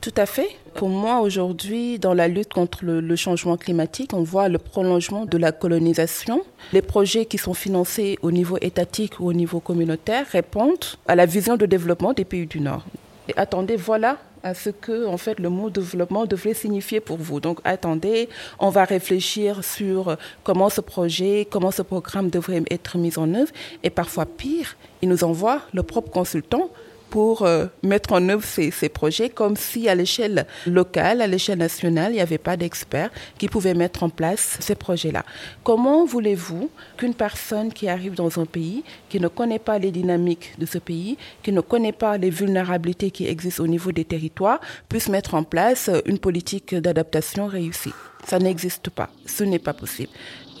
Tout 0.00 0.14
à 0.16 0.26
fait. 0.26 0.48
Pour 0.74 0.88
moi, 0.88 1.20
aujourd'hui, 1.20 2.00
dans 2.00 2.12
la 2.12 2.26
lutte 2.26 2.52
contre 2.52 2.84
le, 2.84 3.14
changement 3.14 3.56
climatique, 3.56 4.12
on 4.14 4.24
voit 4.24 4.48
le 4.48 4.58
prolongement 4.58 5.26
de 5.26 5.38
la 5.38 5.52
colonisation. 5.52 6.42
Les 6.72 6.82
projets 6.82 7.24
qui 7.26 7.38
sont 7.38 7.54
financés 7.54 8.18
au 8.22 8.32
niveau 8.32 8.58
étatique 8.60 9.20
ou 9.20 9.26
au 9.26 9.32
niveau 9.32 9.60
communautaire 9.60 10.26
répondent 10.26 10.84
à 11.06 11.14
la 11.14 11.24
vision 11.24 11.56
de 11.56 11.66
développement 11.66 12.14
des 12.14 12.24
pays 12.24 12.46
du 12.46 12.60
Nord. 12.60 12.84
Et 13.28 13.34
attendez, 13.36 13.76
voilà 13.76 14.18
à 14.42 14.54
ce 14.54 14.70
que 14.70 15.06
en 15.06 15.16
fait 15.16 15.38
le 15.38 15.48
mot 15.48 15.70
développement 15.70 16.26
devrait 16.26 16.54
signifier 16.54 17.00
pour 17.00 17.18
vous. 17.18 17.40
Donc 17.40 17.60
attendez, 17.64 18.28
on 18.58 18.70
va 18.70 18.84
réfléchir 18.84 19.64
sur 19.64 20.16
comment 20.44 20.68
ce 20.68 20.80
projet, 20.80 21.46
comment 21.50 21.70
ce 21.70 21.82
programme 21.82 22.30
devrait 22.30 22.62
être 22.70 22.98
mis 22.98 23.18
en 23.18 23.32
œuvre 23.34 23.52
et 23.82 23.90
parfois 23.90 24.26
pire, 24.26 24.76
ils 25.02 25.08
nous 25.08 25.24
envoient 25.24 25.62
le 25.72 25.82
propre 25.82 26.10
consultant 26.10 26.70
pour 27.12 27.42
euh, 27.42 27.66
mettre 27.82 28.14
en 28.14 28.26
œuvre 28.30 28.42
ces, 28.42 28.70
ces, 28.70 28.88
projets 28.88 29.28
comme 29.28 29.54
si 29.54 29.86
à 29.86 29.94
l'échelle 29.94 30.46
locale, 30.66 31.20
à 31.20 31.26
l'échelle 31.26 31.58
nationale, 31.58 32.12
il 32.12 32.14
n'y 32.14 32.22
avait 32.22 32.38
pas 32.38 32.56
d'experts 32.56 33.10
qui 33.36 33.48
pouvaient 33.48 33.74
mettre 33.74 34.02
en 34.02 34.08
place 34.08 34.56
ces 34.60 34.74
projets-là. 34.74 35.22
Comment 35.62 36.06
voulez-vous 36.06 36.70
qu'une 36.96 37.12
personne 37.12 37.70
qui 37.70 37.86
arrive 37.86 38.14
dans 38.14 38.40
un 38.40 38.46
pays, 38.46 38.82
qui 39.10 39.20
ne 39.20 39.28
connaît 39.28 39.58
pas 39.58 39.78
les 39.78 39.90
dynamiques 39.90 40.54
de 40.58 40.64
ce 40.64 40.78
pays, 40.78 41.18
qui 41.42 41.52
ne 41.52 41.60
connaît 41.60 41.92
pas 41.92 42.16
les 42.16 42.30
vulnérabilités 42.30 43.10
qui 43.10 43.26
existent 43.26 43.64
au 43.64 43.66
niveau 43.66 43.92
des 43.92 44.06
territoires, 44.06 44.62
puisse 44.88 45.10
mettre 45.10 45.34
en 45.34 45.44
place 45.44 45.90
une 46.06 46.18
politique 46.18 46.74
d'adaptation 46.74 47.46
réussie? 47.46 47.92
Ça 48.26 48.38
n'existe 48.38 48.88
pas. 48.88 49.10
Ce 49.26 49.44
n'est 49.44 49.58
pas 49.58 49.74
possible. 49.74 50.12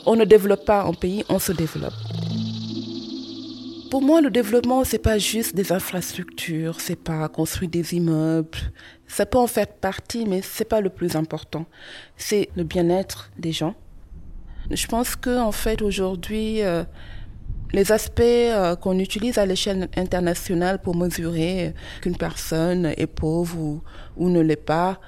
On 0.04 0.16
ne 0.16 0.26
développe 0.26 0.66
pas 0.66 0.82
un 0.82 0.92
pays, 0.92 1.24
on 1.30 1.38
se 1.38 1.52
développe. 1.52 1.94
Pour 3.92 4.00
moi, 4.00 4.22
le 4.22 4.30
développement, 4.30 4.84
c'est 4.84 4.96
pas 4.96 5.18
juste 5.18 5.54
des 5.54 5.70
infrastructures, 5.70 6.80
c'est 6.80 6.96
pas 6.96 7.28
construire 7.28 7.68
des 7.68 7.94
immeubles. 7.94 8.56
Ça 9.06 9.26
peut 9.26 9.36
en 9.36 9.46
faire 9.46 9.66
partie, 9.66 10.24
mais 10.24 10.40
c'est 10.40 10.64
pas 10.64 10.80
le 10.80 10.88
plus 10.88 11.14
important. 11.14 11.66
C'est 12.16 12.48
le 12.56 12.64
bien-être 12.64 13.30
des 13.36 13.52
gens. 13.52 13.74
Je 14.70 14.86
pense 14.86 15.14
que, 15.14 15.38
en 15.38 15.52
fait, 15.52 15.82
aujourd'hui, 15.82 16.62
euh, 16.62 16.84
les 17.74 17.92
aspects 17.92 18.22
euh, 18.22 18.76
qu'on 18.76 18.98
utilise 18.98 19.36
à 19.36 19.44
l'échelle 19.44 19.90
internationale 19.94 20.80
pour 20.80 20.96
mesurer 20.96 21.74
qu'une 22.00 22.16
personne 22.16 22.94
est 22.96 23.06
pauvre 23.06 23.58
ou, 23.58 23.82
ou 24.16 24.30
ne 24.30 24.40
l'est 24.40 24.56
pas, 24.56 25.00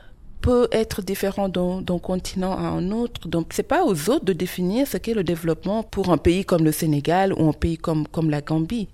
peut 0.44 0.68
être 0.72 1.00
différent 1.00 1.48
d'un 1.48 1.98
continent 1.98 2.52
à 2.52 2.68
un 2.68 2.90
autre. 2.90 3.28
Donc, 3.28 3.46
c'est 3.54 3.62
pas 3.62 3.82
aux 3.82 4.10
autres 4.10 4.26
de 4.26 4.34
définir 4.34 4.86
ce 4.86 4.98
qu'est 4.98 5.14
le 5.14 5.24
développement 5.24 5.82
pour 5.82 6.10
un 6.10 6.18
pays 6.18 6.44
comme 6.44 6.64
le 6.64 6.70
Sénégal 6.70 7.32
ou 7.32 7.48
un 7.48 7.54
pays 7.54 7.78
comme, 7.78 8.06
comme 8.06 8.28
la 8.28 8.42
Gambie. 8.42 8.88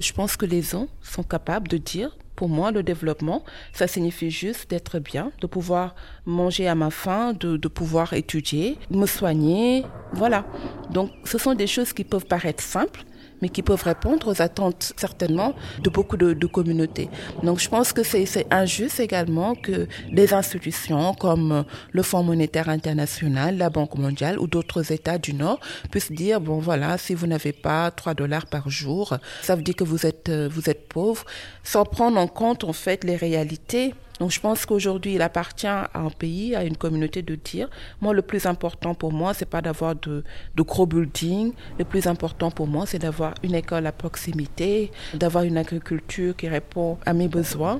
Je 0.00 0.10
pense 0.14 0.38
que 0.38 0.46
les 0.46 0.74
uns 0.74 0.88
sont 1.02 1.22
capables 1.22 1.68
de 1.68 1.76
dire, 1.76 2.16
pour 2.34 2.48
moi, 2.48 2.70
le 2.70 2.82
développement, 2.82 3.44
ça 3.74 3.86
signifie 3.86 4.30
juste 4.30 4.70
d'être 4.70 4.98
bien, 4.98 5.32
de 5.42 5.46
pouvoir 5.46 5.94
manger 6.24 6.66
à 6.66 6.74
ma 6.74 6.88
faim, 6.88 7.34
de, 7.34 7.58
de 7.58 7.68
pouvoir 7.68 8.14
étudier, 8.14 8.78
me 8.90 9.04
soigner, 9.04 9.84
voilà. 10.14 10.46
Donc, 10.90 11.10
ce 11.24 11.36
sont 11.36 11.52
des 11.52 11.66
choses 11.66 11.92
qui 11.92 12.04
peuvent 12.04 12.24
paraître 12.24 12.62
simples, 12.62 13.04
mais 13.42 13.48
qui 13.48 13.62
peuvent 13.62 13.82
répondre 13.82 14.28
aux 14.28 14.42
attentes 14.42 14.92
certainement 14.96 15.54
de 15.82 15.90
beaucoup 15.90 16.16
de, 16.16 16.32
de 16.32 16.46
communautés. 16.46 17.08
Donc 17.42 17.60
je 17.60 17.68
pense 17.68 17.92
que 17.92 18.02
c'est 18.02 18.46
injuste 18.50 19.00
également 19.00 19.54
que 19.54 19.86
des 20.12 20.32
institutions 20.34 21.14
comme 21.14 21.64
le 21.92 22.02
Fonds 22.02 22.22
monétaire 22.22 22.68
international, 22.68 23.56
la 23.56 23.70
Banque 23.70 23.96
mondiale 23.96 24.38
ou 24.38 24.46
d'autres 24.46 24.92
États 24.92 25.18
du 25.18 25.34
Nord 25.34 25.60
puissent 25.90 26.12
dire, 26.12 26.40
bon 26.40 26.58
voilà, 26.58 26.98
si 26.98 27.14
vous 27.14 27.26
n'avez 27.26 27.52
pas 27.52 27.90
3 27.90 28.14
dollars 28.14 28.46
par 28.46 28.68
jour, 28.70 29.16
ça 29.42 29.56
veut 29.56 29.62
dire 29.62 29.76
que 29.76 29.84
vous 29.84 30.06
êtes, 30.06 30.30
vous 30.30 30.70
êtes 30.70 30.88
pauvre, 30.88 31.24
sans 31.62 31.84
prendre 31.84 32.18
en 32.18 32.26
compte 32.26 32.64
en 32.64 32.72
fait 32.72 33.04
les 33.04 33.16
réalités 33.16 33.94
donc 34.18 34.30
je 34.30 34.40
pense 34.40 34.64
qu'aujourd'hui, 34.64 35.14
il 35.14 35.22
appartient 35.22 35.66
à 35.66 35.90
un 35.94 36.10
pays, 36.10 36.54
à 36.54 36.64
une 36.64 36.76
communauté 36.76 37.22
de 37.22 37.34
dire, 37.34 37.68
moi, 38.00 38.14
le 38.14 38.22
plus 38.22 38.46
important 38.46 38.94
pour 38.94 39.12
moi, 39.12 39.34
c'est 39.34 39.48
pas 39.48 39.60
d'avoir 39.60 39.94
de, 39.94 40.24
gros 40.56 40.86
buildings. 40.86 41.52
Le 41.78 41.84
plus 41.84 42.06
important 42.06 42.50
pour 42.50 42.66
moi, 42.66 42.86
c'est 42.86 42.98
d'avoir 42.98 43.34
une 43.42 43.54
école 43.54 43.86
à 43.86 43.92
proximité, 43.92 44.90
d'avoir 45.14 45.44
une 45.44 45.58
agriculture 45.58 46.34
qui 46.34 46.48
répond 46.48 46.98
à 47.04 47.12
mes 47.12 47.28
besoins. 47.28 47.78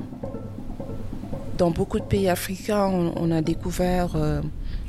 Dans 1.57 1.71
beaucoup 1.71 1.99
de 1.99 2.05
pays 2.05 2.29
africains, 2.29 2.87
on, 2.87 3.15
on 3.17 3.31
a 3.31 3.41
découvert 3.41 4.15
euh, 4.15 4.43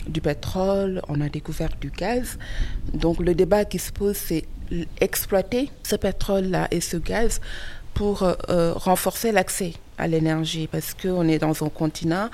du 0.09 0.19
pétrole, 0.19 1.01
on 1.07 1.21
a 1.21 1.29
découvert 1.29 1.69
du 1.79 1.91
gaz. 1.91 2.37
Donc 2.93 3.19
le 3.19 3.33
débat 3.33 3.63
qui 3.63 3.79
se 3.79 3.93
pose, 3.93 4.17
c'est 4.17 4.43
exploiter 4.99 5.69
ce 5.83 5.95
pétrole-là 5.95 6.67
et 6.71 6.81
ce 6.81 6.97
gaz 6.97 7.39
pour 7.97 8.21
euh, 8.21 8.73
renforcer 8.75 9.31
l'accès 9.31 9.73
à 9.97 10.07
l'énergie 10.07 10.67
parce 10.67 10.93
qu'on 10.93 11.27
est 11.27 11.39
dans 11.39 11.63
un 11.63 11.69
continent 11.69 12.29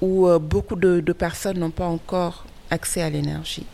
où 0.00 0.28
euh, 0.28 0.38
beaucoup 0.38 0.76
de, 0.76 1.00
personnes 1.12 1.58
n'ont 1.58 1.72
pas 1.72 1.86
encore 1.86 2.44
accès 2.70 3.02
à 3.02 3.10
l'énergie. 3.10 3.66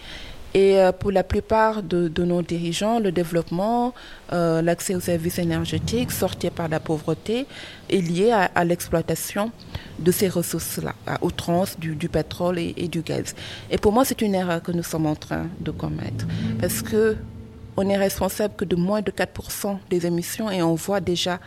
Et 0.55 0.79
euh, 0.79 0.93
pour 0.93 1.13
la 1.13 1.23
plupart 1.23 1.83
de, 1.83 2.09
nos 2.25 2.41
dirigeants, 2.41 3.01
le 3.01 3.13
développement, 3.13 3.93
euh, 4.33 4.63
l'accès 4.63 4.95
aux 4.95 5.01
services 5.01 5.39
énergétiques, 5.39 6.11
sortir 6.11 6.53
par 6.53 6.69
la 6.69 6.81
pauvreté, 6.81 7.45
est 7.91 8.01
lié 8.01 8.33
à, 8.33 8.65
l'exploitation 8.65 9.53
de 9.99 10.11
ces 10.11 10.29
ressources-là, 10.29 10.95
à 11.07 11.23
outrance 11.23 11.79
du, 11.79 11.95
du 11.95 12.09
pétrole 12.09 12.59
et, 12.59 12.73
et, 12.79 12.89
du 12.89 13.03
gaz. 13.03 13.35
Et 13.71 13.77
pour 13.77 13.93
moi, 13.93 14.07
c'est 14.07 14.23
une 14.23 14.35
erreur 14.35 14.63
que 14.63 14.73
nous 14.73 14.83
sommes 14.83 15.05
en 15.05 15.17
train 15.17 15.49
de 15.61 15.71
commettre. 15.71 16.27
Parce 16.59 16.81
que 16.81 17.19
on 17.77 17.89
est 17.89 17.97
responsable 17.97 18.55
que 18.57 18.65
de 18.65 18.77
moins 18.77 19.03
de 19.03 19.11
4% 19.11 19.79
des 19.91 20.07
émissions 20.07 20.51
et 20.51 20.63
on 20.63 20.75
voit 20.75 21.01
déjà 21.01 21.41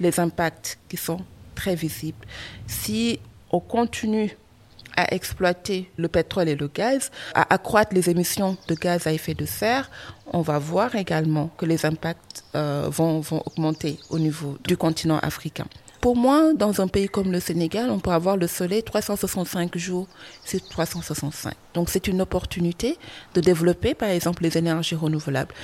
les 0.00 0.18
impacts 0.18 0.78
qui 0.88 0.96
sont 0.96 1.20
très 1.54 1.74
visibles. 1.74 2.26
Si 2.66 3.20
on 3.50 3.60
continue 3.60 4.36
à 4.96 5.12
exploiter 5.12 5.90
le 5.96 6.08
pétrole 6.08 6.48
et 6.48 6.54
le 6.54 6.68
gaz, 6.68 7.10
à 7.34 7.52
accroître 7.52 7.94
les 7.94 8.10
émissions 8.10 8.56
de 8.68 8.74
gaz 8.74 9.06
à 9.06 9.12
effet 9.12 9.34
de 9.34 9.44
serre, 9.44 9.90
on 10.32 10.40
va 10.40 10.58
voir 10.58 10.94
également 10.94 11.50
que 11.58 11.66
les 11.66 11.84
impacts 11.84 12.44
euh, 12.54 12.88
vont 12.90 13.22
augmenter 13.46 13.98
au 14.10 14.18
niveau 14.18 14.56
du 14.64 14.76
continent 14.76 15.18
africain. 15.18 15.66
Pour 16.04 16.16
moi, 16.16 16.52
dans 16.52 16.82
un 16.82 16.86
pays 16.86 17.08
comme 17.08 17.32
le 17.32 17.40
Sénégal, 17.40 17.88
on 17.88 17.98
peut 17.98 18.10
avoir 18.10 18.36
le 18.36 18.46
soleil 18.46 18.82
365 18.82 19.74
jours 19.78 20.06
sur 20.44 20.60
365. 20.62 21.54
Donc 21.72 21.88
c'est 21.88 22.06
une 22.08 22.20
opportunité 22.20 22.98
de 23.32 23.40
développer, 23.40 23.94
par 23.94 24.10
exemple, 24.10 24.42
les 24.42 24.58
énergies 24.58 24.96
renouvelables. 24.96 25.54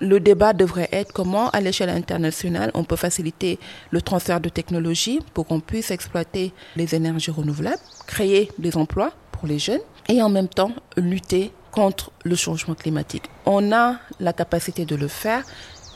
Le 0.00 0.18
débat 0.18 0.54
devrait 0.54 0.88
être 0.92 1.12
comment, 1.12 1.50
à 1.50 1.60
l'échelle 1.60 1.90
internationale, 1.90 2.70
on 2.72 2.84
peut 2.84 2.96
faciliter 2.96 3.58
le 3.90 4.00
transfert 4.00 4.40
de 4.40 4.48
technologies 4.48 5.20
pour 5.34 5.44
qu'on 5.46 5.60
puisse 5.60 5.90
exploiter 5.90 6.54
les 6.74 6.94
énergies 6.94 7.30
renouvelables, 7.30 7.82
créer 8.06 8.50
des 8.56 8.78
emplois 8.78 9.12
pour 9.30 9.46
les 9.46 9.58
jeunes 9.58 9.82
et 10.08 10.22
en 10.22 10.30
même 10.30 10.48
temps 10.48 10.72
lutter 10.96 11.52
contre 11.70 12.10
le 12.24 12.34
changement 12.34 12.74
climatique. 12.74 13.24
On 13.44 13.70
a 13.72 13.96
la 14.20 14.32
capacité 14.32 14.86
de 14.86 14.96
le 14.96 15.08
faire, 15.08 15.44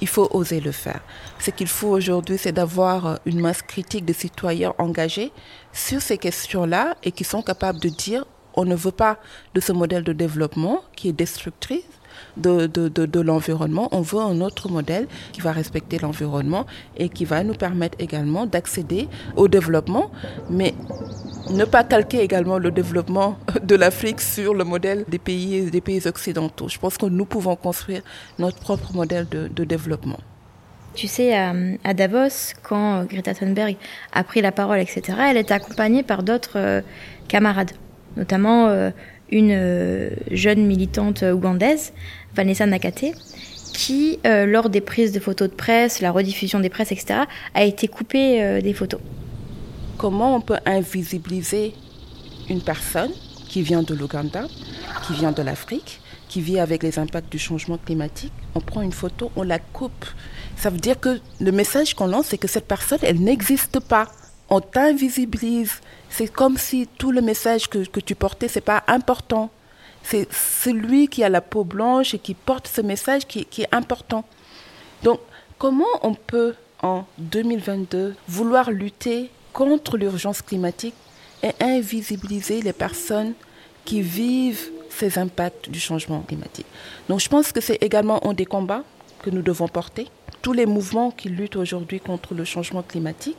il 0.00 0.08
faut 0.08 0.28
oser 0.32 0.60
le 0.60 0.72
faire. 0.72 1.00
Ce 1.38 1.50
qu'il 1.50 1.68
faut 1.68 1.88
aujourd'hui, 1.88 2.38
c'est 2.38 2.52
d'avoir 2.52 3.20
une 3.26 3.40
masse 3.40 3.62
critique 3.62 4.04
de 4.04 4.12
citoyens 4.12 4.74
engagés 4.78 5.32
sur 5.72 6.00
ces 6.00 6.18
questions-là 6.18 6.96
et 7.02 7.12
qui 7.12 7.24
sont 7.24 7.42
capables 7.42 7.80
de 7.80 7.88
dire 7.88 8.24
on 8.54 8.64
ne 8.64 8.74
veut 8.74 8.90
pas 8.90 9.18
de 9.54 9.60
ce 9.60 9.72
modèle 9.72 10.02
de 10.02 10.12
développement 10.12 10.82
qui 10.96 11.08
est 11.08 11.12
destructrice 11.12 11.84
de, 12.40 12.66
de, 12.66 12.88
de, 12.88 13.20
l'environnement. 13.20 13.88
On 13.92 14.00
veut 14.00 14.20
un 14.20 14.40
autre 14.40 14.68
modèle 14.68 15.06
qui 15.32 15.40
va 15.40 15.52
respecter 15.52 15.98
l'environnement 15.98 16.66
et 16.96 17.08
qui 17.08 17.24
va 17.24 17.44
nous 17.44 17.54
permettre 17.54 17.96
également 18.00 18.46
d'accéder 18.46 19.08
au 19.36 19.48
développement, 19.48 20.10
mais 20.48 20.74
ne 21.50 21.64
pas 21.64 21.84
calquer 21.84 22.20
également 22.20 22.58
le 22.58 22.70
développement 22.70 23.38
de 23.62 23.74
l'Afrique 23.74 24.20
sur 24.20 24.54
le 24.54 24.64
modèle 24.64 25.04
des 25.08 25.18
pays, 25.18 25.70
des 25.70 25.80
pays 25.80 26.06
occidentaux. 26.06 26.68
Je 26.68 26.78
pense 26.78 26.96
que 26.98 27.06
nous 27.06 27.24
pouvons 27.24 27.56
construire 27.56 28.02
notre 28.38 28.58
propre 28.58 28.92
modèle 28.94 29.28
de, 29.28 29.48
de 29.48 29.64
développement. 29.64 30.18
Tu 30.94 31.06
sais, 31.06 31.34
à, 31.36 31.54
à, 31.84 31.94
Davos, 31.94 32.54
quand 32.62 33.04
Greta 33.04 33.32
Thunberg 33.32 33.76
a 34.12 34.24
pris 34.24 34.40
la 34.40 34.50
parole, 34.50 34.80
etc., 34.80 35.02
elle 35.30 35.36
était 35.36 35.54
accompagnée 35.54 36.02
par 36.02 36.22
d'autres 36.24 36.56
euh, 36.58 36.80
camarades, 37.28 37.70
notamment 38.16 38.66
euh, 38.66 38.90
une 39.30 39.52
euh, 39.52 40.10
jeune 40.32 40.66
militante 40.66 41.22
ougandaise, 41.22 41.92
Vanessa 42.34 42.66
Nakate, 42.66 43.14
qui, 43.72 44.18
euh, 44.26 44.46
lors 44.46 44.68
des 44.68 44.80
prises 44.80 45.12
de 45.12 45.20
photos 45.20 45.48
de 45.48 45.54
presse, 45.54 46.00
la 46.00 46.10
rediffusion 46.10 46.60
des 46.60 46.68
presses, 46.68 46.92
etc., 46.92 47.20
a 47.54 47.64
été 47.64 47.88
coupée 47.88 48.42
euh, 48.42 48.60
des 48.60 48.74
photos. 48.74 49.00
Comment 49.96 50.36
on 50.36 50.40
peut 50.40 50.58
invisibiliser 50.66 51.74
une 52.48 52.62
personne 52.62 53.10
qui 53.48 53.62
vient 53.62 53.82
de 53.82 53.94
l'Ouganda, 53.94 54.46
qui 55.06 55.14
vient 55.14 55.32
de 55.32 55.42
l'Afrique, 55.42 56.00
qui 56.28 56.40
vit 56.40 56.58
avec 56.58 56.82
les 56.82 56.98
impacts 56.98 57.30
du 57.30 57.38
changement 57.38 57.78
climatique? 57.78 58.32
On 58.54 58.60
prend 58.60 58.82
une 58.82 58.92
photo, 58.92 59.30
on 59.36 59.42
la 59.42 59.58
coupe. 59.58 60.06
Ça 60.56 60.70
veut 60.70 60.78
dire 60.78 60.98
que 61.00 61.20
le 61.40 61.52
message 61.52 61.94
qu'on 61.94 62.06
lance, 62.06 62.26
c'est 62.26 62.38
que 62.38 62.48
cette 62.48 62.66
personne, 62.66 62.98
elle 63.02 63.20
n'existe 63.20 63.80
pas. 63.80 64.08
On 64.48 64.60
t'invisibilise. 64.60 65.80
C'est 66.08 66.28
comme 66.28 66.56
si 66.58 66.88
tout 66.98 67.12
le 67.12 67.22
message 67.22 67.68
que, 67.68 67.78
que 67.86 68.00
tu 68.00 68.14
portais, 68.14 68.48
c'est 68.48 68.60
pas 68.60 68.82
important. 68.88 69.50
C'est 70.02 70.28
celui 70.32 71.08
qui 71.08 71.22
a 71.22 71.28
la 71.28 71.40
peau 71.40 71.64
blanche 71.64 72.14
et 72.14 72.18
qui 72.18 72.34
porte 72.34 72.68
ce 72.68 72.80
message 72.80 73.26
qui, 73.26 73.46
est 73.62 73.74
important. 73.74 74.24
Donc, 75.02 75.20
comment 75.58 75.84
on 76.02 76.14
peut, 76.14 76.54
en 76.82 77.04
2022, 77.18 78.14
vouloir 78.28 78.70
lutter 78.70 79.30
contre 79.52 79.96
l'urgence 79.96 80.42
climatique 80.42 80.94
et 81.42 81.52
invisibiliser 81.60 82.60
les 82.62 82.72
personnes 82.72 83.34
qui 83.84 84.02
vivent 84.02 84.70
ces 84.90 85.18
impacts 85.18 85.70
du 85.70 85.80
changement 85.80 86.20
climatique? 86.20 86.66
Donc 87.08 87.20
je 87.20 87.28
pense 87.28 87.52
que 87.52 87.60
c'est 87.60 87.82
également 87.82 88.26
un 88.26 88.32
des 88.32 88.46
combats 88.46 88.84
que 89.22 89.30
nous 89.30 89.42
devons 89.42 89.68
porter. 89.68 90.08
Tous 90.42 90.52
les 90.52 90.66
mouvements 90.66 91.10
qui 91.10 91.28
luttent 91.28 91.56
aujourd'hui 91.56 92.00
contre 92.00 92.34
le 92.34 92.44
changement 92.44 92.82
climatique 92.82 93.36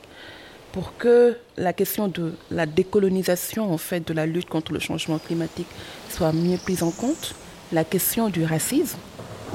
pour 0.72 0.96
que 0.96 1.36
la 1.56 1.72
question 1.72 2.08
de 2.08 2.32
la 2.50 2.66
décolonisation 2.66 3.72
en 3.72 3.78
fait 3.78 4.06
de 4.06 4.14
la 4.14 4.26
lutte 4.26 4.48
contre 4.48 4.72
le 4.72 4.80
changement 4.80 5.18
climatique 5.18 5.66
soit 6.10 6.32
mieux 6.32 6.56
prise 6.56 6.82
en 6.82 6.90
compte, 6.90 7.34
la 7.72 7.84
question 7.84 8.28
du 8.28 8.44
racisme 8.44 8.98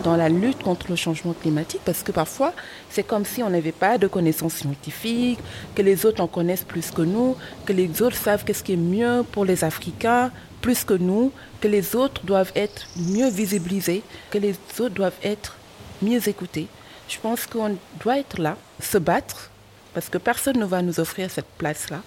dans 0.03 0.15
la 0.15 0.29
lutte 0.29 0.61
contre 0.61 0.87
le 0.89 0.95
changement 0.95 1.33
climatique 1.33 1.81
parce 1.83 2.03
que 2.03 2.11
parfois 2.11 2.53
c'est 2.89 3.03
comme 3.03 3.25
si 3.25 3.41
on 3.41 3.49
n'avait 3.49 3.71
pas 3.71 3.97
de 3.97 4.07
connaissances 4.07 4.53
scientifiques, 4.53 5.39
que 5.75 5.81
les 5.81 6.05
autres 6.05 6.21
en 6.21 6.27
connaissent 6.27 6.63
plus 6.63 6.91
que 6.91 7.01
nous, 7.01 7.35
que 7.65 7.73
les 7.73 8.01
autres 8.01 8.15
savent 8.15 8.43
qu'est-ce 8.43 8.63
qui 8.63 8.73
est 8.73 8.77
mieux 8.77 9.23
pour 9.31 9.43
les 9.43 9.63
Africains 9.63 10.31
plus 10.61 10.83
que 10.83 10.93
nous, 10.93 11.31
que 11.61 11.67
les 11.67 11.95
autres 11.95 12.25
doivent 12.25 12.51
être 12.55 12.87
mieux 12.97 13.29
visibilisés, 13.29 14.03
que 14.31 14.37
les 14.37 14.55
autres 14.79 14.95
doivent 14.95 15.19
être 15.23 15.55
mieux 16.01 16.27
écoutés. 16.27 16.67
Je 17.07 17.17
pense 17.19 17.45
qu'on 17.45 17.77
doit 18.01 18.19
être 18.19 18.39
là, 18.39 18.57
se 18.81 18.97
battre, 18.97 19.51
parce 19.97 20.09
que 20.09 20.19
personne 20.19 20.59
ne 20.59 20.65
va 20.65 20.83
nous 20.83 20.99
offrir 20.99 21.31
cette 21.31 21.49
place-là. 21.57 22.03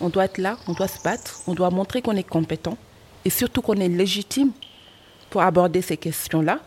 On 0.00 0.08
doit 0.08 0.24
être 0.24 0.38
là, 0.38 0.56
on 0.66 0.72
doit 0.72 0.88
se 0.88 1.02
battre, 1.02 1.42
on 1.46 1.52
doit 1.52 1.68
montrer 1.68 2.00
qu'on 2.00 2.16
est 2.16 2.26
compétent 2.26 2.78
et 3.26 3.28
surtout 3.28 3.60
qu'on 3.60 3.74
est 3.74 3.88
légitime 3.90 4.50
pour 5.28 5.42
aborder 5.42 5.82
ces 5.82 5.98
questions-là, 5.98 6.60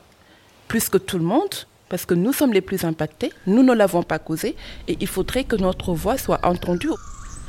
plus 0.68 0.88
que 0.88 1.00
tout 1.00 1.18
le 1.18 1.24
monde, 1.24 1.50
parce 1.90 2.06
que 2.06 2.14
nous 2.14 2.32
sommes 2.32 2.54
les 2.54 2.62
plus 2.62 2.84
impactés, 2.84 3.34
nous 3.48 3.64
ne 3.64 3.74
l'avons 3.74 4.04
pas 4.04 4.20
causé, 4.20 4.56
et 4.88 4.96
il 5.00 5.08
faudrait 5.08 5.46
que 5.46 5.56
notre 5.56 5.94
voix 5.94 6.20
soit 6.20 6.46
entendue. 6.46 6.92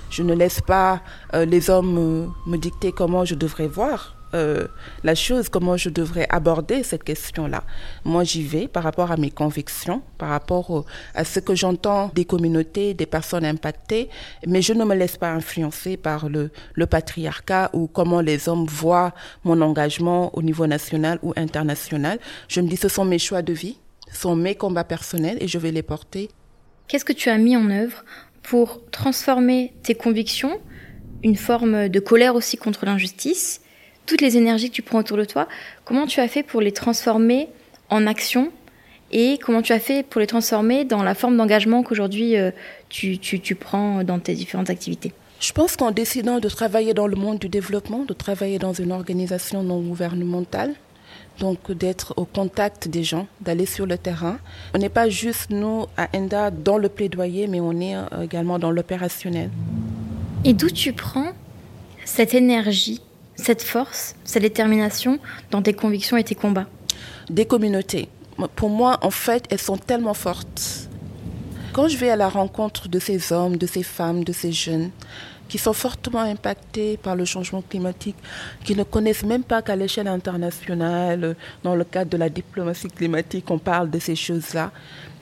Je 0.08 0.22
ne 0.22 0.32
laisse 0.32 0.62
pas 0.62 1.02
euh, 1.34 1.44
les 1.44 1.68
hommes 1.68 1.98
euh, 1.98 2.26
me 2.46 2.56
dicter 2.56 2.92
comment 2.92 3.26
je 3.26 3.34
devrais 3.34 3.68
voir 3.68 4.14
euh, 4.34 4.66
la 5.04 5.14
chose, 5.14 5.48
comment 5.48 5.76
je 5.76 5.88
devrais 5.88 6.26
aborder 6.28 6.82
cette 6.82 7.04
question-là. 7.04 7.64
Moi, 8.04 8.24
j'y 8.24 8.42
vais 8.42 8.68
par 8.68 8.82
rapport 8.82 9.10
à 9.10 9.16
mes 9.16 9.30
convictions, 9.30 10.02
par 10.18 10.28
rapport 10.30 10.84
à 11.14 11.24
ce 11.24 11.40
que 11.40 11.54
j'entends 11.54 12.10
des 12.14 12.24
communautés, 12.24 12.94
des 12.94 13.06
personnes 13.06 13.44
impactées, 13.44 14.08
mais 14.46 14.62
je 14.62 14.72
ne 14.72 14.84
me 14.84 14.94
laisse 14.94 15.16
pas 15.16 15.30
influencer 15.30 15.96
par 15.96 16.28
le, 16.28 16.50
le 16.74 16.86
patriarcat 16.86 17.70
ou 17.72 17.86
comment 17.86 18.20
les 18.20 18.48
hommes 18.48 18.66
voient 18.66 19.14
mon 19.44 19.60
engagement 19.60 20.36
au 20.36 20.42
niveau 20.42 20.66
national 20.66 21.18
ou 21.22 21.32
international. 21.36 22.18
Je 22.48 22.60
me 22.60 22.68
dis, 22.68 22.76
ce 22.76 22.88
sont 22.88 23.04
mes 23.04 23.18
choix 23.18 23.42
de 23.42 23.52
vie, 23.52 23.78
ce 24.12 24.20
sont 24.20 24.36
mes 24.36 24.54
combats 24.54 24.84
personnels 24.84 25.38
et 25.40 25.48
je 25.48 25.58
vais 25.58 25.72
les 25.72 25.82
porter. 25.82 26.28
Qu'est-ce 26.86 27.04
que 27.04 27.12
tu 27.12 27.28
as 27.28 27.38
mis 27.38 27.56
en 27.56 27.70
œuvre 27.70 28.04
pour 28.42 28.80
transformer 28.90 29.74
tes 29.82 29.94
convictions, 29.94 30.58
une 31.22 31.36
forme 31.36 31.88
de 31.88 32.00
colère 32.00 32.34
aussi 32.34 32.56
contre 32.56 32.86
l'injustice, 32.86 33.60
toutes 34.08 34.22
les 34.22 34.36
énergies 34.36 34.70
que 34.70 34.74
tu 34.74 34.82
prends 34.82 34.98
autour 34.98 35.18
de 35.18 35.24
toi, 35.24 35.46
comment 35.84 36.06
tu 36.06 36.18
as 36.20 36.28
fait 36.28 36.42
pour 36.42 36.60
les 36.62 36.72
transformer 36.72 37.48
en 37.90 38.06
action 38.06 38.50
et 39.12 39.38
comment 39.38 39.62
tu 39.62 39.72
as 39.72 39.78
fait 39.78 40.02
pour 40.02 40.20
les 40.20 40.26
transformer 40.26 40.84
dans 40.84 41.02
la 41.02 41.14
forme 41.14 41.36
d'engagement 41.36 41.82
qu'aujourd'hui 41.82 42.36
euh, 42.36 42.50
tu, 42.88 43.18
tu, 43.18 43.38
tu 43.38 43.54
prends 43.54 44.02
dans 44.04 44.18
tes 44.18 44.34
différentes 44.34 44.70
activités? 44.70 45.12
Je 45.40 45.52
pense 45.52 45.76
qu'en 45.76 45.90
décidant 45.90 46.40
de 46.40 46.48
travailler 46.48 46.94
dans 46.94 47.06
le 47.06 47.16
monde 47.16 47.38
du 47.38 47.48
développement, 47.48 48.04
de 48.04 48.14
travailler 48.14 48.58
dans 48.58 48.72
une 48.72 48.92
organisation 48.92 49.62
non 49.62 49.80
gouvernementale, 49.80 50.74
donc 51.38 51.70
d'être 51.70 52.14
au 52.16 52.24
contact 52.24 52.88
des 52.88 53.04
gens, 53.04 53.26
d'aller 53.42 53.66
sur 53.66 53.86
le 53.86 53.98
terrain. 53.98 54.38
On 54.74 54.78
n'est 54.78 54.88
pas 54.88 55.08
juste, 55.08 55.50
nous, 55.50 55.86
à 55.96 56.08
ENDA, 56.16 56.50
dans 56.50 56.78
le 56.78 56.88
plaidoyer, 56.88 57.46
mais 57.46 57.60
on 57.60 57.78
est 57.78 57.94
euh, 57.94 58.22
également 58.24 58.58
dans 58.58 58.70
l'opérationnel. 58.70 59.50
Et 60.44 60.54
d'où 60.54 60.70
tu 60.70 60.92
prends 60.92 61.32
cette 62.04 62.34
énergie, 62.34 63.00
cette 63.38 63.62
force, 63.62 64.14
cette 64.24 64.42
détermination 64.42 65.18
dans 65.50 65.62
tes 65.62 65.72
convictions 65.72 66.16
et 66.16 66.24
tes 66.24 66.34
combats 66.34 66.66
Des 67.30 67.46
communautés. 67.46 68.08
Pour 68.56 68.68
moi, 68.68 68.98
en 69.02 69.10
fait, 69.10 69.44
elles 69.50 69.60
sont 69.60 69.78
tellement 69.78 70.14
fortes. 70.14 70.88
Quand 71.72 71.88
je 71.88 71.96
vais 71.96 72.10
à 72.10 72.16
la 72.16 72.28
rencontre 72.28 72.88
de 72.88 72.98
ces 72.98 73.32
hommes, 73.32 73.56
de 73.56 73.66
ces 73.66 73.82
femmes, 73.82 74.24
de 74.24 74.32
ces 74.32 74.52
jeunes, 74.52 74.90
qui 75.48 75.58
sont 75.58 75.72
fortement 75.72 76.20
impactés 76.20 76.98
par 76.98 77.16
le 77.16 77.24
changement 77.24 77.62
climatique, 77.62 78.16
qui 78.64 78.74
ne 78.74 78.82
connaissent 78.82 79.24
même 79.24 79.44
pas 79.44 79.62
qu'à 79.62 79.76
l'échelle 79.76 80.08
internationale, 80.08 81.36
dans 81.62 81.74
le 81.74 81.84
cadre 81.84 82.10
de 82.10 82.16
la 82.16 82.28
diplomatie 82.28 82.88
climatique, 82.88 83.50
on 83.50 83.58
parle 83.58 83.90
de 83.90 83.98
ces 83.98 84.16
choses-là, 84.16 84.70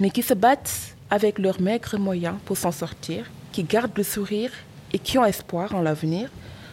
mais 0.00 0.10
qui 0.10 0.22
se 0.22 0.34
battent 0.34 0.96
avec 1.10 1.38
leurs 1.38 1.60
maigres 1.60 1.98
moyens 1.98 2.34
pour 2.44 2.56
s'en 2.56 2.72
sortir, 2.72 3.30
qui 3.52 3.62
gardent 3.62 3.96
le 3.96 4.02
sourire 4.02 4.50
et 4.92 4.98
qui 4.98 5.18
ont 5.18 5.24
espoir 5.24 5.74
en 5.74 5.82
l'avenir, 5.82 6.28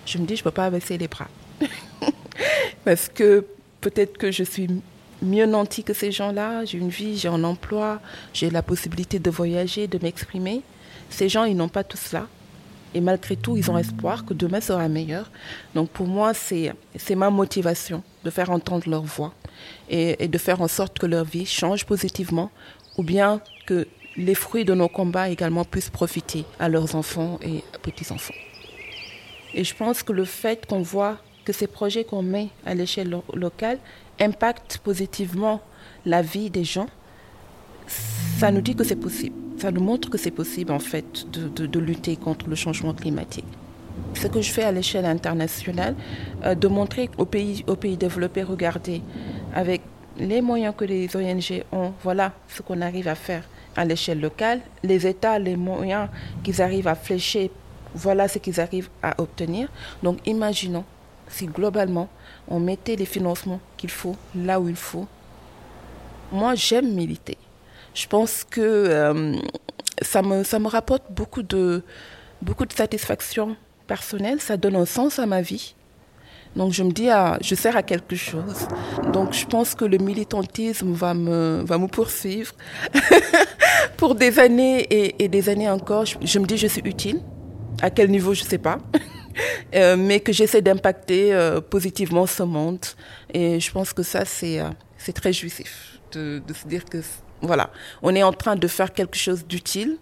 je 0.06 0.18
me 0.18 0.26
dis, 0.26 0.36
je 0.36 0.42
ne 0.42 0.44
peux 0.44 0.52
pas 0.52 0.70
baisser 0.70 0.98
les 0.98 1.08
bras. 1.08 1.28
Parce 2.86 3.10
que 3.10 3.46
peut-être 3.82 4.18
que 4.18 4.32
je 4.32 4.44
suis 4.44 4.68
mieux 5.22 5.46
nantie 5.46 5.84
que 5.84 5.94
ces 5.94 6.12
gens-là, 6.12 6.66
j'ai 6.66 6.78
une 6.78 6.90
vie, 6.90 7.18
j'ai 7.18 7.30
un 7.30 7.44
emploi, 7.44 8.02
j'ai 8.34 8.50
la 8.50 8.62
possibilité 8.62 9.20
de 9.20 9.30
voyager, 9.30 9.88
de 9.88 9.98
m'exprimer. 10.02 10.62
Ces 11.10 11.30
gens, 11.30 11.46
ils 11.46 11.56
n'ont 11.56 11.70
pas 11.70 11.84
tout 11.84 11.98
cela. 11.98 12.28
Et 12.96 13.02
malgré 13.02 13.36
tout, 13.36 13.58
ils 13.58 13.72
ont 13.72 13.78
espoir 13.78 14.24
que 14.26 14.34
demain 14.34 14.62
sera 14.62 14.88
meilleur. 14.88 15.32
Donc 15.74 15.90
pour 15.90 16.08
moi, 16.08 16.34
c'est 16.34 16.76
ma 17.16 17.30
motivation 17.32 18.04
de 18.24 18.30
faire 18.30 18.52
entendre 18.52 18.88
leur 18.88 19.02
voix 19.02 19.34
et, 19.90 20.24
et, 20.24 20.28
de 20.28 20.38
faire 20.38 20.62
en 20.62 20.68
sorte 20.68 21.00
que 21.00 21.08
leur 21.08 21.26
vie 21.26 21.46
change 21.46 21.86
positivement 21.86 22.52
ou 22.98 23.04
bien 23.04 23.42
que 23.66 23.88
les 24.16 24.36
fruits 24.36 24.66
de 24.66 24.76
nos 24.76 24.90
combats 24.90 25.30
également 25.30 25.66
puissent 25.66 25.90
profiter 25.90 26.46
à 26.60 26.70
leurs 26.70 26.96
enfants 26.96 27.40
et 27.42 27.64
petits-enfants. 27.82 28.36
Et 29.54 29.64
je 29.64 29.76
pense 29.76 30.04
que 30.04 30.12
le 30.12 30.26
fait 30.26 30.66
qu'on 30.66 30.82
voit 30.82 31.18
que 31.46 31.54
ces 31.54 31.68
projets 31.68 32.04
qu'on 32.04 32.22
met 32.24 32.50
à 32.66 32.74
l'échelle 32.74 33.16
locale 33.34 33.78
impactent 34.20 34.78
positivement 34.80 35.62
la 36.06 36.22
vie 36.22 36.50
des 36.50 36.64
gens, 36.64 36.88
ça 38.38 38.52
nous 38.52 38.62
dit 38.62 38.76
que 38.76 38.84
c'est 38.84 38.96
possible. 38.96 39.36
Ça 39.58 39.72
nous 39.72 39.82
montre 39.82 40.10
que 40.10 40.18
c'est 40.18 40.32
possible, 40.32 40.72
en 40.72 40.80
fait, 40.80 41.26
de, 41.32 41.80
lutter 41.80 42.16
contre 42.16 42.50
le 42.50 42.56
changement 42.56 42.94
climatique. 42.94 43.46
Ce 44.16 44.28
que 44.28 44.42
je 44.42 44.52
fais 44.52 44.64
à 44.64 44.72
l'échelle 44.72 45.06
internationale, 45.06 45.96
euh, 46.44 46.56
de 46.56 46.68
montrer 46.68 47.10
aux 47.18 47.26
pays, 47.26 47.64
aux 47.68 47.76
pays 47.76 47.96
développés, 47.96 48.44
regardez, 48.44 49.02
avec 49.54 49.82
les 50.18 50.42
moyens 50.42 50.74
que 50.76 50.86
les 50.86 51.16
ONG 51.16 51.64
ont, 51.72 51.94
voilà 52.04 52.34
ce 52.48 52.62
qu'on 52.62 52.82
arrive 52.82 53.08
à 53.08 53.16
faire 53.16 53.44
à 53.76 53.86
l'échelle 53.86 54.20
locale. 54.20 54.62
Les 54.84 55.08
États, 55.08 55.40
les 55.40 55.56
moyens 55.56 56.10
qu'ils 56.44 56.62
arrivent 56.62 56.88
à 56.88 56.96
flécher, 56.96 57.52
voilà 57.96 58.28
ce 58.28 58.40
qu'ils 58.40 58.60
arrivent 58.60 58.90
à 59.02 59.20
obtenir. 59.22 59.70
Donc 60.02 60.20
imaginons 60.26 60.86
si 61.28 61.48
globalement 61.48 62.10
on 62.48 62.60
mettait 62.60 62.96
les 62.96 63.06
financements 63.06 63.60
qu'il 63.78 63.90
faut 63.90 64.16
là 64.36 64.60
où 64.60 64.70
il 64.70 64.76
faut. 64.76 65.08
Moi, 66.32 66.56
j'aime 66.56 66.94
militer. 66.94 67.38
Je 67.94 68.08
pense 68.08 68.44
que 68.44 68.62
euh, 68.62 69.36
ça, 70.02 70.22
me, 70.22 70.44
ça 70.44 70.60
me 70.60 70.68
rapporte 70.68 71.04
beaucoup 71.12 71.44
de, 71.44 71.84
beaucoup 72.42 72.66
de 72.66 72.74
satisfaction 72.74 73.56
personnelle, 73.88 74.42
ça 74.42 74.58
donne 74.58 74.76
un 74.76 74.86
sens 74.86 75.20
à 75.20 75.26
ma 75.26 75.42
vie. 75.42 75.76
Donc 76.56 76.72
je 76.72 76.84
me 76.84 76.92
dis, 76.92 77.10
ah, 77.10 77.38
je 77.42 77.56
sers 77.56 77.76
à 77.76 77.82
quelque 77.84 78.16
chose. 78.16 78.68
Donc 79.12 79.34
je 79.34 79.46
pense 79.46 79.74
que 79.74 79.86
le 79.86 79.98
militantisme 79.98 80.92
va 80.94 81.14
me, 81.14 81.64
va 81.66 81.78
me 81.78 81.88
poursuivre 81.88 82.54
pour 83.98 84.14
des 84.16 84.40
années 84.40 84.86
et, 85.20 85.28
des 85.28 85.50
années 85.50 85.70
encore. 85.70 86.06
Je, 86.06 86.40
me 86.40 86.46
dis, 86.46 86.58
je 86.58 86.68
suis 86.68 86.82
utile. 86.86 87.22
À 87.84 87.90
quel 87.90 88.10
niveau, 88.10 88.34
je 88.34 88.44
ne 88.44 88.50
sais 88.50 88.58
pas. 88.58 88.80
Euh, 89.74 89.98
mais 89.98 90.20
que 90.20 90.32
j'essaie 90.32 90.62
d'impacter 90.62 91.34
euh, 91.34 91.60
positivement 91.60 92.28
ce 92.28 92.44
monde. 92.44 92.86
Et 93.34 93.60
je 93.60 93.72
pense 93.72 93.92
que 93.92 94.04
ça, 94.04 94.26
c'est 94.26 94.60
euh, 94.60 94.70
très 95.16 95.34
jouissif 95.34 96.00
de, 96.12 96.40
de 96.48 96.54
se 96.54 96.68
dire 96.68 96.86
que, 96.86 97.00
voilà, 97.42 97.72
on 98.04 98.14
est 98.14 98.22
en 98.22 98.32
train 98.32 98.56
de 98.56 98.68
faire 98.68 98.94
quelque 98.94 99.18
chose 99.18 99.44
d'utile 99.48 99.98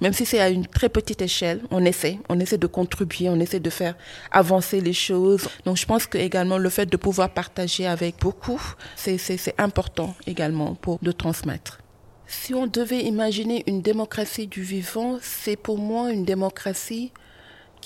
même 0.00 0.12
si 0.12 0.26
c'est 0.26 0.40
à 0.40 0.48
une 0.48 0.66
très 0.66 0.88
petite 0.88 1.22
échelle, 1.22 1.60
on 1.70 1.84
essaie, 1.84 2.18
on 2.28 2.38
essaie 2.40 2.58
de 2.58 2.66
contribuer, 2.66 3.28
on 3.28 3.40
essaie 3.40 3.60
de 3.60 3.70
faire 3.70 3.94
avancer 4.30 4.80
les 4.80 4.92
choses. 4.92 5.48
Donc 5.64 5.76
je 5.76 5.86
pense 5.86 6.06
que 6.06 6.18
également 6.18 6.58
le 6.58 6.68
fait 6.68 6.86
de 6.86 6.96
pouvoir 6.96 7.30
partager 7.30 7.86
avec 7.86 8.16
beaucoup, 8.20 8.60
c'est 8.94 9.18
important 9.58 10.14
également 10.26 10.74
pour 10.74 10.98
le 11.02 11.12
transmettre. 11.12 11.78
Si 12.26 12.54
on 12.54 12.66
devait 12.66 13.04
imaginer 13.04 13.62
une 13.68 13.82
démocratie 13.82 14.48
du 14.48 14.62
vivant, 14.62 15.18
c'est 15.22 15.56
pour 15.56 15.78
moi 15.78 16.10
une 16.10 16.24
démocratie 16.24 17.12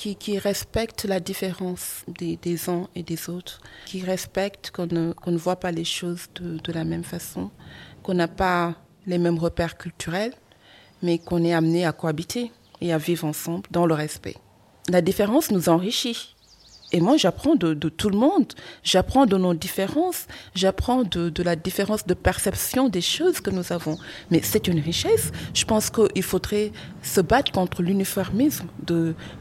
qui, 0.01 0.17
qui 0.17 0.39
respecte 0.39 1.05
la 1.05 1.21
différence 1.21 2.05
des, 2.09 2.71
uns 2.71 2.89
et 2.95 3.03
des 3.03 3.29
autres, 3.29 3.61
qui 3.85 4.03
respecte 4.03 4.71
qu'on 4.71 4.87
ne, 4.87 5.13
ne, 5.27 5.37
voit 5.37 5.61
pas 5.61 5.73
les 5.73 5.85
choses 5.85 6.29
de 6.37 6.73
la 6.73 6.85
même 6.85 7.05
façon, 7.05 7.51
qu'on 8.03 8.15
n'a 8.15 8.27
pas 8.27 8.77
les 9.07 9.19
mêmes 9.19 9.39
repères 9.39 9.77
culturels, 9.77 10.33
mais 11.03 11.19
qu'on 11.19 11.45
est 11.45 11.53
amené 11.53 11.85
à 11.85 11.93
cohabiter 11.93 12.51
et 12.81 12.95
à 12.95 12.99
vivre 12.99 13.27
ensemble 13.27 13.69
dans 13.71 13.85
le 13.85 13.93
respect. 13.93 14.37
La 14.89 15.03
différence 15.03 15.51
nous 15.51 15.69
enrichit. 15.69 16.35
Et 16.93 17.01
moi, 17.01 17.17
j'apprends 17.17 17.55
de, 17.55 17.75
tout 17.75 18.11
le 18.11 18.19
monde. 18.19 18.53
J'apprends 18.83 19.27
de 19.27 19.37
nos 19.37 19.55
différences. 19.55 20.27
J'apprends 20.55 21.03
de, 21.03 21.43
la 21.43 21.57
différence 21.57 22.07
de 22.07 22.15
perception 22.15 22.89
des 22.89 23.01
choses 23.01 23.41
que 23.41 23.51
nous 23.51 23.73
avons. 23.73 23.97
Mais 24.31 24.41
c'est 24.43 24.67
une 24.67 24.81
richesse. 24.81 25.31
Je 25.55 25.65
pense 25.65 25.91
qu'il 25.91 26.23
faudrait 26.23 26.73
se 27.03 27.21
battre 27.21 27.53
contre 27.53 27.83
l'uniformisme, 27.83 28.67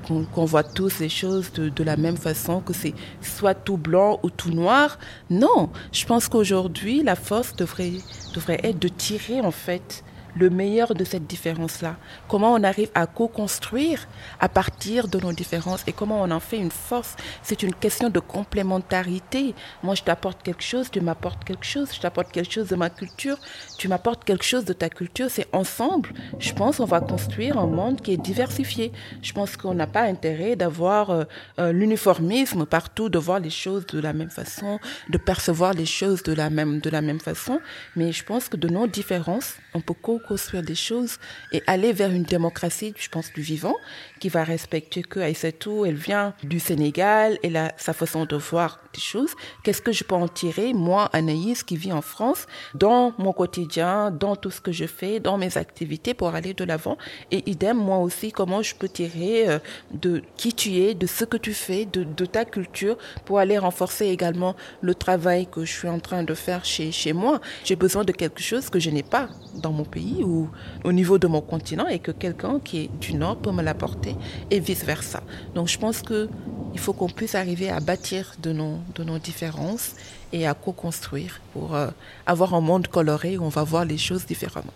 qu'on 0.05 0.45
voit 0.45 0.63
tous 0.63 0.99
les 0.99 1.09
choses 1.09 1.51
de, 1.53 1.69
de 1.69 1.83
la 1.83 1.97
même 1.97 2.17
façon, 2.17 2.61
que 2.61 2.73
c'est 2.73 2.93
soit 3.21 3.55
tout 3.55 3.77
blanc 3.77 4.19
ou 4.23 4.29
tout 4.29 4.51
noir. 4.51 4.99
Non, 5.29 5.69
je 5.91 6.05
pense 6.05 6.27
qu'aujourd'hui, 6.27 7.03
la 7.03 7.15
force 7.15 7.55
devrait, 7.55 7.93
devrait 8.33 8.59
être 8.63 8.79
de 8.79 8.87
tirer 8.87 9.41
en 9.41 9.51
fait 9.51 10.03
le 10.35 10.49
meilleur 10.49 10.93
de 10.95 11.03
cette 11.03 11.27
différence-là. 11.27 11.95
Comment 12.27 12.53
on 12.53 12.63
arrive 12.63 12.89
à 12.95 13.07
co-construire 13.07 14.07
à 14.39 14.49
partir 14.49 15.07
de 15.07 15.19
nos 15.19 15.33
différences 15.33 15.83
et 15.87 15.93
comment 15.93 16.21
on 16.21 16.31
en 16.31 16.39
fait 16.39 16.57
une 16.57 16.71
force? 16.71 17.15
C'est 17.43 17.63
une 17.63 17.73
question 17.73 18.09
de 18.09 18.19
complémentarité. 18.19 19.55
Moi, 19.83 19.95
je 19.95 20.03
t'apporte 20.03 20.43
quelque 20.43 20.63
chose, 20.63 20.89
tu 20.91 21.01
m'apportes 21.01 21.43
quelque 21.43 21.65
chose, 21.65 21.89
je 21.93 21.99
t'apporte 21.99 22.31
quelque 22.31 22.51
chose 22.51 22.67
de 22.67 22.75
ma 22.75 22.89
culture, 22.89 23.37
tu 23.77 23.87
m'apportes 23.87 24.23
quelque 24.23 24.45
chose 24.45 24.65
de 24.65 24.73
ta 24.73 24.89
culture. 24.89 25.27
C'est 25.29 25.47
ensemble, 25.53 26.09
je 26.39 26.53
pense, 26.53 26.79
on 26.79 26.85
va 26.85 26.99
construire 27.01 27.57
un 27.57 27.67
monde 27.67 28.01
qui 28.01 28.13
est 28.13 28.17
diversifié. 28.17 28.91
Je 29.21 29.33
pense 29.33 29.57
qu'on 29.57 29.73
n'a 29.73 29.87
pas 29.87 30.01
intérêt 30.01 30.55
d'avoir 30.55 31.09
euh, 31.09 31.23
euh, 31.59 31.71
l'uniformisme 31.71 32.65
partout, 32.65 33.09
de 33.09 33.17
voir 33.17 33.39
les 33.39 33.49
choses 33.49 33.85
de 33.87 33.99
la 33.99 34.13
même 34.13 34.29
façon, 34.29 34.79
de 35.09 35.17
percevoir 35.17 35.73
les 35.73 35.85
choses 35.85 36.23
de 36.23 36.33
la 36.33 36.49
même, 36.49 36.79
de 36.79 36.89
la 36.89 37.01
même 37.01 37.19
façon. 37.19 37.59
Mais 37.95 38.11
je 38.11 38.23
pense 38.23 38.49
que 38.49 38.57
de 38.57 38.67
nos 38.67 38.87
différences, 38.87 39.55
on 39.73 39.81
peut 39.81 39.93
co 39.93 40.19
construire 40.19 40.63
des 40.63 40.75
choses 40.75 41.17
et 41.51 41.61
aller 41.67 41.93
vers 41.93 42.11
une 42.11 42.23
démocratie, 42.23 42.93
je 42.97 43.09
pense, 43.09 43.31
du 43.33 43.41
vivant, 43.41 43.75
qui 44.19 44.29
va 44.29 44.43
respecter 44.43 45.01
que 45.01 45.19
Aïssatou, 45.19 45.85
elle 45.85 45.95
vient 45.95 46.33
du 46.43 46.59
Sénégal, 46.59 47.37
elle 47.43 47.57
a 47.57 47.73
sa 47.77 47.93
façon 47.93 48.25
de 48.25 48.35
voir 48.35 48.79
des 48.93 48.99
choses. 48.99 49.33
Qu'est-ce 49.63 49.81
que 49.81 49.91
je 49.91 50.03
peux 50.03 50.15
en 50.15 50.27
tirer, 50.27 50.73
moi, 50.73 51.09
Anaïs, 51.13 51.63
qui 51.63 51.77
vit 51.77 51.93
en 51.93 52.01
France, 52.01 52.47
dans 52.75 53.13
mon 53.17 53.33
quotidien, 53.33 54.11
dans 54.11 54.35
tout 54.35 54.51
ce 54.51 54.61
que 54.61 54.71
je 54.71 54.85
fais, 54.85 55.19
dans 55.19 55.37
mes 55.37 55.57
activités 55.57 56.13
pour 56.13 56.35
aller 56.35 56.53
de 56.53 56.63
l'avant? 56.63 56.97
Et 57.31 57.49
idem, 57.49 57.77
moi 57.77 57.99
aussi, 57.99 58.31
comment 58.31 58.61
je 58.61 58.75
peux 58.75 58.89
tirer 58.89 59.49
euh, 59.49 59.59
de 59.91 60.21
qui 60.37 60.53
tu 60.53 60.77
es, 60.77 60.93
de 60.93 61.07
ce 61.07 61.25
que 61.25 61.37
tu 61.37 61.53
fais, 61.53 61.85
de, 61.85 62.03
de 62.03 62.25
ta 62.25 62.45
culture, 62.45 62.97
pour 63.25 63.39
aller 63.39 63.57
renforcer 63.57 64.07
également 64.07 64.55
le 64.81 64.95
travail 64.95 65.47
que 65.47 65.63
je 65.65 65.71
suis 65.71 65.89
en 65.89 65.99
train 65.99 66.23
de 66.23 66.33
faire 66.33 66.65
chez, 66.65 66.91
chez 66.91 67.13
moi? 67.13 67.39
J'ai 67.63 67.75
besoin 67.75 68.03
de 68.03 68.11
quelque 68.11 68.41
chose 68.41 68.69
que 68.69 68.79
je 68.79 68.89
n'ai 68.89 69.03
pas 69.03 69.29
dans 69.55 69.71
mon 69.71 69.85
pays 69.85 70.23
ou 70.23 70.49
au 70.83 70.91
niveau 70.91 71.17
de 71.17 71.27
mon 71.27 71.41
continent 71.41 71.87
et 71.87 71.99
que 71.99 72.11
quelqu'un 72.11 72.59
qui 72.59 72.79
est 72.81 72.99
du 72.99 73.13
Nord 73.13 73.37
peut 73.37 73.51
me 73.51 73.61
l'apporter 73.61 74.08
et 74.51 74.59
vice-versa. 74.59 75.21
Donc 75.55 75.67
je 75.67 75.77
pense 75.77 76.01
qu'il 76.01 76.29
faut 76.77 76.93
qu'on 76.93 77.09
puisse 77.09 77.35
arriver 77.35 77.69
à 77.69 77.79
bâtir 77.79 78.33
de 78.41 78.51
nos, 78.51 78.79
de 78.95 79.03
nos 79.03 79.19
différences 79.19 79.95
et 80.33 80.47
à 80.47 80.53
co-construire 80.53 81.41
pour 81.53 81.75
euh, 81.75 81.89
avoir 82.25 82.53
un 82.53 82.61
monde 82.61 82.87
coloré 82.87 83.37
où 83.37 83.43
on 83.43 83.49
va 83.49 83.63
voir 83.63 83.85
les 83.85 83.97
choses 83.97 84.25
différemment. 84.25 84.73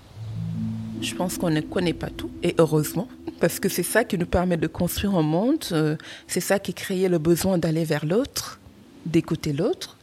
Je 1.01 1.15
pense 1.15 1.37
qu'on 1.37 1.49
ne 1.49 1.61
connaît 1.61 1.93
pas 1.93 2.09
tout, 2.09 2.31
et 2.43 2.55
heureusement, 2.57 3.09
parce 3.41 3.59
que 3.59 3.67
c'est 3.67 3.83
ça 3.83 4.05
qui 4.05 4.17
nous 4.17 4.25
permet 4.25 4.55
de 4.55 4.67
construire 4.67 5.15
un 5.15 5.21
monde, 5.21 5.65
euh, 5.73 5.97
c'est 6.27 6.39
ça 6.39 6.59
qui 6.59 6.73
crée 6.73 7.09
le 7.09 7.17
besoin 7.17 7.57
d'aller 7.57 7.83
vers 7.83 8.05
l'autre, 8.05 8.59
d'écouter 9.05 9.51
l'autre, 9.51 9.97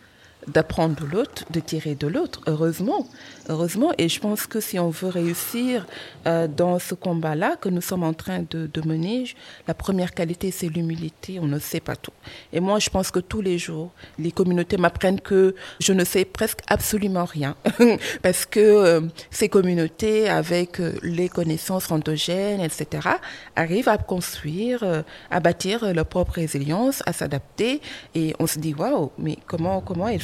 d'apprendre 0.48 0.96
de 0.96 1.06
l'autre, 1.06 1.44
de 1.50 1.60
tirer 1.60 1.94
de 1.94 2.06
l'autre, 2.06 2.40
heureusement. 2.46 3.06
Heureusement, 3.48 3.92
et 3.98 4.08
je 4.08 4.20
pense 4.20 4.46
que 4.46 4.60
si 4.60 4.78
on 4.78 4.90
veut 4.90 5.08
réussir 5.08 5.86
euh, 6.26 6.46
dans 6.46 6.78
ce 6.78 6.94
combat-là 6.94 7.56
que 7.56 7.68
nous 7.68 7.80
sommes 7.80 8.04
en 8.04 8.12
train 8.12 8.44
de, 8.48 8.68
mener, 8.86 9.24
la 9.66 9.74
première 9.74 10.14
qualité, 10.14 10.50
c'est 10.50 10.68
l'humilité. 10.68 11.38
On 11.40 11.46
ne 11.46 11.58
sait 11.58 11.80
pas 11.80 11.96
tout. 11.96 12.12
Et 12.52 12.60
moi, 12.60 12.78
je 12.78 12.90
pense 12.90 13.10
que 13.10 13.18
tous 13.18 13.40
les 13.40 13.58
jours, 13.58 13.90
les 14.18 14.30
communautés 14.30 14.76
m'apprennent 14.76 15.20
que 15.20 15.54
je 15.80 15.92
ne 15.92 16.04
sais 16.04 16.24
presque 16.24 16.60
absolument 16.68 17.24
rien. 17.24 17.56
Parce 18.22 18.46
que 18.46 18.60
euh, 18.60 19.00
ces 19.30 19.48
communautés, 19.48 20.28
avec 20.28 20.80
euh, 20.80 20.92
les 21.02 21.28
connaissances 21.28 21.90
endogènes, 21.90 22.60
etc., 22.60 23.08
arrivent 23.56 23.88
à 23.88 23.98
construire, 23.98 25.02
à 25.30 25.40
bâtir 25.40 25.92
leur 25.92 26.06
propre 26.06 26.34
résilience, 26.34 27.02
à 27.06 27.12
s'adapter. 27.12 27.80
Et 28.14 28.34
on 28.38 28.46
se 28.46 28.58
dit, 28.58 28.74
waouh, 28.74 29.10
mais 29.18 29.36
comment, 29.46 29.80
comment 29.80 30.08
elles 30.08 30.20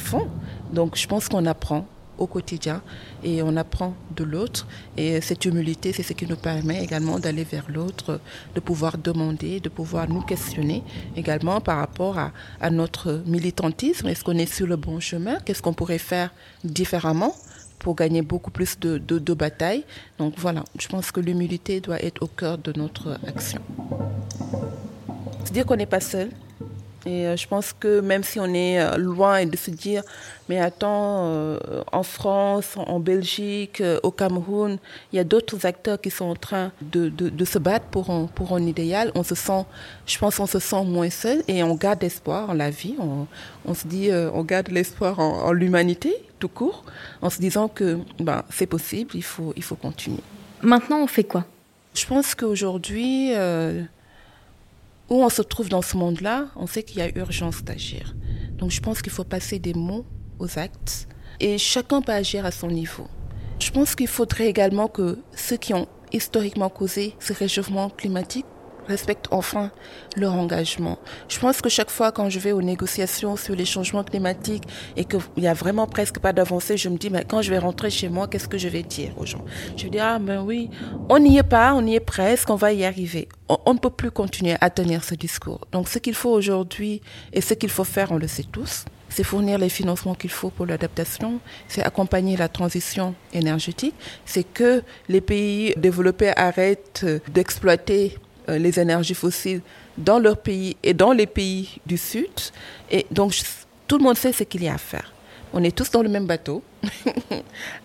Donc, 0.71 0.95
je 0.95 1.07
pense 1.07 1.27
qu'on 1.27 1.45
apprend 1.45 1.85
au 2.17 2.27
quotidien 2.27 2.81
et 3.23 3.41
on 3.41 3.55
apprend 3.57 3.93
de 4.15 4.23
l'autre. 4.23 4.67
Et 4.97 5.21
cette 5.21 5.45
humilité, 5.45 5.93
c'est 5.93 6.03
ce 6.03 6.13
qui 6.13 6.25
nous 6.25 6.35
permet 6.35 6.83
également 6.83 7.19
d'aller 7.19 7.43
vers 7.43 7.65
l'autre, 7.69 8.19
de 8.55 8.59
pouvoir 8.59 8.97
demander, 8.97 9.59
de 9.59 9.69
pouvoir 9.69 10.09
nous 10.09 10.21
questionner 10.21 10.83
également 11.15 11.61
par 11.61 11.77
rapport 11.77 12.17
à, 12.17 12.69
notre 12.69 13.21
militantisme. 13.25 14.07
Est-ce 14.07 14.23
qu'on 14.23 14.37
est 14.37 14.51
sur 14.51 14.67
le 14.67 14.75
bon 14.75 14.99
chemin? 14.99 15.37
Qu'est-ce 15.45 15.61
qu'on 15.61 15.73
pourrait 15.73 15.97
faire 15.97 16.33
différemment 16.63 17.33
pour 17.79 17.95
gagner 17.95 18.21
beaucoup 18.21 18.51
plus 18.51 18.77
de, 18.79 19.33
batailles? 19.33 19.85
Donc 20.17 20.33
voilà, 20.37 20.63
je 20.79 20.87
pense 20.87 21.11
que 21.11 21.19
l'humilité 21.19 21.79
doit 21.79 22.03
être 22.03 22.23
au 22.23 22.27
cœur 22.27 22.57
de 22.57 22.73
notre 22.75 23.17
action. 23.25 23.61
C'est 25.45 25.53
dire 25.53 25.65
qu'on 25.65 25.77
n'est 25.77 25.85
pas 25.85 26.01
seul, 26.01 26.29
et 27.07 27.25
euh, 27.25 27.37
je 27.37 27.47
pense 27.47 27.71
que 27.71 28.01
même 28.01 28.23
si 28.23 28.37
on 28.37 28.53
est 28.53 28.81
euh, 28.81 28.97
loin 28.97 29.37
et 29.37 29.45
de 29.45 29.55
se 29.55 29.71
dire, 29.71 30.03
mais 30.49 30.59
attends, 30.59 31.25
euh, 31.25 31.57
en 31.93 32.03
France, 32.03 32.75
en 32.75 32.99
Belgique, 32.99 33.81
au 34.03 34.11
Cameroun, 34.11 34.77
il 35.13 35.15
y 35.15 35.19
a 35.19 35.23
d'autres 35.23 35.65
acteurs 35.65 36.01
qui 36.01 36.09
sont 36.09 36.25
en 36.25 36.35
train 36.35 36.73
de, 36.81 37.07
de, 37.07 37.29
de, 37.29 37.45
se 37.45 37.59
battre 37.59 37.85
pour 37.85 38.09
un, 38.09 38.25
pour 38.25 38.53
un 38.53 38.61
idéal. 38.61 39.11
On 39.15 39.23
se 39.23 39.35
sent, 39.35 39.63
je 40.05 40.17
pense, 40.17 40.37
on 40.39 40.47
se 40.47 40.59
sent 40.59 40.83
moins 40.83 41.09
seul 41.09 41.43
et 41.47 41.63
on 41.63 41.75
garde 41.75 42.03
espoir 42.03 42.49
en 42.49 42.53
la 42.53 42.69
vie. 42.69 42.95
On, 42.99 43.25
on 43.65 43.73
se 43.73 43.87
dit, 43.87 44.09
on 44.11 44.43
garde 44.43 44.67
l'espoir 44.69 45.19
en, 45.19 45.45
en 45.45 45.51
l'humanité 45.53 46.13
tout 46.39 46.49
court, 46.49 46.83
en 47.21 47.29
se 47.29 47.39
disant 47.39 47.67
que 47.67 47.97
ben, 48.19 48.43
c'est 48.49 48.67
possible, 48.67 49.11
il 49.15 49.23
faut, 49.23 49.53
il 49.55 49.63
faut 49.63 49.75
continuer. 49.75 50.21
Maintenant, 50.61 50.99
on 51.01 51.07
fait 51.07 51.23
quoi? 51.23 51.45
Je 51.93 52.05
pense 52.05 52.35
qu'aujourd'hui, 52.35 53.31
où 55.09 55.23
on 55.23 55.29
se 55.29 55.41
trouve 55.41 55.69
dans 55.69 55.81
ce 55.81 55.97
monde-là, 55.97 56.47
on 56.55 56.67
sait 56.67 56.83
qu'il 56.83 56.99
y 56.99 57.01
a 57.01 57.17
urgence 57.17 57.63
d'agir. 57.63 58.15
Donc 58.57 58.71
je 58.71 58.81
pense 58.81 59.01
qu'il 59.01 59.11
faut 59.11 59.23
passer 59.23 59.59
des 59.59 59.73
mots 59.73 60.05
aux 60.39 60.59
actes 60.59 61.07
et 61.39 61.57
chacun 61.57 62.01
peut 62.01 62.11
agir 62.11 62.45
à 62.45 62.51
son 62.51 62.67
niveau. 62.67 63.07
Je 63.59 63.71
pense 63.71 63.95
qu'il 63.95 64.07
faudrait 64.07 64.47
également 64.47 64.87
que 64.87 65.19
ceux 65.35 65.57
qui 65.57 65.73
ont 65.73 65.87
historiquement 66.11 66.69
causé 66.69 67.15
ce 67.19 67.33
réchauffement 67.33 67.89
climatique 67.89 68.45
respectent 68.87 69.27
enfin 69.31 69.71
leur 70.15 70.33
engagement. 70.33 70.97
Je 71.29 71.39
pense 71.39 71.61
que 71.61 71.69
chaque 71.69 71.89
fois 71.89 72.11
quand 72.11 72.29
je 72.29 72.39
vais 72.39 72.51
aux 72.51 72.61
négociations 72.61 73.35
sur 73.35 73.55
les 73.55 73.65
changements 73.65 74.03
climatiques 74.03 74.63
et 74.95 75.05
qu'il 75.05 75.19
n'y 75.37 75.47
a 75.47 75.53
vraiment 75.53 75.87
presque 75.87 76.19
pas 76.19 76.33
d'avancée, 76.33 76.77
je 76.77 76.89
me 76.89 76.97
dis, 76.97 77.09
mais 77.09 77.25
quand 77.27 77.41
je 77.41 77.49
vais 77.49 77.57
rentrer 77.57 77.89
chez 77.89 78.09
moi, 78.09 78.27
qu'est-ce 78.27 78.47
que 78.47 78.57
je 78.57 78.67
vais 78.67 78.83
dire 78.83 79.11
aux 79.17 79.25
gens? 79.25 79.43
Je 79.75 79.83
vais 79.83 79.89
dire, 79.89 80.05
ah 80.05 80.19
ben 80.19 80.41
oui, 80.41 80.69
on 81.09 81.19
n'y 81.19 81.37
est 81.37 81.43
pas, 81.43 81.73
on 81.73 81.85
y 81.85 81.95
est 81.95 81.99
presque, 81.99 82.49
on 82.49 82.55
va 82.55 82.73
y 82.73 82.85
arriver. 82.85 83.27
On, 83.49 83.73
ne 83.73 83.79
peut 83.79 83.89
plus 83.89 84.11
continuer 84.11 84.55
à 84.59 84.69
tenir 84.69 85.03
ce 85.03 85.15
discours. 85.15 85.61
Donc 85.71 85.87
ce 85.87 85.99
qu'il 85.99 86.15
faut 86.15 86.31
aujourd'hui 86.31 87.01
et 87.31 87.41
ce 87.41 87.53
qu'il 87.53 87.69
faut 87.69 87.85
faire, 87.85 88.11
on 88.11 88.17
le 88.17 88.27
sait 88.27 88.43
tous, 88.43 88.85
c'est 89.09 89.23
fournir 89.23 89.57
les 89.57 89.69
financements 89.69 90.15
qu'il 90.15 90.29
faut 90.29 90.49
pour 90.49 90.65
l'adaptation, 90.65 91.39
c'est 91.67 91.83
accompagner 91.83 92.35
la 92.35 92.49
transition 92.49 93.15
énergétique, 93.33 93.95
c'est 94.25 94.43
que 94.43 94.83
les 95.07 95.21
pays 95.21 95.73
développés 95.77 96.33
arrêtent 96.35 97.05
d'exploiter 97.29 98.17
les 98.47 98.79
énergies 98.79 99.13
fossiles 99.13 99.61
dans 99.97 100.19
leur 100.19 100.37
pays 100.37 100.77
et 100.83 100.93
dans 100.93 101.11
les 101.11 101.27
pays 101.27 101.79
du 101.85 101.97
Sud. 101.97 102.29
Et 102.91 103.05
donc, 103.11 103.33
tout 103.87 103.97
le 103.97 104.03
monde 104.03 104.17
sait 104.17 104.33
ce 104.33 104.43
qu'il 104.43 104.63
y 104.63 104.67
a 104.67 104.75
à 104.75 104.77
faire. 104.77 105.13
On 105.53 105.63
est 105.63 105.75
tous 105.75 105.89
dans 105.91 106.01
le 106.01 106.09
même 106.09 106.25
bateau. 106.25 106.61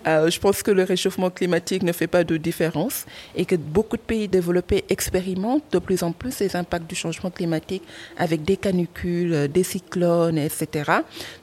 euh, 0.06 0.28
je 0.28 0.40
pense 0.40 0.62
que 0.62 0.70
le 0.70 0.82
réchauffement 0.82 1.30
climatique 1.30 1.82
ne 1.82 1.92
fait 1.92 2.08
pas 2.08 2.24
de 2.24 2.36
différence 2.36 3.06
et 3.36 3.44
que 3.44 3.54
beaucoup 3.54 3.96
de 3.96 4.02
pays 4.02 4.28
développés 4.28 4.84
expérimentent 4.88 5.64
de 5.72 5.78
plus 5.78 6.02
en 6.02 6.12
plus 6.12 6.38
les 6.40 6.56
impacts 6.56 6.88
du 6.88 6.96
changement 6.96 7.30
climatique 7.30 7.82
avec 8.18 8.42
des 8.44 8.56
canicules, 8.56 9.48
des 9.48 9.62
cyclones, 9.62 10.38
etc. 10.38 10.90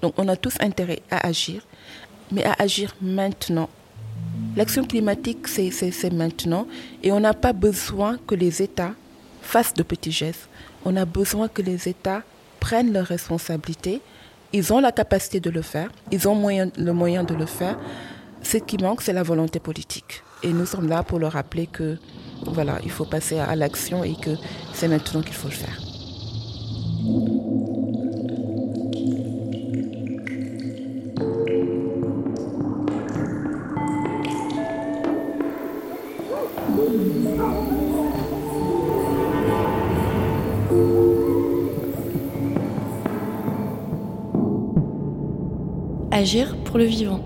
Donc 0.02 0.14
on 0.18 0.28
a 0.28 0.36
tous 0.36 0.56
intérêt 0.60 1.00
à 1.10 1.26
agir, 1.26 1.66
mais 2.32 2.44
à 2.44 2.56
agir 2.60 2.96
maintenant. 3.02 3.70
L'action 4.56 4.84
climatique, 4.84 5.48
c'est 5.48 6.14
maintenant 6.14 6.68
et 7.02 7.12
on 7.12 7.20
n'a 7.22 7.34
pas 7.34 7.54
besoin 7.54 8.20
que 8.28 8.36
les 8.36 8.62
États 8.62 8.94
fassent 9.50 9.74
de 9.74 9.84
petits 9.84 10.12
gestes. 10.12 10.48
On 10.86 10.96
a 10.96 11.06
besoin 11.06 11.48
que 11.48 11.62
les 11.62 11.88
États 11.88 12.24
prennent 12.60 12.94
leurs 12.94 13.08
responsabilités 13.08 14.02
ils 14.52 14.74
ont 14.74 14.80
la 14.80 14.92
capacité 14.92 15.40
de 15.40 15.50
le 15.50 15.62
faire, 15.62 15.92
ils 16.12 16.28
ont 16.28 16.36
moyen, 16.36 16.72
le 16.78 16.92
moyen 16.92 17.24
de 17.24 17.36
le 17.36 17.46
faire. 17.46 17.78
Ce 18.42 18.58
qui 18.58 18.78
manque, 18.78 19.02
c'est 19.02 19.14
la 19.14 19.24
volonté 19.24 19.60
politique. 19.60 20.24
Et 20.42 20.54
nous 20.54 20.66
sommes 20.66 20.88
là 20.88 21.04
pour 21.04 21.20
leur 21.20 21.34
rappeler 21.34 21.68
que 21.68 21.98
voilà, 22.46 22.80
il 22.84 22.90
faut 22.90 23.06
passer 23.06 23.38
à 23.38 23.56
l'action 23.56 24.04
et 24.04 24.16
que 24.16 24.32
c'est 24.74 24.88
maintenant 24.88 25.22
qu'il 25.22 25.36
faut 25.36 25.50
le 25.50 25.54
faire. 25.54 25.80
Agir 46.20 46.54
pour 46.66 46.78
le 46.78 46.84
vivant. 46.84 47.24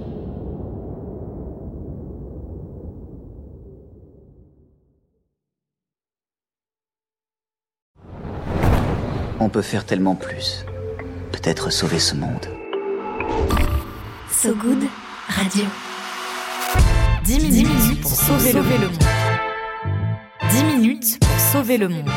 On 9.39 9.49
peut 9.49 9.63
faire 9.63 9.87
tellement 9.87 10.13
plus. 10.13 10.63
Peut-être 11.31 11.71
sauver 11.71 11.97
ce 11.97 12.13
monde. 12.13 12.45
So 14.29 14.53
Good 14.53 14.83
Radio. 15.27 15.65
10 17.23 17.39
minutes, 17.39 18.01
pour 18.01 18.11
sauver, 18.11 18.53
le, 18.53 18.61
monde. 18.61 18.91
10 20.51 20.63
minutes 20.65 21.19
pour 21.19 21.39
sauver 21.39 21.79
le 21.79 21.87
monde. 21.87 22.09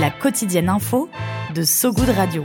La 0.00 0.10
quotidienne 0.10 0.68
info 0.68 1.08
de 1.54 1.62
So 1.62 1.94
Good 1.94 2.10
Radio. 2.10 2.44